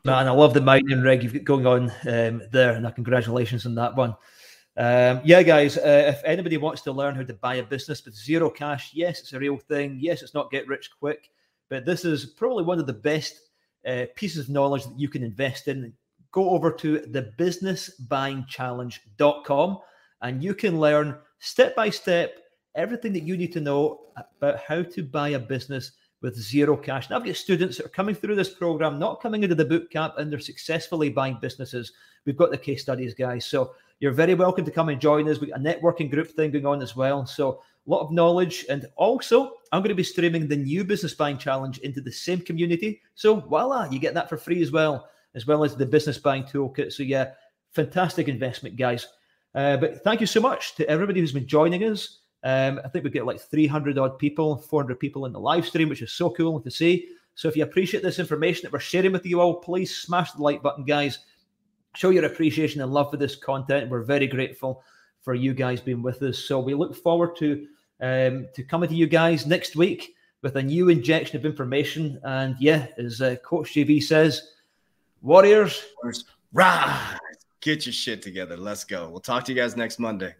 Man, 0.03 0.27
I 0.27 0.31
love 0.31 0.53
the 0.53 0.61
mining 0.61 1.01
rig 1.01 1.23
you've 1.23 1.43
got 1.43 1.61
going 1.61 1.67
on 1.67 1.91
um, 2.07 2.41
there, 2.51 2.73
and 2.73 2.95
congratulations 2.95 3.65
on 3.65 3.75
that 3.75 3.95
one. 3.95 4.15
Um, 4.77 5.21
yeah, 5.23 5.43
guys, 5.43 5.77
uh, 5.77 6.13
if 6.15 6.23
anybody 6.23 6.57
wants 6.57 6.81
to 6.83 6.91
learn 6.91 7.15
how 7.15 7.23
to 7.23 7.33
buy 7.33 7.55
a 7.55 7.63
business 7.63 8.03
with 8.03 8.15
zero 8.15 8.49
cash, 8.49 8.91
yes, 8.93 9.19
it's 9.19 9.33
a 9.33 9.39
real 9.39 9.57
thing. 9.57 9.97
Yes, 9.99 10.23
it's 10.23 10.33
not 10.33 10.49
get 10.49 10.67
rich 10.67 10.89
quick. 10.97 11.29
But 11.69 11.85
this 11.85 12.03
is 12.03 12.25
probably 12.25 12.63
one 12.63 12.79
of 12.79 12.87
the 12.87 12.93
best 12.93 13.51
uh, 13.85 14.05
pieces 14.15 14.45
of 14.45 14.49
knowledge 14.49 14.85
that 14.85 14.99
you 14.99 15.07
can 15.07 15.23
invest 15.23 15.67
in. 15.67 15.93
Go 16.31 16.49
over 16.49 16.71
to 16.71 16.99
thebusinessbuyingchallenge.com 16.99 19.77
and 20.21 20.43
you 20.43 20.53
can 20.53 20.79
learn 20.79 21.17
step 21.39 21.75
by 21.75 21.89
step 21.89 22.37
everything 22.75 23.13
that 23.13 23.23
you 23.23 23.37
need 23.37 23.53
to 23.53 23.61
know 23.61 24.01
about 24.17 24.59
how 24.59 24.83
to 24.83 25.03
buy 25.03 25.29
a 25.29 25.39
business 25.39 25.91
with 26.21 26.35
zero 26.35 26.77
cash. 26.77 27.09
Now, 27.09 27.17
I've 27.17 27.25
got 27.25 27.35
students 27.35 27.77
that 27.77 27.85
are 27.87 27.89
coming 27.89 28.15
through 28.15 28.35
this 28.35 28.53
program, 28.53 28.99
not 28.99 29.21
coming 29.21 29.43
into 29.43 29.55
the 29.55 29.65
boot 29.65 29.89
camp, 29.89 30.13
and 30.17 30.31
they're 30.31 30.39
successfully 30.39 31.09
buying 31.09 31.37
businesses. 31.41 31.91
We've 32.25 32.37
got 32.37 32.51
the 32.51 32.57
case 32.57 32.83
studies, 32.83 33.13
guys. 33.13 33.45
So 33.45 33.73
you're 33.99 34.11
very 34.11 34.35
welcome 34.35 34.65
to 34.65 34.71
come 34.71 34.89
and 34.89 35.01
join 35.01 35.27
us. 35.27 35.39
We've 35.39 35.49
got 35.49 35.59
a 35.59 35.63
networking 35.63 36.11
group 36.11 36.29
thing 36.29 36.51
going 36.51 36.65
on 36.65 36.81
as 36.81 36.95
well. 36.95 37.25
So 37.25 37.61
a 37.87 37.89
lot 37.89 38.01
of 38.01 38.11
knowledge. 38.11 38.65
And 38.69 38.85
also, 38.95 39.53
I'm 39.71 39.81
going 39.81 39.89
to 39.89 39.95
be 39.95 40.03
streaming 40.03 40.47
the 40.47 40.55
new 40.55 40.83
Business 40.83 41.15
Buying 41.15 41.37
Challenge 41.37 41.79
into 41.79 42.01
the 42.01 42.11
same 42.11 42.41
community. 42.41 43.01
So 43.15 43.39
voila, 43.39 43.89
you 43.89 43.99
get 43.99 44.13
that 44.13 44.29
for 44.29 44.37
free 44.37 44.61
as 44.61 44.71
well, 44.71 45.09
as 45.33 45.47
well 45.47 45.63
as 45.63 45.75
the 45.75 45.85
Business 45.85 46.19
Buying 46.19 46.43
Toolkit. 46.43 46.93
So 46.93 47.03
yeah, 47.03 47.31
fantastic 47.71 48.27
investment, 48.27 48.75
guys. 48.75 49.07
Uh, 49.55 49.77
but 49.77 50.03
thank 50.03 50.21
you 50.21 50.27
so 50.27 50.39
much 50.39 50.75
to 50.75 50.87
everybody 50.87 51.19
who's 51.19 51.33
been 51.33 51.47
joining 51.47 51.83
us. 51.83 52.19
Um, 52.43 52.79
I 52.83 52.87
think 52.87 53.03
we 53.03 53.11
get 53.11 53.25
like 53.25 53.39
300 53.39 53.97
odd 53.97 54.17
people, 54.17 54.57
400 54.57 54.99
people 54.99 55.25
in 55.25 55.33
the 55.33 55.39
live 55.39 55.65
stream, 55.65 55.89
which 55.89 56.01
is 56.01 56.11
so 56.11 56.29
cool 56.31 56.59
to 56.59 56.71
see. 56.71 57.09
So 57.35 57.47
if 57.47 57.55
you 57.55 57.63
appreciate 57.63 58.03
this 58.03 58.19
information 58.19 58.63
that 58.63 58.73
we're 58.73 58.79
sharing 58.79 59.11
with 59.11 59.25
you 59.25 59.39
all, 59.39 59.55
please 59.55 59.95
smash 59.95 60.31
the 60.31 60.41
like 60.41 60.61
button, 60.61 60.83
guys. 60.83 61.19
Show 61.95 62.09
your 62.09 62.25
appreciation 62.25 62.81
and 62.81 62.91
love 62.91 63.11
for 63.11 63.17
this 63.17 63.35
content. 63.35 63.89
We're 63.89 64.03
very 64.03 64.27
grateful 64.27 64.83
for 65.21 65.33
you 65.33 65.53
guys 65.53 65.81
being 65.81 66.01
with 66.01 66.21
us. 66.23 66.39
So 66.39 66.59
we 66.59 66.73
look 66.73 66.95
forward 66.95 67.35
to 67.37 67.67
um, 68.01 68.47
to 68.55 68.63
coming 68.63 68.89
to 68.89 68.95
you 68.95 69.07
guys 69.07 69.45
next 69.45 69.75
week 69.75 70.15
with 70.41 70.55
a 70.55 70.63
new 70.63 70.89
injection 70.89 71.37
of 71.37 71.45
information. 71.45 72.19
And 72.23 72.55
yeah, 72.59 72.87
as 72.97 73.21
uh, 73.21 73.35
Coach 73.43 73.73
JV 73.73 74.01
says, 74.01 74.53
Warriors, 75.21 75.83
rise, 76.51 77.17
get 77.59 77.85
your 77.85 77.93
shit 77.93 78.23
together. 78.23 78.57
Let's 78.57 78.83
go. 78.83 79.09
We'll 79.09 79.19
talk 79.19 79.45
to 79.45 79.53
you 79.53 79.61
guys 79.61 79.77
next 79.77 79.99
Monday. 79.99 80.33